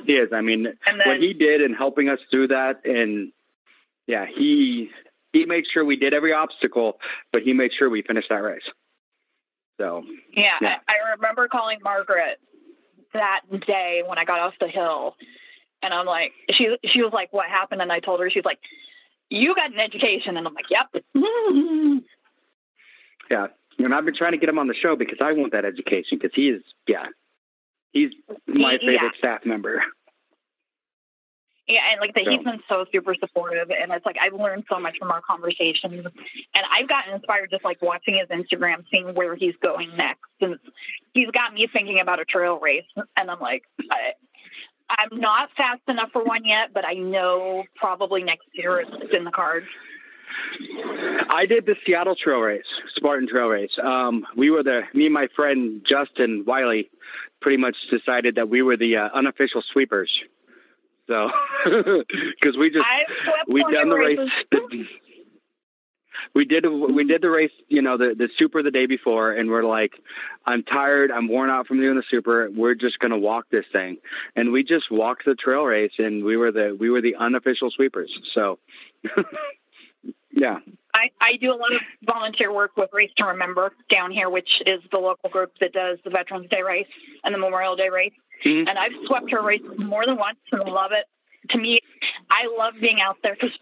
He 0.06 0.14
is. 0.14 0.30
I 0.34 0.42
mean, 0.42 0.66
and 0.86 1.00
then 1.00 1.08
what 1.08 1.20
he 1.20 1.34
did 1.34 1.62
in 1.62 1.74
helping 1.74 2.10
us 2.10 2.20
through 2.30 2.48
that 2.50 2.82
and 2.86 3.32
yeah 4.08 4.26
he 4.26 4.90
he 5.34 5.46
made 5.46 5.66
sure 5.72 5.86
we 5.86 5.96
did 5.96 6.14
every 6.14 6.34
obstacle 6.34 7.00
but 7.32 7.44
he 7.44 7.54
made 7.54 7.72
sure 7.74 7.90
we 7.90 8.02
finished 8.02 8.30
that 8.30 8.42
race 8.44 8.68
so 9.80 10.04
Yeah, 10.36 10.52
Yeah. 10.62 10.78
I, 10.88 10.94
I 10.94 11.12
remember 11.16 11.48
calling 11.48 11.80
Margaret 11.84 12.40
that 13.14 13.42
day 13.68 14.04
when 14.06 14.18
I 14.18 14.26
got 14.26 14.40
off 14.40 14.54
the 14.60 14.68
hill, 14.68 15.16
and 15.82 15.94
I'm 15.94 16.06
like, 16.06 16.32
she 16.52 16.78
she 16.86 17.02
was 17.02 17.12
like, 17.14 17.32
"What 17.34 17.48
happened?" 17.48 17.82
And 17.82 17.92
I 17.92 18.00
told 18.00 18.20
her, 18.22 18.30
she's 18.30 18.46
like, 18.46 18.60
"You 19.30 19.54
got 19.54 19.74
an 19.74 19.80
education," 19.80 20.38
and 20.38 20.48
I'm 20.48 20.54
like, 20.54 20.70
"Yep." 20.70 21.04
yeah 23.30 23.48
and 23.80 23.94
i've 23.94 24.06
been 24.06 24.16
trying 24.16 24.32
to 24.32 24.38
get 24.38 24.50
him 24.50 24.60
on 24.60 24.68
the 24.68 24.74
show 24.74 24.96
because 24.96 25.18
i 25.22 25.32
want 25.32 25.52
that 25.52 25.66
education 25.66 26.18
because 26.18 26.32
he 26.36 26.50
is 26.50 26.62
yeah 26.88 27.06
he's 27.92 28.12
my 28.48 28.78
He- 28.80 28.92
yeah. 28.92 29.00
favorite 29.00 29.16
staff 29.18 29.46
member 29.46 29.82
Yeah, 31.68 31.82
and 31.92 32.02
like 32.02 32.14
the, 32.14 32.26
So- 32.26 32.32
he's 32.32 32.44
been 32.44 32.60
so 32.68 32.86
super 32.92 33.16
supportive, 33.16 33.70
and 33.72 33.92
it's 33.94 34.06
like 34.06 34.18
I've 34.22 34.34
learned 34.34 34.66
so 34.68 34.78
much 34.80 34.98
from 35.00 35.10
our 35.12 35.22
conversations, 35.22 36.06
and 36.06 36.66
I've 36.70 36.90
gotten 36.90 37.14
inspired 37.14 37.50
just 37.52 37.64
like 37.64 37.82
watching 37.82 38.16
his 38.16 38.28
Instagram, 38.28 38.84
seeing 38.92 39.14
where 39.14 39.36
he's 39.36 39.56
going 39.62 39.96
next, 39.96 40.26
and 40.42 40.58
he's 41.14 41.30
got 41.32 41.54
me 41.54 41.68
thinking 41.72 42.00
about 42.02 42.20
a 42.20 42.26
trail 42.26 42.60
race, 42.60 42.84
and 43.16 43.32
I'm 43.32 43.40
like, 43.40 43.64
I, 43.90 44.14
I'm 44.90 45.18
not 45.20 45.50
fast 45.56 45.82
enough 45.88 46.10
for 46.12 46.24
one 46.24 46.44
yet, 46.44 46.74
but 46.74 46.84
I 46.86 46.94
know 46.96 47.64
probably 47.76 48.24
next 48.24 48.48
year 48.54 48.82
it's 48.82 49.14
in 49.14 49.24
the 49.24 49.32
cards. 49.32 49.68
I 51.30 51.46
did 51.46 51.66
the 51.66 51.76
seattle 51.86 52.16
trail 52.16 52.40
race 52.40 52.66
spartan 52.96 53.28
trail 53.28 53.48
race 53.48 53.78
um 53.84 54.26
we 54.36 54.50
were 54.50 54.64
the 54.64 54.82
me 54.94 55.06
and 55.06 55.14
my 55.14 55.28
friend 55.36 55.82
justin 55.88 56.44
wiley 56.46 56.90
pretty 57.42 57.58
much 57.58 57.76
decided 57.90 58.36
that 58.36 58.50
we 58.50 58.62
were 58.62 58.78
the 58.78 58.96
uh, 58.96 59.10
unofficial 59.14 59.64
sweepers 59.72 60.12
so 61.12 61.30
because 61.66 62.58
we 62.58 62.70
just 62.70 62.86
we 63.48 63.62
done 63.64 63.90
the 63.90 63.96
race. 63.96 64.20
The, 64.52 64.86
we 66.36 66.46
did 66.46 66.66
we 66.68 67.04
did 67.04 67.22
the 67.22 67.30
race, 67.30 67.52
you 67.68 67.82
know, 67.82 67.98
the 67.98 68.16
the 68.18 68.30
super 68.38 68.64
the 68.64 68.72
day 68.72 68.86
before, 68.86 69.34
and 69.34 69.50
we're 69.50 69.64
like, 69.64 69.92
I'm 70.46 70.64
tired, 70.64 71.12
I'm 71.12 71.28
worn 71.28 71.50
out 71.50 71.68
from 71.68 71.82
doing 71.82 71.96
the 71.96 72.04
super. 72.10 72.50
We're 72.56 72.76
just 72.76 73.00
gonna 73.00 73.18
walk 73.18 73.48
this 73.52 73.66
thing, 73.74 73.98
and 74.36 74.52
we 74.52 74.64
just 74.64 74.92
walked 74.92 75.26
the 75.26 75.36
trail 75.36 75.64
race, 75.64 75.94
and 75.98 76.24
we 76.24 76.38
were 76.38 76.52
the 76.52 76.78
we 76.80 76.90
were 76.90 77.02
the 77.02 77.16
unofficial 77.16 77.72
sweepers. 77.72 78.12
So, 78.34 78.60
yeah, 80.34 80.60
I, 80.94 81.10
I 81.20 81.38
do 81.38 81.52
a 81.54 81.56
lot 81.56 81.74
of 81.74 81.82
volunteer 82.04 82.54
work 82.54 82.78
with 82.78 82.90
Race 82.94 83.12
to 83.18 83.26
Remember 83.26 83.74
down 83.90 84.12
here, 84.12 84.30
which 84.30 84.62
is 84.66 84.82
the 84.92 84.98
local 84.98 85.30
group 85.30 85.54
that 85.60 85.74
does 85.74 85.98
the 86.04 86.10
Veterans 86.10 86.48
Day 86.50 86.62
race 86.62 86.88
and 87.24 87.34
the 87.34 87.40
Memorial 87.40 87.76
Day 87.76 87.90
race. 87.90 88.14
Mhm. 88.46 88.68
And 88.68 88.78
I've 88.80 88.92
swept 89.06 89.30
her 89.32 89.42
race 89.42 89.62
more 89.78 90.06
than 90.06 90.18
once 90.18 90.40
and 90.52 90.64
love 90.64 90.92
it. 90.92 91.06
To 91.52 91.58
me, 91.58 91.80
I 92.30 92.48
love 92.58 92.74
being 92.80 93.00
out 93.02 93.18
there 93.24 93.34
because 93.40 93.56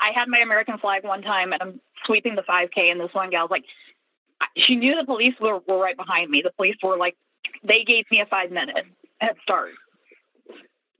I 0.00 0.10
had 0.12 0.28
my 0.28 0.38
American 0.38 0.78
flag 0.78 1.04
one 1.04 1.22
time 1.22 1.52
and 1.52 1.60
I'm 1.62 1.80
sweeping 2.04 2.34
the 2.34 2.42
5K, 2.42 2.90
and 2.90 3.00
this 3.00 3.12
one 3.12 3.30
gal's 3.30 3.50
like, 3.50 3.64
she 4.56 4.76
knew 4.76 4.94
the 4.96 5.04
police 5.04 5.34
were, 5.40 5.58
were 5.66 5.78
right 5.78 5.96
behind 5.96 6.30
me. 6.30 6.42
The 6.42 6.52
police 6.52 6.76
were 6.82 6.96
like, 6.96 7.16
they 7.64 7.82
gave 7.84 8.04
me 8.10 8.20
a 8.20 8.26
five 8.26 8.50
minute 8.50 8.84
head 9.20 9.36
start. 9.42 9.70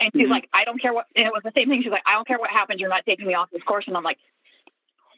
And 0.00 0.10
she's 0.14 0.26
Mhm. 0.26 0.30
like, 0.30 0.48
I 0.52 0.64
don't 0.64 0.80
care 0.80 0.92
what, 0.92 1.06
and 1.16 1.26
it 1.26 1.32
was 1.32 1.42
the 1.44 1.52
same 1.54 1.68
thing. 1.68 1.82
She's 1.82 1.90
like, 1.92 2.02
I 2.06 2.12
don't 2.12 2.26
care 2.26 2.38
what 2.38 2.50
happens. 2.50 2.80
You're 2.80 2.88
not 2.88 3.04
taking 3.06 3.26
me 3.26 3.34
off 3.34 3.50
this 3.50 3.62
course. 3.62 3.84
And 3.86 3.96
I'm 3.96 4.04
like, 4.04 4.18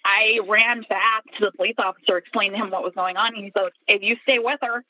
I 0.05 0.41
ran 0.49 0.83
back 0.89 1.25
to 1.39 1.47
the 1.47 1.53
police 1.53 1.75
officer, 1.79 2.17
explained 2.17 2.55
to 2.55 2.59
him 2.63 2.71
what 2.71 2.83
was 2.83 2.95
going 2.95 3.17
on. 3.17 3.35
And 3.35 3.45
he's 3.45 3.53
like, 3.55 3.73
if 3.87 4.03
you 4.03 4.17
stay 4.23 4.39
with 4.39 4.59
her, 4.63 4.85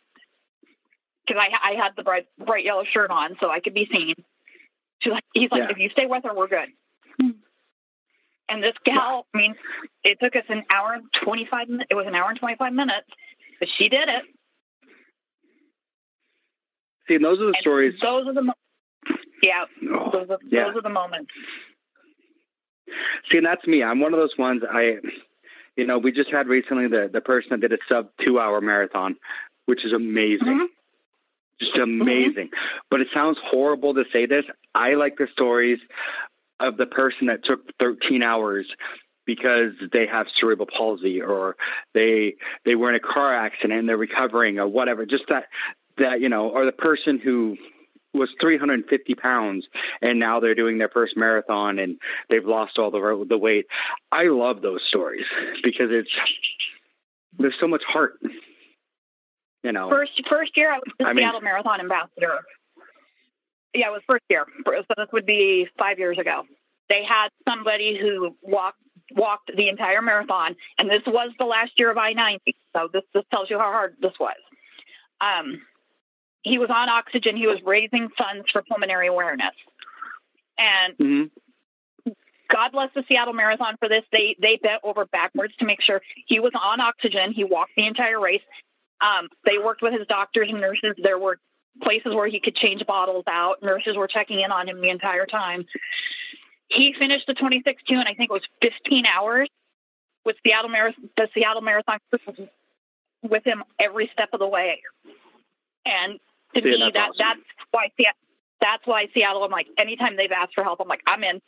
because 1.26 1.42
I, 1.42 1.70
I 1.70 1.74
had 1.74 1.92
the 1.96 2.02
bright, 2.02 2.26
bright 2.44 2.64
yellow 2.64 2.84
shirt 2.84 3.10
on 3.10 3.36
so 3.40 3.50
I 3.50 3.60
could 3.60 3.74
be 3.74 3.88
seen. 3.92 4.14
She's 5.00 5.12
like, 5.12 5.24
he's 5.34 5.50
like, 5.50 5.62
Yeah. 5.64 5.70
if 5.70 5.78
you 5.78 5.88
stay 5.90 6.06
with 6.06 6.24
her, 6.24 6.34
we're 6.34 6.48
good. 6.48 6.68
And 8.48 8.62
this 8.62 8.74
gal, 8.84 9.26
I 9.32 9.38
mean, 9.38 9.54
it 10.02 10.18
took 10.20 10.34
us 10.34 10.42
an 10.48 10.64
hour 10.70 10.94
and 10.94 11.04
25 11.24 11.68
minutes. 11.68 11.86
It 11.90 11.94
was 11.94 12.06
an 12.08 12.16
hour 12.16 12.30
and 12.30 12.38
25 12.38 12.72
minutes, 12.72 13.06
but 13.60 13.68
she 13.78 13.88
did 13.88 14.08
it. 14.08 14.22
See, 17.06 17.14
and 17.14 17.24
those 17.24 17.38
are 17.38 17.42
the 17.46 17.48
And 17.48 17.56
stories. 17.60 17.94
Those 18.02 18.26
are 18.26 18.32
the, 18.34 18.42
mo- 18.42 18.54
yeah, 19.42 19.64
Oh, 19.94 20.10
those 20.12 20.30
are, 20.30 20.38
yeah. 20.48 20.64
those 20.64 20.76
are 20.76 20.82
the 20.82 20.88
moments. 20.88 21.30
See, 23.30 23.38
and 23.38 23.46
that's 23.46 23.66
me. 23.66 23.82
I'm 23.82 24.00
one 24.00 24.12
of 24.14 24.20
those 24.20 24.36
ones. 24.38 24.62
I, 24.70 24.96
you 25.76 25.86
know, 25.86 25.98
we 25.98 26.12
just 26.12 26.30
had 26.30 26.46
recently 26.48 26.88
the 26.88 27.08
the 27.12 27.20
person 27.20 27.50
that 27.50 27.60
did 27.60 27.72
a 27.72 27.78
sub 27.88 28.08
two 28.24 28.38
hour 28.40 28.60
marathon, 28.60 29.16
which 29.66 29.84
is 29.84 29.92
amazing, 29.92 30.46
Mhm. 30.60 30.66
just 31.60 31.76
amazing. 31.76 32.50
But 32.90 33.00
it 33.00 33.08
sounds 33.12 33.38
horrible 33.42 33.94
to 33.94 34.04
say 34.12 34.26
this. 34.26 34.44
I 34.74 34.94
like 34.94 35.16
the 35.16 35.26
stories 35.32 35.78
of 36.58 36.76
the 36.76 36.86
person 36.86 37.26
that 37.28 37.44
took 37.44 37.60
13 37.78 38.22
hours 38.22 38.66
because 39.24 39.72
they 39.92 40.06
have 40.06 40.26
cerebral 40.38 40.66
palsy 40.66 41.20
or 41.22 41.56
they 41.94 42.34
they 42.64 42.74
were 42.74 42.88
in 42.88 42.94
a 42.96 43.00
car 43.00 43.34
accident 43.34 43.78
and 43.78 43.88
they're 43.88 43.96
recovering 43.96 44.58
or 44.58 44.66
whatever. 44.66 45.06
Just 45.06 45.24
that 45.28 45.46
that 45.98 46.20
you 46.20 46.28
know, 46.28 46.48
or 46.48 46.64
the 46.64 46.72
person 46.72 47.18
who 47.18 47.56
was 48.12 48.30
350 48.40 49.14
pounds 49.14 49.66
and 50.02 50.18
now 50.18 50.40
they're 50.40 50.54
doing 50.54 50.78
their 50.78 50.88
first 50.88 51.16
marathon 51.16 51.78
and 51.78 51.96
they've 52.28 52.44
lost 52.44 52.78
all 52.78 52.90
the 52.90 53.26
the 53.28 53.38
weight. 53.38 53.66
I 54.10 54.24
love 54.24 54.62
those 54.62 54.82
stories 54.88 55.26
because 55.62 55.90
it's 55.90 56.10
there's 57.38 57.54
so 57.60 57.68
much 57.68 57.82
heart. 57.84 58.14
You 59.62 59.72
know, 59.72 59.90
First 59.90 60.12
first 60.28 60.56
year, 60.56 60.72
I 60.72 60.78
was 60.78 60.92
the 60.98 61.06
I 61.06 61.12
mean- 61.12 61.22
Seattle 61.24 61.40
Marathon 61.42 61.80
ambassador. 61.80 62.40
Yeah, 63.74 63.88
it 63.88 63.92
was 63.92 64.02
first 64.06 64.24
year. 64.28 64.46
So 64.66 64.82
this 64.96 65.06
would 65.12 65.26
be 65.26 65.68
five 65.78 65.98
years 65.98 66.18
ago. 66.18 66.42
They 66.88 67.04
had 67.04 67.28
somebody 67.48 67.96
who 67.96 68.34
walked 68.42 68.78
walked 69.12 69.50
the 69.56 69.68
entire 69.68 70.02
marathon, 70.02 70.56
and 70.78 70.90
this 70.90 71.02
was 71.06 71.30
the 71.38 71.44
last 71.44 71.72
year 71.76 71.90
of 71.90 71.98
I 71.98 72.12
ninety. 72.12 72.56
So 72.74 72.88
this 72.92 73.02
this 73.14 73.22
tells 73.30 73.48
you 73.50 73.58
how 73.58 73.70
hard 73.70 73.96
this 74.00 74.14
was. 74.18 74.34
Um, 75.20 75.60
he 76.42 76.58
was 76.58 76.70
on 76.70 76.88
oxygen. 76.88 77.36
He 77.36 77.46
was 77.46 77.58
raising 77.64 78.08
funds 78.10 78.46
for 78.50 78.62
pulmonary 78.62 79.08
awareness, 79.08 79.54
and 80.58 80.96
Mhm. 80.96 81.30
God 82.48 82.72
bless 82.72 82.92
the 82.94 83.04
Seattle 83.08 83.32
Marathon 83.32 83.76
for 83.78 83.88
this. 83.88 84.04
They 84.10 84.34
they 84.38 84.56
bent 84.56 84.80
over 84.82 85.06
backwards 85.06 85.54
to 85.56 85.64
make 85.64 85.80
sure 85.80 86.02
he 86.26 86.40
was 86.40 86.52
on 86.54 86.80
oxygen. 86.80 87.32
He 87.32 87.44
walked 87.44 87.74
the 87.76 87.86
entire 87.86 88.18
race. 88.18 88.42
Um, 89.00 89.28
they 89.44 89.58
worked 89.58 89.82
with 89.82 89.92
his 89.92 90.06
doctors 90.08 90.48
and 90.50 90.60
nurses. 90.60 90.94
There 90.98 91.18
were 91.18 91.38
places 91.82 92.14
where 92.14 92.26
he 92.26 92.40
could 92.40 92.56
change 92.56 92.84
bottles 92.86 93.24
out. 93.26 93.62
Nurses 93.62 93.96
were 93.96 94.08
checking 94.08 94.40
in 94.40 94.50
on 94.50 94.68
him 94.68 94.80
the 94.80 94.90
entire 94.90 95.26
time. 95.26 95.64
He 96.68 96.92
finished 96.92 97.26
the 97.26 97.34
26 97.34 97.82
2 97.84 97.94
and 97.94 98.08
I 98.08 98.14
think 98.14 98.30
it 98.30 98.32
was 98.32 98.46
15 98.60 99.06
hours 99.06 99.48
with 100.24 100.36
Seattle 100.44 100.68
Marathon. 100.70 101.08
The 101.16 101.28
Seattle 101.34 101.62
Marathon 101.62 101.98
with 103.22 103.44
him 103.44 103.62
every 103.78 104.10
step 104.12 104.30
of 104.32 104.40
the 104.40 104.46
way. 104.46 104.82
And 105.86 106.18
to 106.54 106.62
me, 106.62 106.78
that's 106.78 106.92
that 106.94 107.10
awesome. 107.10 107.16
that's 107.18 107.40
why 107.70 107.90
Seattle. 107.96 108.18
That's 108.60 108.86
why 108.86 109.08
Seattle. 109.14 109.44
I'm 109.44 109.50
like, 109.50 109.66
anytime 109.78 110.16
they've 110.16 110.32
asked 110.32 110.54
for 110.54 110.64
help, 110.64 110.80
I'm 110.80 110.88
like, 110.88 111.02
I'm 111.06 111.22
in. 111.24 111.40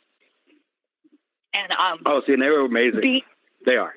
And 1.53 1.71
um, 1.71 1.99
oh, 2.05 2.21
see, 2.25 2.33
and 2.33 2.41
they 2.41 2.49
were 2.49 2.61
amazing. 2.65 3.01
the 3.01 3.21
they 3.65 3.77
are. 3.77 3.93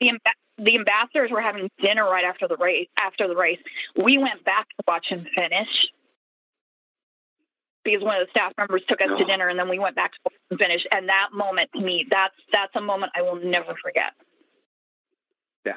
the, 0.00 0.18
the 0.58 0.76
ambassadors 0.76 1.30
were 1.30 1.40
having 1.40 1.70
dinner 1.80 2.04
right 2.04 2.24
after 2.24 2.48
the 2.48 2.56
race. 2.56 2.88
After 3.00 3.28
the 3.28 3.36
race, 3.36 3.60
we 4.02 4.18
went 4.18 4.44
back 4.44 4.68
to 4.68 4.84
watch 4.88 5.06
him 5.06 5.26
finish 5.34 5.68
because 7.84 8.02
one 8.02 8.20
of 8.20 8.26
the 8.26 8.30
staff 8.30 8.52
members 8.58 8.82
took 8.88 9.00
us 9.00 9.08
to 9.08 9.24
Oh. 9.24 9.26
dinner, 9.26 9.48
and 9.48 9.58
then 9.58 9.68
we 9.68 9.78
went 9.78 9.96
back 9.96 10.12
to 10.12 10.18
watch 10.24 10.34
him 10.50 10.58
finish. 10.58 10.84
And 10.90 11.08
that 11.08 11.28
moment 11.32 11.70
to 11.74 11.80
me, 11.80 12.06
that's 12.10 12.34
that's 12.52 12.74
a 12.74 12.80
moment 12.80 13.12
I 13.14 13.22
will 13.22 13.36
never 13.36 13.74
forget. 13.82 14.12
Yeah. 15.64 15.74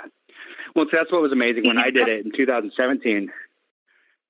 Well, 0.75 0.85
see, 0.85 0.97
that's 0.97 1.11
what 1.11 1.21
was 1.21 1.31
amazing 1.31 1.67
when 1.67 1.77
I 1.77 1.91
did 1.91 2.07
it 2.07 2.25
in 2.25 2.31
2017 2.31 3.29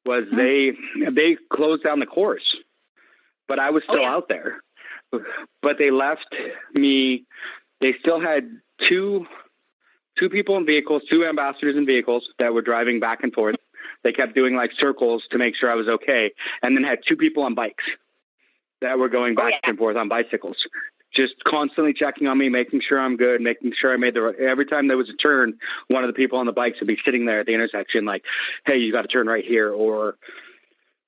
was 0.05 0.23
they 0.35 0.73
they 1.11 1.37
closed 1.51 1.83
down 1.83 1.99
the 1.99 2.05
course, 2.05 2.55
but 3.47 3.59
I 3.59 3.69
was 3.69 3.83
Oh, 3.87 3.93
still 3.93 4.03
yeah. 4.03 4.13
out 4.13 4.27
there. 4.29 4.61
But 5.61 5.77
they 5.77 5.91
left 5.91 6.33
me. 6.73 7.25
They 7.81 7.93
still 7.99 8.19
had 8.19 8.49
two 8.89 9.25
two 10.17 10.29
people 10.29 10.57
in 10.57 10.65
vehicles, 10.65 11.03
two 11.09 11.25
ambassadors 11.25 11.75
in 11.75 11.85
vehicles 11.85 12.29
that 12.39 12.53
were 12.53 12.61
driving 12.61 12.99
back 12.99 13.23
and 13.23 13.33
forth. 13.33 13.55
They 14.03 14.11
kept 14.11 14.35
doing 14.35 14.55
like 14.55 14.71
circles 14.77 15.23
to 15.31 15.37
make 15.37 15.55
sure 15.55 15.71
I 15.71 15.75
was 15.75 15.87
okay, 15.87 16.31
and 16.61 16.75
then 16.75 16.83
had 16.83 16.99
two 17.07 17.15
people 17.15 17.43
on 17.43 17.53
bikes 17.55 17.83
that 18.81 18.97
were 18.99 19.09
going 19.09 19.33
Oh, 19.37 19.41
back 19.43 19.53
yeah. 19.63 19.69
and 19.69 19.77
forth 19.77 19.95
on 19.95 20.09
bicycles 20.09 20.57
just 21.13 21.35
constantly 21.45 21.93
checking 21.93 22.27
on 22.27 22.37
me, 22.37 22.49
making 22.49 22.81
sure 22.81 22.99
I'm 22.99 23.17
good, 23.17 23.41
making 23.41 23.73
sure 23.75 23.93
I 23.93 23.97
made 23.97 24.13
the 24.13 24.21
right. 24.21 24.35
Every 24.39 24.65
time 24.65 24.87
there 24.87 24.97
was 24.97 25.09
a 25.09 25.13
turn, 25.13 25.53
one 25.87 26.03
of 26.03 26.07
the 26.07 26.13
people 26.13 26.39
on 26.39 26.45
the 26.45 26.51
bikes 26.51 26.79
would 26.79 26.87
be 26.87 26.97
sitting 27.05 27.25
there 27.25 27.39
at 27.39 27.45
the 27.45 27.53
intersection, 27.53 28.05
like, 28.05 28.23
"Hey, 28.65 28.77
you 28.77 28.91
got 28.91 29.03
to 29.03 29.07
turn 29.07 29.27
right 29.27 29.45
here," 29.45 29.71
or 29.71 30.17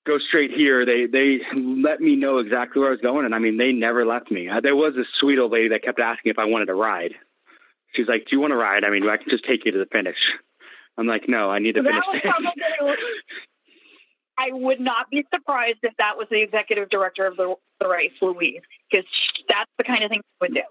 "Go 0.05 0.19
straight 0.19 0.51
here." 0.51 0.85
They 0.85 1.05
they 1.05 1.41
let 1.55 2.01
me 2.01 2.15
know 2.15 2.37
exactly 2.37 2.79
where 2.79 2.89
I 2.89 2.91
was 2.91 3.01
going, 3.01 3.25
and 3.25 3.35
I 3.35 3.39
mean, 3.39 3.57
they 3.57 3.71
never 3.71 4.05
left 4.05 4.31
me. 4.31 4.47
Uh, 4.47 4.61
there 4.61 4.75
was 4.75 4.95
a 4.95 5.05
sweet 5.19 5.39
old 5.39 5.51
lady 5.51 5.69
that 5.69 5.83
kept 5.83 5.99
asking 5.99 6.29
if 6.29 6.39
I 6.39 6.45
wanted 6.45 6.67
to 6.67 6.75
ride. 6.75 7.15
She's 7.93 8.07
like, 8.07 8.27
"Do 8.27 8.35
you 8.35 8.39
want 8.39 8.51
to 8.51 8.57
ride? 8.57 8.83
I 8.83 8.89
mean, 8.89 9.07
I 9.07 9.17
can 9.17 9.29
just 9.29 9.45
take 9.45 9.65
you 9.65 9.71
to 9.71 9.79
the 9.79 9.87
finish." 9.87 10.17
I'm 10.97 11.07
like, 11.07 11.27
"No, 11.27 11.49
I 11.49 11.59
need 11.59 11.75
to 11.75 11.81
that 11.81 12.03
finish." 12.05 12.23
was 14.37 14.47
this." 14.47 14.55
probably. 14.55 14.61
I 14.61 14.65
would 14.65 14.79
not 14.79 15.09
be 15.09 15.25
surprised 15.33 15.79
if 15.83 15.95
that 15.97 16.17
was 16.17 16.27
the 16.29 16.41
executive 16.41 16.89
director 16.89 17.25
of 17.25 17.37
the, 17.37 17.55
the 17.79 17.87
race, 17.87 18.11
Louise, 18.21 18.61
because 18.89 19.05
that's 19.47 19.69
the 19.77 19.83
kind 19.83 20.03
of 20.03 20.09
thing 20.09 20.21
she 20.21 20.37
would 20.41 20.53
do. 20.53 20.61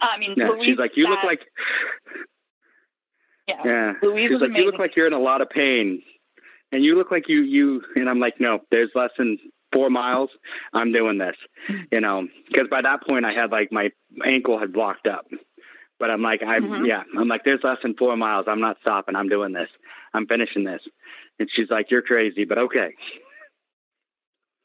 I 0.00 0.18
mean, 0.18 0.34
yeah, 0.36 0.48
Louise, 0.48 0.64
she's 0.64 0.78
like, 0.78 0.96
"You 0.96 1.08
look 1.08 1.24
like." 1.24 1.40
yeah. 3.48 3.62
Yeah. 3.64 3.92
Louise 4.02 4.30
She's 4.30 4.40
was 4.40 4.48
like, 4.50 4.58
you 4.58 4.64
look 4.66 4.78
like 4.78 4.96
you're 4.96 5.06
in 5.06 5.12
a 5.12 5.18
lot 5.18 5.40
of 5.40 5.50
pain. 5.50 6.02
And 6.70 6.84
you 6.84 6.96
look 6.96 7.10
like 7.10 7.28
you, 7.28 7.42
you, 7.42 7.82
and 7.96 8.10
I'm 8.10 8.20
like, 8.20 8.40
no, 8.40 8.60
there's 8.70 8.90
less 8.94 9.10
than 9.16 9.38
four 9.72 9.88
miles. 9.88 10.28
I'm 10.74 10.92
doing 10.92 11.16
this, 11.16 11.36
you 11.90 12.00
know, 12.00 12.28
because 12.46 12.68
by 12.68 12.82
that 12.82 13.06
point 13.06 13.24
I 13.24 13.32
had 13.32 13.50
like 13.50 13.72
my 13.72 13.90
ankle 14.24 14.58
had 14.58 14.72
blocked 14.72 15.06
up. 15.06 15.26
But 15.98 16.10
I'm 16.10 16.22
like, 16.22 16.42
I'm, 16.42 16.62
Mhm. 16.64 16.86
yeah, 16.86 17.02
I'm 17.18 17.26
like, 17.26 17.44
there's 17.44 17.64
less 17.64 17.78
than 17.82 17.94
four 17.94 18.16
miles. 18.16 18.44
I'm 18.48 18.60
not 18.60 18.76
stopping. 18.82 19.16
I'm 19.16 19.28
doing 19.28 19.52
this. 19.52 19.70
I'm 20.14 20.26
finishing 20.26 20.64
this. 20.64 20.82
And 21.38 21.48
she's 21.52 21.70
like, 21.70 21.90
you're 21.90 22.02
crazy, 22.02 22.44
but 22.44 22.58
okay. 22.58 22.94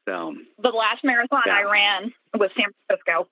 So, 0.08 0.36
the 0.62 0.70
last 0.70 1.04
marathon 1.04 1.44
Yeah. 1.46 1.56
I 1.56 1.72
ran 1.72 2.14
was 2.34 2.50
San 2.58 2.68
Francisco. 2.88 3.28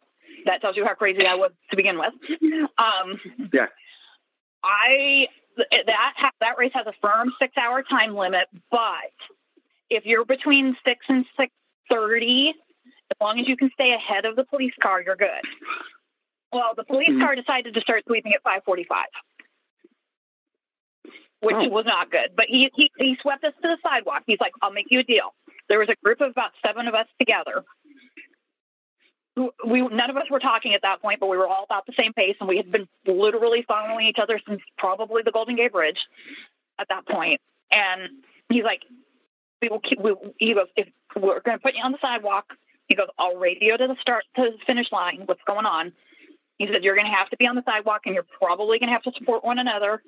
That 0.45 0.61
tells 0.61 0.77
you 0.77 0.85
how 0.85 0.93
crazy 0.93 1.25
I 1.25 1.35
was 1.35 1.51
to 1.69 1.75
begin 1.75 1.97
with. 1.99 2.13
Um, 2.77 3.19
Yeah. 3.53 3.67
I 4.63 5.27
that 5.57 6.31
that 6.39 6.57
race 6.57 6.71
has 6.73 6.87
a 6.87 6.93
firm 7.01 7.33
six 7.39 7.57
hour 7.57 7.83
time 7.83 8.15
limit, 8.15 8.47
but 8.69 9.11
if 9.89 10.05
you're 10.05 10.23
between 10.23 10.77
six 10.85 11.05
and 11.09 11.25
six 11.35 11.51
thirty, 11.89 12.49
as 12.49 13.17
long 13.19 13.39
as 13.39 13.47
you 13.49 13.57
can 13.57 13.69
stay 13.73 13.93
ahead 13.93 14.23
of 14.25 14.35
the 14.37 14.45
police 14.45 14.73
car, 14.81 15.01
you're 15.01 15.17
good. 15.17 15.41
Well, 16.53 16.73
the 16.77 16.83
police 16.85 17.09
Mhm. 17.09 17.19
car 17.21 17.35
decided 17.35 17.73
to 17.73 17.81
start 17.81 18.03
sweeping 18.07 18.33
at 18.33 18.43
five 18.43 18.63
forty 18.63 18.83
five. 18.85 19.07
Which 21.41 21.55
Oh. 21.55 21.69
was 21.69 21.85
not 21.85 22.11
good, 22.11 22.31
but 22.35 22.45
he, 22.47 22.69
he 22.75 22.91
he 22.97 23.17
swept 23.21 23.43
us 23.43 23.53
to 23.61 23.67
the 23.67 23.77
sidewalk. 23.83 24.23
He's 24.27 24.39
like, 24.39 24.53
"I'll 24.61 24.71
make 24.71 24.87
you 24.89 24.99
a 24.99 25.03
deal." 25.03 25.33
There 25.69 25.79
was 25.79 25.89
a 25.89 25.95
group 26.03 26.21
of 26.21 26.31
about 26.31 26.51
seven 26.63 26.87
of 26.87 26.93
us 26.93 27.07
together 27.19 27.63
we 29.65 29.81
none 29.81 30.09
of 30.09 30.17
us 30.17 30.29
were 30.29 30.39
talking 30.39 30.73
at 30.73 30.81
that 30.81 31.01
point, 31.01 31.19
but 31.19 31.27
we 31.29 31.37
were 31.37 31.47
all 31.47 31.63
about 31.63 31.85
the 31.85 31.93
same 31.97 32.13
pace, 32.13 32.35
and 32.39 32.49
we 32.49 32.57
had 32.57 32.71
been 32.71 32.87
literally 33.05 33.63
following 33.67 34.07
each 34.07 34.19
other 34.19 34.39
since 34.47 34.61
probably 34.77 35.21
the 35.23 35.31
Golden 35.31 35.55
Gate 35.55 35.71
Bridge 35.71 35.99
at 36.79 36.87
that 36.89 37.07
point. 37.07 37.39
And 37.71 38.09
he's 38.49 38.63
like, 38.63 38.83
"We 39.61 39.69
will 39.69 39.79
keep." 39.79 39.99
We, 40.01 40.15
he 40.37 40.53
goes, 40.53 40.67
"If 40.75 40.89
we're 41.15 41.39
going 41.39 41.57
to 41.57 41.61
put 41.63 41.75
you 41.75 41.83
on 41.83 41.93
the 41.93 41.97
sidewalk," 42.01 42.53
he 42.89 42.95
goes, 42.95 43.07
"I'll 43.17 43.37
radio 43.37 43.77
to 43.77 43.87
the 43.87 43.95
start 44.01 44.25
to 44.35 44.43
the 44.43 44.57
finish 44.67 44.91
line. 44.91 45.21
What's 45.25 45.43
going 45.47 45.65
on?" 45.65 45.93
He 46.57 46.67
said, 46.67 46.83
"You're 46.83 46.95
going 46.95 47.07
to 47.07 47.13
have 47.13 47.29
to 47.29 47.37
be 47.37 47.47
on 47.47 47.55
the 47.55 47.63
sidewalk, 47.65 48.01
and 48.05 48.13
you're 48.13 48.27
probably 48.37 48.79
going 48.79 48.89
to 48.89 48.93
have 48.93 49.03
to 49.03 49.13
support 49.17 49.45
one 49.45 49.59
another 49.59 50.03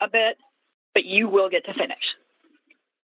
a 0.00 0.08
bit, 0.08 0.38
but 0.98 1.04
you 1.04 1.28
will 1.28 1.48
get 1.48 1.64
to 1.66 1.74
finish." 1.74 2.16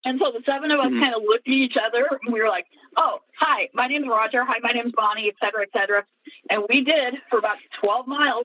And 0.06 0.18
so 0.18 0.32
the 0.32 0.42
seven 0.46 0.70
of 0.70 0.80
us 0.80 0.86
Mhm. 0.86 1.00
kind 1.00 1.14
of 1.14 1.22
looked 1.22 1.46
at 1.46 1.52
each 1.52 1.76
other 1.76 2.08
and 2.22 2.32
we 2.32 2.40
were 2.40 2.48
like, 2.48 2.66
oh, 2.96 3.20
hi, 3.38 3.68
my 3.74 3.86
name's 3.86 4.08
Roger. 4.08 4.44
Hi, 4.44 4.58
my 4.60 4.72
name's 4.72 4.92
Bonnie, 4.92 5.28
et 5.28 5.34
cetera, 5.38 5.62
et 5.62 5.70
cetera. 5.72 6.04
And 6.50 6.64
we 6.68 6.82
did 6.82 7.22
for 7.28 7.38
about 7.38 7.58
12 7.80 8.06
miles 8.08 8.44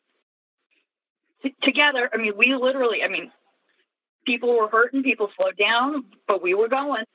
t- 1.42 1.56
together. 1.64 2.10
I 2.14 2.18
mean, 2.18 2.36
we 2.38 2.54
literally, 2.56 3.04
I 3.04 3.08
mean, 3.08 3.32
people 4.26 4.56
were 4.56 4.68
hurting, 4.68 5.02
people 5.02 5.32
slowed 5.38 5.58
down, 5.58 6.06
but 6.28 6.44
we 6.44 6.54
were 6.54 6.68
going. 6.68 7.06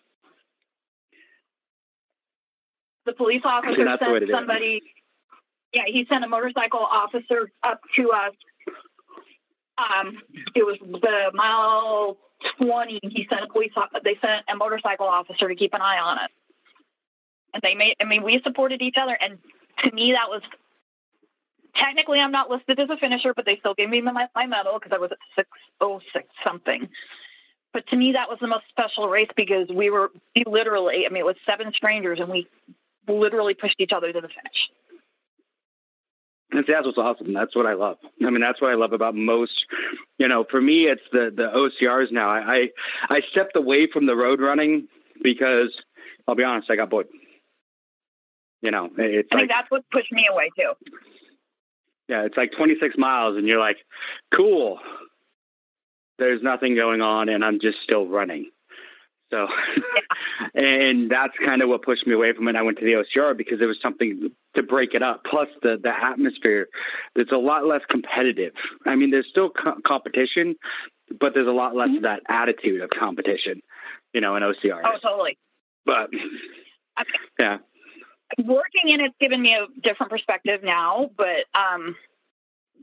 The 3.05 3.13
police 3.13 3.43
officer 3.45 3.85
that's 3.85 4.03
the 4.03 4.11
way 4.11 4.21
to 4.21 4.27
sent 4.27 4.37
somebody, 4.39 4.83
yeah, 5.73 5.85
he 5.87 6.05
sent 6.07 6.25
a 6.25 6.29
motorcycle 6.29 6.81
officer 6.81 7.51
up 7.63 7.81
to 7.97 8.11
us. 8.11 8.35
Um, 9.79 10.19
it 10.55 10.65
was 10.67 10.79
the 10.81 11.31
mile 11.35 12.17
20. 12.61 13.01
He 13.03 13.27
sent 13.31 13.43
a 13.43 13.49
police, 13.49 13.73
they 14.05 14.17
sent 14.21 14.45
a 14.49 14.57
motorcycle 14.57 15.07
officer 15.07 15.49
to 15.49 15.55
keep 15.55 15.75
an 15.75 15.81
eye 15.81 15.99
on 15.99 16.19
it. 16.19 16.31
and 17.55 17.63
they 17.63 17.75
made. 17.75 17.97
I 18.01 18.05
mean, 18.05 18.23
we 18.23 18.41
supported 18.45 18.83
each 18.83 18.97
other, 19.01 19.17
and 19.21 19.39
to 19.85 19.93
me, 19.95 20.13
that 20.13 20.29
was 20.29 20.43
technically 21.77 22.21
I'm 22.21 22.33
not 22.33 22.51
listed 22.51 22.79
as 22.81 22.91
a 22.91 22.97
finisher, 22.97 23.35
but 23.35 23.45
they 23.47 23.57
still 23.59 23.75
gave 23.75 23.91
me 23.91 24.01
my, 24.01 24.29
my 24.35 24.47
medal 24.47 24.79
because 24.79 24.93
I 24.95 24.99
was 24.99 25.13
at 25.13 25.19
six 25.37 25.49
oh 25.81 26.01
six 26.13 26.27
something. 26.45 26.89
But 27.73 27.87
to 27.89 27.97
me, 27.97 28.13
that 28.13 28.29
was 28.29 28.39
the 28.41 28.49
most 28.49 28.65
special 28.69 29.09
race 29.09 29.31
because 29.37 29.69
we 29.75 29.91
were 29.91 30.11
we 30.37 30.45
literally. 30.47 31.07
I 31.07 31.11
mean, 31.11 31.21
it 31.23 31.27
was 31.27 31.37
seven 31.47 31.73
strangers, 31.75 32.21
and 32.21 32.29
we 32.29 32.47
literally 33.09 33.55
pushed 33.55 33.77
each 33.81 33.93
other 33.93 34.13
to 34.13 34.21
the 34.21 34.29
finish. 34.29 34.71
And 36.53 36.65
that's 36.69 36.85
what's 36.85 36.99
awesome. 36.99 37.33
That's 37.33 37.57
what 37.57 37.67
I 37.67 37.73
love. 37.73 37.97
I 38.25 38.31
mean, 38.31 38.43
that's 38.43 38.61
what 38.61 38.71
I 38.71 38.75
love 38.75 38.93
about 38.93 39.15
most. 39.15 39.65
You 40.19 40.29
know, 40.29 40.45
for 40.51 40.61
me, 40.61 40.85
it's 40.85 41.03
the 41.11 41.33
the 41.35 41.49
OCRs 41.49 42.13
now. 42.13 42.29
I 42.29 42.71
I, 43.09 43.17
I 43.17 43.21
stepped 43.31 43.57
away 43.57 43.87
from 43.91 44.07
the 44.07 44.15
road 44.15 44.41
running 44.41 44.87
because 45.23 45.75
I'll 46.29 46.35
be 46.35 46.45
honest, 46.45 46.71
I 46.71 46.77
got 46.77 46.91
bored. 46.91 47.07
You 48.61 48.71
know, 48.71 48.91
it's 48.97 49.29
I 49.33 49.35
like, 49.35 49.41
think 49.43 49.51
that's 49.51 49.71
what 49.71 49.83
pushed 49.91 50.13
me 50.13 50.29
away 50.31 50.51
too. 50.57 50.73
Yeah, 52.09 52.25
it's 52.25 52.37
like 52.37 52.53
26 52.53 52.97
miles, 52.99 53.37
and 53.37 53.47
you're 53.47 53.59
like, 53.59 53.79
cool. 54.35 54.79
There's 56.19 56.43
nothing 56.43 56.75
going 56.75 57.01
on, 57.01 57.29
and 57.29 57.45
I'm 57.45 57.59
just 57.59 57.79
still 57.83 58.07
running. 58.07 58.51
So, 59.33 59.49
and 60.55 61.11
that's 61.11 61.33
kind 61.45 61.63
of 61.63 61.69
what 61.71 61.83
pushed 61.83 62.07
me 62.07 62.15
away 62.15 62.35
from 62.35 62.47
it. 62.49 62.55
I 62.55 62.63
went 62.63 62.79
to 62.79 62.85
the 62.85 62.93
OCR 62.93 63.37
because 63.37 63.59
there 63.59 63.67
was 63.67 63.81
something 63.81 64.31
to 64.55 64.63
break 64.63 64.93
it 64.93 65.03
up. 65.03 65.25
Plus, 65.25 65.49
the 65.63 65.81
the 65.83 65.91
atmosphere, 65.91 66.69
it's 67.17 67.33
a 67.33 67.37
lot 67.39 67.67
less 67.67 67.81
competitive. 67.89 68.53
I 68.87 68.95
mean, 68.95 69.11
there's 69.11 69.27
still 69.29 69.51
co- 69.51 69.81
competition, 69.87 70.55
but 71.19 71.33
there's 71.33 71.49
a 71.49 71.53
lot 71.53 71.75
less 71.75 71.89
mm-hmm. 71.89 71.97
of 71.97 72.03
that 72.03 72.23
attitude 72.29 72.83
of 72.83 72.91
competition. 72.91 73.63
You 74.13 74.21
know, 74.21 74.37
in 74.37 74.43
OCR. 74.43 74.83
Oh, 74.85 74.99
totally. 75.03 75.39
But 75.87 76.11
okay. 76.13 77.11
yeah, 77.41 77.59
working 78.45 78.89
in 78.89 79.01
it's 79.01 79.17
given 79.19 79.41
me 79.41 79.55
a 79.55 79.67
different 79.81 80.13
perspective 80.13 80.61
now, 80.63 81.11
but 81.17 81.47
um, 81.55 81.97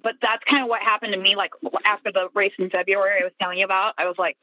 but 0.02 0.16
that's 0.20 0.44
kind 0.50 0.64
of 0.64 0.70
what 0.70 0.82
happened 0.82 1.14
to 1.14 1.20
me. 1.20 1.36
Like 1.36 1.52
after 1.86 2.12
the 2.12 2.30
race 2.34 2.54
in 2.58 2.72
February, 2.72 3.22
I 3.22 3.24
was 3.24 3.34
telling 3.40 3.60
you 3.60 3.66
about, 3.66 3.94
I 4.00 4.06
was 4.06 4.16
like, 4.18 4.36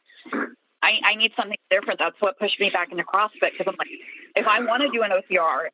I, 0.87 1.01
I 1.05 1.15
need 1.17 1.33
something 1.37 1.59
different. 1.69 1.99
That's 1.99 2.15
what 2.21 2.39
pushed 2.39 2.61
me 2.61 2.71
back 2.71 2.93
into 2.93 3.03
CrossFit 3.03 3.53
because 3.53 3.67
I'm 3.67 3.75
like, 3.77 3.89
if 4.37 4.47
I 4.47 4.61
want 4.61 4.83
to 4.83 4.89
do 4.91 5.03
an 5.03 5.11
OCR, 5.11 5.67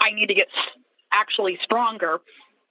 I 0.00 0.10
need 0.10 0.26
to 0.26 0.34
get 0.34 0.48
actually 1.12 1.58
stronger, 1.62 2.20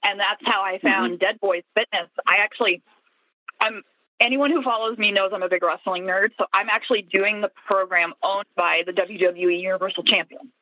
and 0.04 0.20
that's 0.20 0.40
how 0.44 0.62
I 0.62 0.78
found 0.78 1.14
mm-hmm. 1.14 1.18
Dead 1.18 1.40
Boys 1.40 1.64
Fitness. 1.74 2.08
I 2.28 2.36
actually, 2.36 2.80
I'm 3.60 3.82
anyone 4.20 4.52
who 4.52 4.62
follows 4.62 4.98
me 4.98 5.10
knows 5.10 5.32
I'm 5.34 5.42
a 5.42 5.48
big 5.48 5.64
wrestling 5.64 6.04
nerd, 6.04 6.28
so 6.38 6.46
I'm 6.52 6.68
actually 6.68 7.02
doing 7.02 7.40
the 7.40 7.50
program 7.66 8.12
owned 8.22 8.46
by 8.56 8.82
the 8.86 8.92
WWE 8.92 9.60
Universal 9.60 10.04
Champion. 10.04 10.52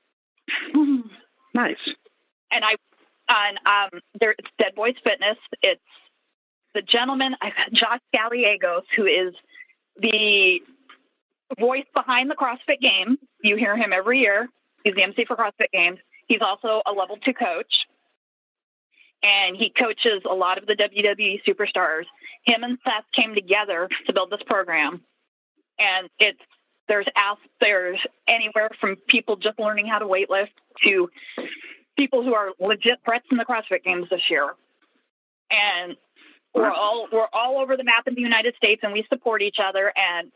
Nice. 1.54 1.76
And 2.50 2.64
I, 2.64 2.76
and 3.28 3.58
um, 3.66 4.00
there, 4.20 4.34
it's 4.38 4.48
Dead 4.58 4.74
Boys 4.74 4.94
Fitness. 5.04 5.36
It's 5.60 5.80
the 6.74 6.82
gentleman, 6.82 7.34
Josh 7.72 8.00
Gallegos, 8.14 8.84
who 8.96 9.06
is 9.06 9.34
the 10.00 10.60
voice 11.58 11.86
behind 11.94 12.30
the 12.30 12.34
CrossFit 12.34 12.80
Games. 12.80 13.18
You 13.42 13.56
hear 13.56 13.76
him 13.76 13.92
every 13.92 14.20
year. 14.20 14.48
He's 14.84 14.94
the 14.94 15.02
MC 15.02 15.24
for 15.24 15.36
CrossFit 15.36 15.70
Games. 15.72 15.98
He's 16.26 16.40
also 16.42 16.82
a 16.86 16.92
level 16.92 17.16
two 17.16 17.32
coach, 17.32 17.86
and 19.22 19.56
he 19.56 19.70
coaches 19.70 20.22
a 20.28 20.34
lot 20.34 20.58
of 20.58 20.66
the 20.66 20.74
WWE 20.74 21.42
superstars. 21.46 22.04
Him 22.44 22.64
and 22.64 22.78
Seth 22.84 23.04
came 23.14 23.34
together 23.34 23.88
to 24.06 24.12
build 24.12 24.30
this 24.30 24.42
program, 24.46 25.02
and 25.78 26.08
it's 26.18 26.40
there's 26.88 27.06
there's 27.60 27.98
anywhere 28.26 28.70
from 28.80 28.96
people 29.08 29.36
just 29.36 29.58
learning 29.58 29.86
how 29.86 29.98
to 29.98 30.06
weightlift 30.06 30.50
to 30.84 31.10
people 31.96 32.22
who 32.22 32.34
are 32.34 32.50
legit 32.60 32.98
threats 33.04 33.26
in 33.30 33.36
the 33.36 33.44
CrossFit 33.44 33.84
Games 33.84 34.08
this 34.10 34.22
year, 34.28 34.54
and 35.50 35.96
we're 36.54 36.70
all 36.70 37.08
we're 37.12 37.28
all 37.32 37.58
over 37.58 37.76
the 37.76 37.84
map 37.84 38.06
in 38.06 38.14
the 38.14 38.20
United 38.20 38.54
States, 38.56 38.80
and 38.84 38.92
we 38.92 39.04
support 39.08 39.42
each 39.42 39.58
other. 39.62 39.92
And 39.96 40.30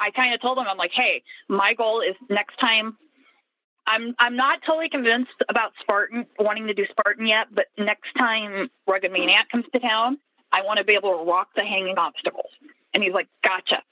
I 0.00 0.10
kind 0.10 0.34
of 0.34 0.40
told 0.40 0.58
him, 0.58 0.64
I'm 0.68 0.78
like, 0.78 0.92
hey, 0.92 1.22
my 1.48 1.74
goal 1.74 2.00
is 2.00 2.16
next 2.28 2.58
time. 2.58 2.96
I'm 3.86 4.14
I'm 4.18 4.36
not 4.36 4.60
totally 4.64 4.88
convinced 4.88 5.32
about 5.48 5.72
Spartan 5.80 6.26
wanting 6.38 6.66
to 6.66 6.74
do 6.74 6.84
Spartan 6.90 7.26
yet, 7.26 7.48
but 7.52 7.66
next 7.78 8.12
time 8.16 8.70
Rugged 8.86 9.10
Maniac 9.12 9.50
comes 9.50 9.64
to 9.72 9.80
town, 9.80 10.18
I 10.52 10.62
want 10.62 10.78
to 10.78 10.84
be 10.84 10.94
able 10.94 11.18
to 11.18 11.30
rock 11.30 11.48
the 11.56 11.62
hanging 11.62 11.98
obstacles. 11.98 12.50
And 12.94 13.02
he's 13.02 13.12
like, 13.12 13.28
gotcha. 13.42 13.82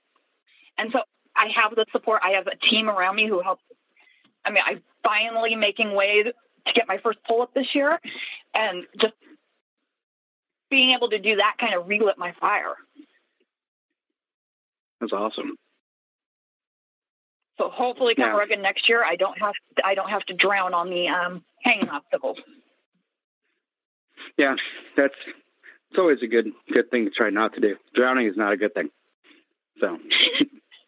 And 0.77 0.91
so 0.93 1.01
I 1.35 1.49
have 1.55 1.75
the 1.75 1.85
support. 1.93 2.21
I 2.25 2.31
have 2.31 2.47
a 2.47 2.57
team 2.57 2.89
around 2.89 3.17
me 3.17 3.27
who 3.27 3.41
helps. 3.41 3.63
I 4.45 4.51
mean, 4.51 4.63
I'm 4.65 4.83
finally 5.03 5.57
making 5.57 5.95
way 5.95 6.23
to 6.23 6.33
get 6.75 6.87
my 6.87 6.99
first 6.99 7.19
pull 7.27 7.43
up 7.43 7.53
this 7.55 7.75
year, 7.75 7.99
and 8.55 8.85
just 9.01 9.15
being 10.71 10.95
able 10.95 11.09
to 11.11 11.19
do 11.19 11.37
that 11.37 11.57
kind 11.59 11.75
of 11.75 11.89
relit 11.89 12.19
my 12.19 12.35
fire. 12.39 12.75
That's 15.01 15.13
awesome. 15.13 15.57
So 17.59 17.69
hopefully, 17.71 18.15
come 18.15 18.27
yeah. 18.27 18.37
rugged 18.37 18.61
next 18.61 18.89
year, 18.89 19.05
I 19.05 19.17
don't 19.17 19.39
have 19.41 19.55
to, 19.77 19.87
I 19.87 19.95
don't 19.95 20.09
have 20.09 20.25
to 20.27 20.35
drown 20.35 20.75
on 20.75 20.91
the 20.91 21.09
um, 21.09 21.43
hanging 21.63 21.89
obstacles. 21.89 22.39
Yeah, 24.37 24.55
that's 24.97 25.15
it's 25.91 25.99
always 25.99 26.23
a 26.23 26.27
good 26.27 26.53
good 26.73 26.91
thing 26.91 27.05
to 27.05 27.11
try 27.11 27.31
not 27.31 27.55
to 27.55 27.61
do. 27.61 27.77
Drowning 27.95 28.27
is 28.27 28.37
not 28.37 28.53
a 28.53 28.57
good 28.57 28.75
thing. 28.75 28.91
So 29.81 29.99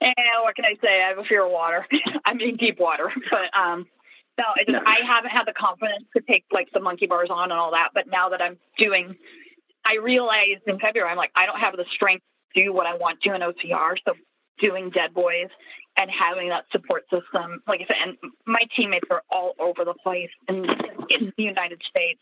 And 0.00 0.14
what 0.42 0.54
can 0.54 0.64
I 0.64 0.76
say? 0.82 1.02
I 1.02 1.08
have 1.08 1.18
a 1.18 1.24
fear 1.24 1.44
of 1.44 1.52
water. 1.52 1.86
I 2.24 2.34
mean, 2.34 2.56
deep 2.56 2.78
water. 2.78 3.12
But 3.30 3.58
um, 3.58 3.86
no, 4.38 4.44
I, 4.54 4.64
just, 4.64 4.86
I 4.86 4.98
haven't 5.06 5.30
had 5.30 5.46
the 5.46 5.52
confidence 5.52 6.04
to 6.16 6.22
take 6.22 6.44
like 6.52 6.68
the 6.72 6.80
monkey 6.80 7.06
bars 7.06 7.28
on 7.30 7.50
and 7.50 7.60
all 7.60 7.72
that. 7.72 7.90
But 7.94 8.06
now 8.06 8.28
that 8.30 8.40
I'm 8.40 8.58
doing, 8.78 9.16
I 9.84 9.96
realized 9.96 10.62
in 10.66 10.78
February, 10.78 11.10
I'm 11.10 11.16
like, 11.16 11.32
I 11.34 11.46
don't 11.46 11.58
have 11.58 11.76
the 11.76 11.84
strength 11.92 12.24
to 12.54 12.64
do 12.64 12.72
what 12.72 12.86
I 12.86 12.96
want 12.96 13.20
to 13.22 13.34
in 13.34 13.40
OCR. 13.40 13.96
So 14.04 14.14
doing 14.60 14.90
Dead 14.90 15.14
Boys 15.14 15.48
and 15.96 16.10
having 16.10 16.48
that 16.48 16.64
support 16.72 17.04
system, 17.10 17.62
like 17.66 17.80
I 17.80 17.86
said, 17.86 17.96
and 18.02 18.16
my 18.46 18.62
teammates 18.74 19.08
are 19.10 19.22
all 19.30 19.54
over 19.58 19.84
the 19.84 19.94
place 19.94 20.30
in, 20.48 20.64
in 21.10 21.32
the 21.36 21.42
United 21.42 21.82
States, 21.88 22.20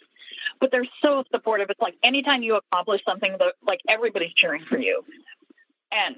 but 0.61 0.71
they're 0.71 0.87
so 1.03 1.25
supportive. 1.31 1.71
It's 1.71 1.81
like 1.81 1.95
anytime 2.03 2.43
you 2.43 2.57
accomplish 2.57 3.03
something, 3.05 3.37
like 3.67 3.81
everybody's 3.89 4.33
cheering 4.35 4.65
for 4.69 4.79
you. 4.79 5.03
And 5.93 6.17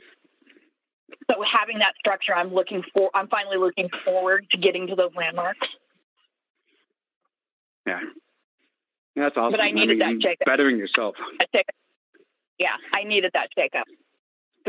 so 1.31 1.43
having 1.43 1.79
that 1.79 1.95
structure, 1.99 2.35
I'm 2.35 2.53
looking 2.53 2.83
for. 2.95 3.11
I'm 3.15 3.29
finally 3.29 3.57
looking 3.57 3.89
forward 4.05 4.47
to 4.51 4.59
getting 4.59 4.87
to 4.89 4.95
those 4.95 5.11
landmarks. 5.17 5.67
Yeah, 7.87 8.01
that's 9.17 9.37
awesome. 9.37 9.53
But 9.53 9.61
I 9.61 9.71
needed 9.71 10.01
I 10.03 10.09
mean, 10.09 10.19
that 10.19 10.29
shake 10.29 10.39
Bettering 10.45 10.79
yourself. 10.79 11.17
Yeah, 12.59 12.69
I 12.95 13.05
needed 13.05 13.31
that 13.35 13.49
shake 13.57 13.75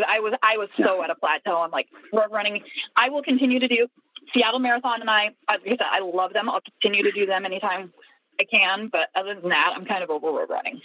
But 0.02 0.10
I 0.10 0.20
was 0.20 0.34
I 0.42 0.58
was 0.58 0.68
so 0.78 1.04
at 1.04 1.12
a 1.12 1.16
plateau. 1.16 1.62
I'm 1.62 1.70
like, 1.70 1.88
we're 2.12 2.28
running. 2.30 2.64
I 2.96 3.10
will 3.10 3.22
continue 3.22 3.60
to 3.60 3.68
do 3.68 3.88
Seattle 4.34 4.58
Marathon, 4.58 5.00
and 5.00 5.12
I, 5.12 5.30
I, 5.48 5.58
said, 5.64 5.78
I 5.80 6.00
love 6.00 6.34
them. 6.34 6.50
I'll 6.50 6.62
continue 6.62 7.04
to 7.04 7.12
do 7.12 7.28
them 7.28 7.46
anytime 7.46 7.94
I 8.40 8.46
can. 8.46 8.90
But 8.92 9.10
other 9.14 9.40
than 9.40 9.50
that, 9.50 9.74
I'm 9.76 9.86
kind 9.86 10.04
of 10.04 10.10
over 10.10 10.26
road 10.32 10.50
running. 10.50 10.82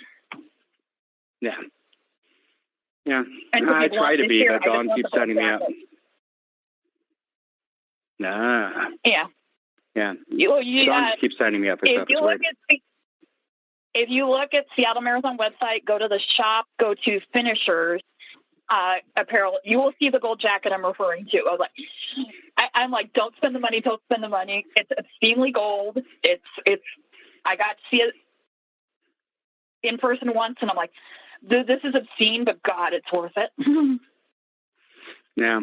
Yeah. 1.40 1.52
Yeah, 3.06 3.22
And 3.54 3.70
I 3.70 3.88
try 3.88 4.16
to 4.16 4.28
be, 4.28 4.46
but 4.46 4.62
Dawn 4.62 4.90
keeps 4.94 5.10
setting 5.14 5.36
me 5.36 5.48
up. 5.48 5.62
Nah. 8.18 8.88
Yeah. 9.02 9.26
Yeah. 9.94 10.14
You, 10.28 10.60
you, 10.60 10.86
Dawn 10.86 11.04
uh, 11.04 11.10
keeps 11.20 11.38
signing 11.38 11.62
me 11.62 11.70
up 11.70 11.78
for 11.78 11.86
if 11.86 11.94
stuff. 11.94 12.08
You 12.10 12.20
look 12.20 12.40
at, 12.40 12.78
if 13.94 14.10
you 14.10 14.28
look 14.28 14.52
at 14.52 14.66
Seattle 14.74 15.02
Marathon 15.02 15.38
website, 15.38 15.86
go 15.86 15.98
to 15.98 16.08
the 16.08 16.20
shop, 16.36 16.66
go 16.78 16.94
to 17.04 17.20
finishers 17.32 18.02
uh, 18.68 18.94
apparel, 19.16 19.58
you 19.64 19.78
will 19.78 19.92
see 19.98 20.10
the 20.10 20.18
gold 20.18 20.40
jacket 20.40 20.72
I'm 20.72 20.84
referring 20.84 21.26
to. 21.26 21.38
I 21.38 21.50
was 21.50 21.60
like, 21.60 21.70
I, 22.56 22.82
am 22.82 22.90
like, 22.90 23.12
don't 23.12 23.34
spend 23.36 23.54
the 23.54 23.60
money, 23.60 23.80
don't 23.80 24.02
spend 24.04 24.22
the 24.22 24.28
money. 24.28 24.64
It's 24.74 24.90
obscenely 24.98 25.52
gold. 25.52 25.98
It's 26.22 26.42
it's. 26.64 26.82
I 27.44 27.54
got 27.56 27.76
to 27.76 27.82
see 27.90 28.02
it 28.02 28.14
in 29.82 29.98
person 29.98 30.32
once, 30.34 30.56
and 30.60 30.70
I'm 30.70 30.76
like, 30.76 30.90
this 31.42 31.80
is 31.84 31.94
obscene, 31.94 32.44
but 32.44 32.62
God, 32.62 32.92
it's 32.92 33.10
worth 33.12 33.32
it. 33.36 33.50
yeah. 35.36 35.60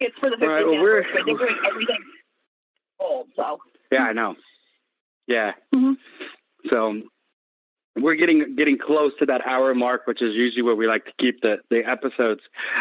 It's 0.00 0.18
for 0.18 0.28
the 0.28 0.36
50th 0.36 0.46
right, 0.46 0.66
well, 0.66 0.82
we're, 0.82 1.02
They're 1.14 1.24
doing 1.24 1.56
everything 1.66 1.98
old, 2.98 3.28
so. 3.36 3.58
Yeah, 3.90 4.02
I 4.02 4.12
know. 4.12 4.34
Yeah. 5.26 5.52
Mm-hmm. 5.74 5.92
So 6.68 7.02
we're 7.96 8.14
getting 8.16 8.56
getting 8.56 8.78
close 8.78 9.12
to 9.18 9.26
that 9.26 9.46
hour 9.46 9.74
mark, 9.74 10.06
which 10.06 10.20
is 10.20 10.34
usually 10.34 10.62
where 10.62 10.74
we 10.74 10.86
like 10.86 11.04
to 11.06 11.12
keep 11.18 11.40
the 11.42 11.58
the 11.70 11.88
episodes. 11.88 12.40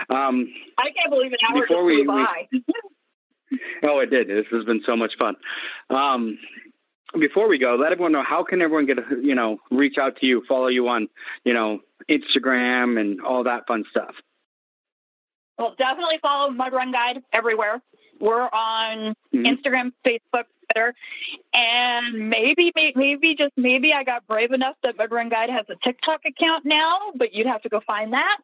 Um, 0.09 0.51
I 0.77 0.89
can't 0.91 1.09
believe 1.09 1.31
an 1.31 1.37
hour 1.49 1.61
before 1.61 1.83
we, 1.83 2.03
by. 2.03 2.47
We, 2.51 2.63
oh, 3.83 3.99
it 3.99 4.09
did. 4.09 4.27
This 4.27 4.45
has 4.51 4.65
been 4.65 4.81
so 4.85 4.95
much 4.95 5.13
fun. 5.17 5.35
Um, 5.89 6.39
before 7.19 7.47
we 7.47 7.59
go, 7.59 7.75
let 7.75 7.91
everyone 7.91 8.11
know 8.11 8.23
how 8.23 8.43
can 8.43 8.61
everyone 8.61 8.85
get 8.85 8.97
you 9.21 9.35
know 9.35 9.59
reach 9.69 9.97
out 9.97 10.17
to 10.17 10.25
you, 10.25 10.43
follow 10.47 10.67
you 10.67 10.87
on 10.87 11.07
you 11.43 11.53
know 11.53 11.79
Instagram 12.09 12.99
and 12.99 13.21
all 13.21 13.43
that 13.43 13.67
fun 13.67 13.83
stuff. 13.89 14.15
Well, 15.57 15.75
definitely 15.77 16.17
follow 16.21 16.49
Mud 16.49 16.73
Run 16.73 16.91
Guide 16.91 17.21
everywhere. 17.31 17.81
We're 18.19 18.49
on 18.49 19.15
mm-hmm. 19.33 19.45
Instagram, 19.45 19.91
Facebook, 20.05 20.45
Twitter, 20.71 20.93
and 21.53 22.29
maybe, 22.29 22.71
maybe, 22.75 23.35
just 23.35 23.53
maybe 23.57 23.93
I 23.93 24.03
got 24.03 24.25
brave 24.27 24.51
enough 24.51 24.75
that 24.83 24.97
Mud 24.97 25.11
Run 25.11 25.29
Guide 25.29 25.49
has 25.49 25.65
a 25.69 25.75
TikTok 25.83 26.21
account 26.25 26.65
now, 26.65 27.11
but 27.15 27.33
you'd 27.33 27.47
have 27.47 27.61
to 27.63 27.69
go 27.69 27.81
find 27.85 28.13
that. 28.13 28.37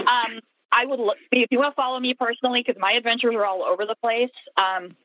Um, 0.00 0.40
I 0.72 0.84
would 0.84 1.00
look 1.00 1.16
if 1.32 1.50
you 1.50 1.58
want 1.58 1.72
to 1.72 1.76
follow 1.76 1.98
me 2.00 2.14
personally 2.14 2.62
because 2.66 2.80
my 2.80 2.92
adventures 2.92 3.34
are 3.34 3.46
all 3.46 3.62
over 3.62 3.86
the 3.86 3.96
place. 4.02 4.30
Um, 4.56 4.96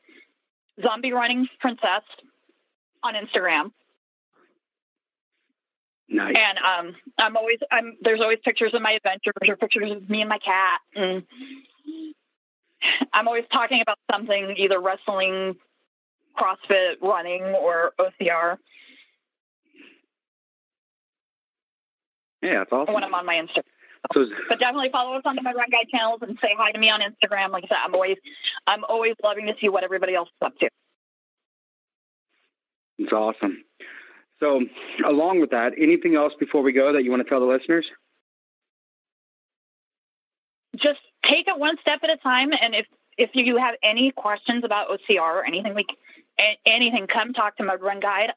Zombie 0.82 1.12
Running 1.12 1.46
Princess 1.60 2.02
on 3.02 3.14
Instagram. 3.14 3.70
Nice. 6.08 6.34
And 6.36 6.58
um, 6.58 6.96
I'm 7.18 7.36
always 7.36 7.58
I'm 7.70 7.96
there's 8.02 8.20
always 8.20 8.38
pictures 8.44 8.74
of 8.74 8.82
my 8.82 8.92
adventures 8.92 9.32
or 9.48 9.56
pictures 9.56 9.92
of 9.92 10.10
me 10.10 10.20
and 10.20 10.28
my 10.28 10.38
cat, 10.38 10.80
and 10.94 11.22
I'm 13.12 13.28
always 13.28 13.44
talking 13.50 13.80
about 13.80 13.98
something 14.10 14.54
either 14.58 14.80
wrestling, 14.80 15.54
CrossFit, 16.36 16.94
running, 17.00 17.42
or 17.42 17.92
OCR. 17.98 18.58
Yeah, 22.42 22.58
that's 22.58 22.72
awesome. 22.72 22.94
When 22.94 23.04
I'm 23.04 23.14
on 23.14 23.24
my 23.24 23.36
Instagram. 23.36 23.62
So, 24.12 24.26
but 24.48 24.58
definitely 24.58 24.90
follow 24.90 25.16
us 25.16 25.22
on 25.24 25.36
the 25.36 25.42
Mud 25.42 25.54
Run 25.56 25.70
Guide 25.70 25.88
channels 25.88 26.18
and 26.22 26.36
say 26.42 26.56
hi 26.58 26.72
to 26.72 26.78
me 26.78 26.90
on 26.90 27.00
Instagram. 27.00 27.50
Like 27.50 27.64
I 27.64 27.68
said, 27.68 27.76
I'm 27.84 27.94
always 27.94 28.16
I'm 28.66 28.84
always 28.84 29.14
loving 29.22 29.46
to 29.46 29.54
see 29.60 29.68
what 29.68 29.84
everybody 29.84 30.14
else 30.14 30.28
is 30.28 30.46
up 30.46 30.58
to. 30.58 30.68
It's 32.98 33.12
awesome. 33.12 33.64
So, 34.40 34.60
along 35.06 35.40
with 35.40 35.50
that, 35.50 35.72
anything 35.78 36.16
else 36.16 36.32
before 36.38 36.62
we 36.62 36.72
go 36.72 36.92
that 36.92 37.04
you 37.04 37.10
want 37.10 37.22
to 37.22 37.28
tell 37.28 37.38
the 37.38 37.46
listeners? 37.46 37.86
Just 40.76 40.98
take 41.24 41.46
it 41.46 41.56
one 41.56 41.76
step 41.80 42.00
at 42.02 42.10
a 42.10 42.16
time, 42.16 42.50
and 42.60 42.74
if 42.74 42.86
if 43.18 43.30
you 43.34 43.56
have 43.58 43.76
any 43.82 44.10
questions 44.10 44.64
about 44.64 44.88
OCR 44.88 45.20
or 45.20 45.44
anything 45.44 45.74
we 45.74 45.86
anything, 46.66 47.06
come 47.06 47.32
talk 47.32 47.56
to 47.56 47.64
Mud 47.64 47.80
Run 47.80 48.00
Guide. 48.00 48.30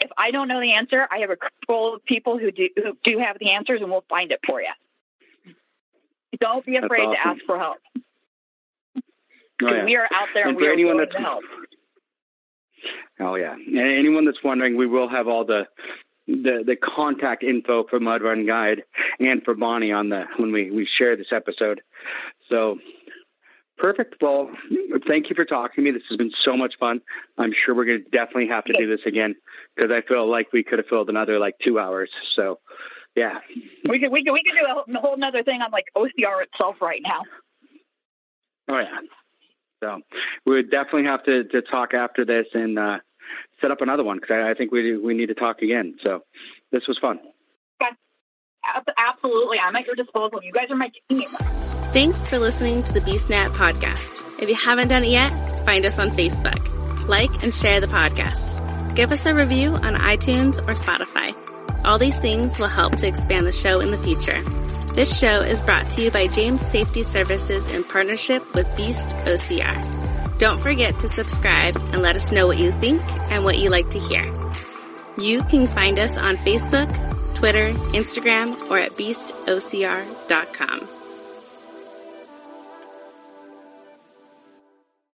If 0.00 0.10
I 0.16 0.30
don't 0.30 0.48
know 0.48 0.60
the 0.60 0.72
answer, 0.72 1.06
I 1.10 1.18
have 1.18 1.30
a 1.30 1.36
couple 1.36 1.94
of 1.94 2.04
people 2.04 2.38
who 2.38 2.50
do 2.50 2.68
who 2.76 2.96
do 3.04 3.18
have 3.18 3.38
the 3.38 3.50
answers, 3.50 3.80
and 3.80 3.90
we'll 3.90 4.04
find 4.08 4.32
it 4.32 4.40
for 4.46 4.60
you. 4.60 4.72
Don't 6.40 6.64
be 6.64 6.76
afraid 6.76 7.06
awesome. 7.06 7.14
to 7.14 7.26
ask 7.26 7.40
for 7.46 7.58
help. 7.58 7.78
Oh, 9.60 9.74
yeah. 9.74 9.84
We 9.84 9.96
are 9.96 10.08
out 10.14 10.28
there 10.34 10.48
and, 10.48 10.56
and 10.56 10.58
we 10.58 10.68
are 10.68 10.76
willing 10.76 11.10
to 11.10 11.18
help. 11.18 11.42
Oh 13.20 13.34
yeah, 13.34 13.54
and 13.54 13.78
anyone 13.78 14.24
that's 14.24 14.42
wondering, 14.44 14.76
we 14.76 14.86
will 14.86 15.08
have 15.08 15.26
all 15.26 15.44
the 15.44 15.66
the 16.28 16.62
the 16.64 16.76
contact 16.76 17.42
info 17.42 17.84
for 17.84 17.98
Mud 17.98 18.22
Run 18.22 18.46
Guide 18.46 18.84
and 19.18 19.42
for 19.42 19.54
Bonnie 19.54 19.90
on 19.90 20.10
the 20.10 20.26
when 20.36 20.52
we 20.52 20.70
we 20.70 20.86
share 20.86 21.16
this 21.16 21.32
episode. 21.32 21.80
So 22.48 22.78
perfect. 23.78 24.16
Well, 24.20 24.50
thank 25.06 25.30
you 25.30 25.36
for 25.36 25.44
talking 25.44 25.84
to 25.84 25.90
me. 25.90 25.96
This 25.96 26.06
has 26.08 26.16
been 26.16 26.32
so 26.42 26.56
much 26.56 26.74
fun. 26.78 27.00
I'm 27.36 27.52
sure 27.52 27.74
we're 27.74 27.84
going 27.84 28.04
to 28.04 28.10
definitely 28.10 28.48
have 28.48 28.64
to 28.64 28.72
do 28.76 28.86
this 28.86 29.04
again 29.06 29.34
because 29.74 29.90
I 29.90 30.02
feel 30.06 30.28
like 30.28 30.52
we 30.52 30.62
could 30.62 30.78
have 30.78 30.86
filled 30.86 31.08
another 31.08 31.38
like 31.38 31.54
two 31.62 31.78
hours. 31.78 32.10
So 32.34 32.60
yeah, 33.16 33.38
we 33.88 33.98
could 33.98 34.12
we 34.12 34.24
could 34.24 34.32
we 34.32 34.42
could 34.42 34.54
do 34.58 34.94
a 34.96 35.00
whole 35.00 35.14
another 35.14 35.42
thing 35.42 35.62
on 35.62 35.70
like 35.70 35.86
OCR 35.96 36.42
itself 36.42 36.76
right 36.80 37.00
now. 37.02 37.22
Oh 38.68 38.78
yeah. 38.78 38.98
So 39.82 40.00
we 40.44 40.54
would 40.54 40.70
definitely 40.70 41.04
have 41.04 41.24
to, 41.24 41.44
to 41.44 41.62
talk 41.62 41.94
after 41.94 42.24
this 42.24 42.46
and 42.52 42.78
uh, 42.78 42.98
set 43.60 43.70
up 43.70 43.80
another 43.80 44.04
one 44.04 44.18
because 44.18 44.34
I, 44.34 44.50
I, 44.50 44.54
think 44.54 44.72
we 44.72 44.98
we 44.98 45.14
need 45.14 45.26
to 45.26 45.34
talk 45.34 45.62
again. 45.62 45.96
So 46.02 46.24
this 46.72 46.86
was 46.88 46.98
fun. 46.98 47.20
Absolutely, 48.98 49.58
I'm 49.58 49.74
at 49.76 49.86
your 49.86 49.94
disposal. 49.94 50.40
You 50.42 50.52
guys 50.52 50.70
are 50.70 50.76
my 50.76 50.90
team. 51.08 51.28
Thanks 51.98 52.24
for 52.28 52.38
listening 52.38 52.84
to 52.84 52.92
the 52.92 53.00
BeastNet 53.00 53.48
podcast. 53.54 54.22
If 54.40 54.48
you 54.48 54.54
haven't 54.54 54.86
done 54.86 55.02
it 55.02 55.10
yet, 55.10 55.32
find 55.66 55.84
us 55.84 55.98
on 55.98 56.10
Facebook, 56.12 57.08
like 57.08 57.42
and 57.42 57.52
share 57.52 57.80
the 57.80 57.88
podcast. 57.88 58.94
Give 58.94 59.10
us 59.10 59.26
a 59.26 59.34
review 59.34 59.74
on 59.74 59.96
iTunes 59.96 60.60
or 60.60 60.74
Spotify. 60.74 61.34
All 61.84 61.98
these 61.98 62.16
things 62.20 62.56
will 62.56 62.68
help 62.68 62.94
to 62.98 63.08
expand 63.08 63.48
the 63.48 63.52
show 63.52 63.80
in 63.80 63.90
the 63.90 63.96
future. 63.96 64.40
This 64.92 65.18
show 65.18 65.40
is 65.40 65.60
brought 65.60 65.90
to 65.90 66.02
you 66.02 66.12
by 66.12 66.28
James 66.28 66.62
Safety 66.64 67.02
Services 67.02 67.66
in 67.74 67.82
partnership 67.82 68.54
with 68.54 68.76
Beast 68.76 69.08
OCR. 69.08 70.38
Don't 70.38 70.60
forget 70.60 71.00
to 71.00 71.10
subscribe 71.10 71.74
and 71.92 72.00
let 72.00 72.14
us 72.14 72.30
know 72.30 72.46
what 72.46 72.58
you 72.58 72.70
think 72.70 73.02
and 73.32 73.42
what 73.42 73.58
you 73.58 73.70
like 73.70 73.90
to 73.90 73.98
hear. 73.98 74.32
You 75.18 75.42
can 75.42 75.66
find 75.66 75.98
us 75.98 76.16
on 76.16 76.36
Facebook, 76.36 76.94
Twitter, 77.34 77.70
Instagram, 77.90 78.70
or 78.70 78.78
at 78.78 78.92
beastocr.com. 78.92 80.88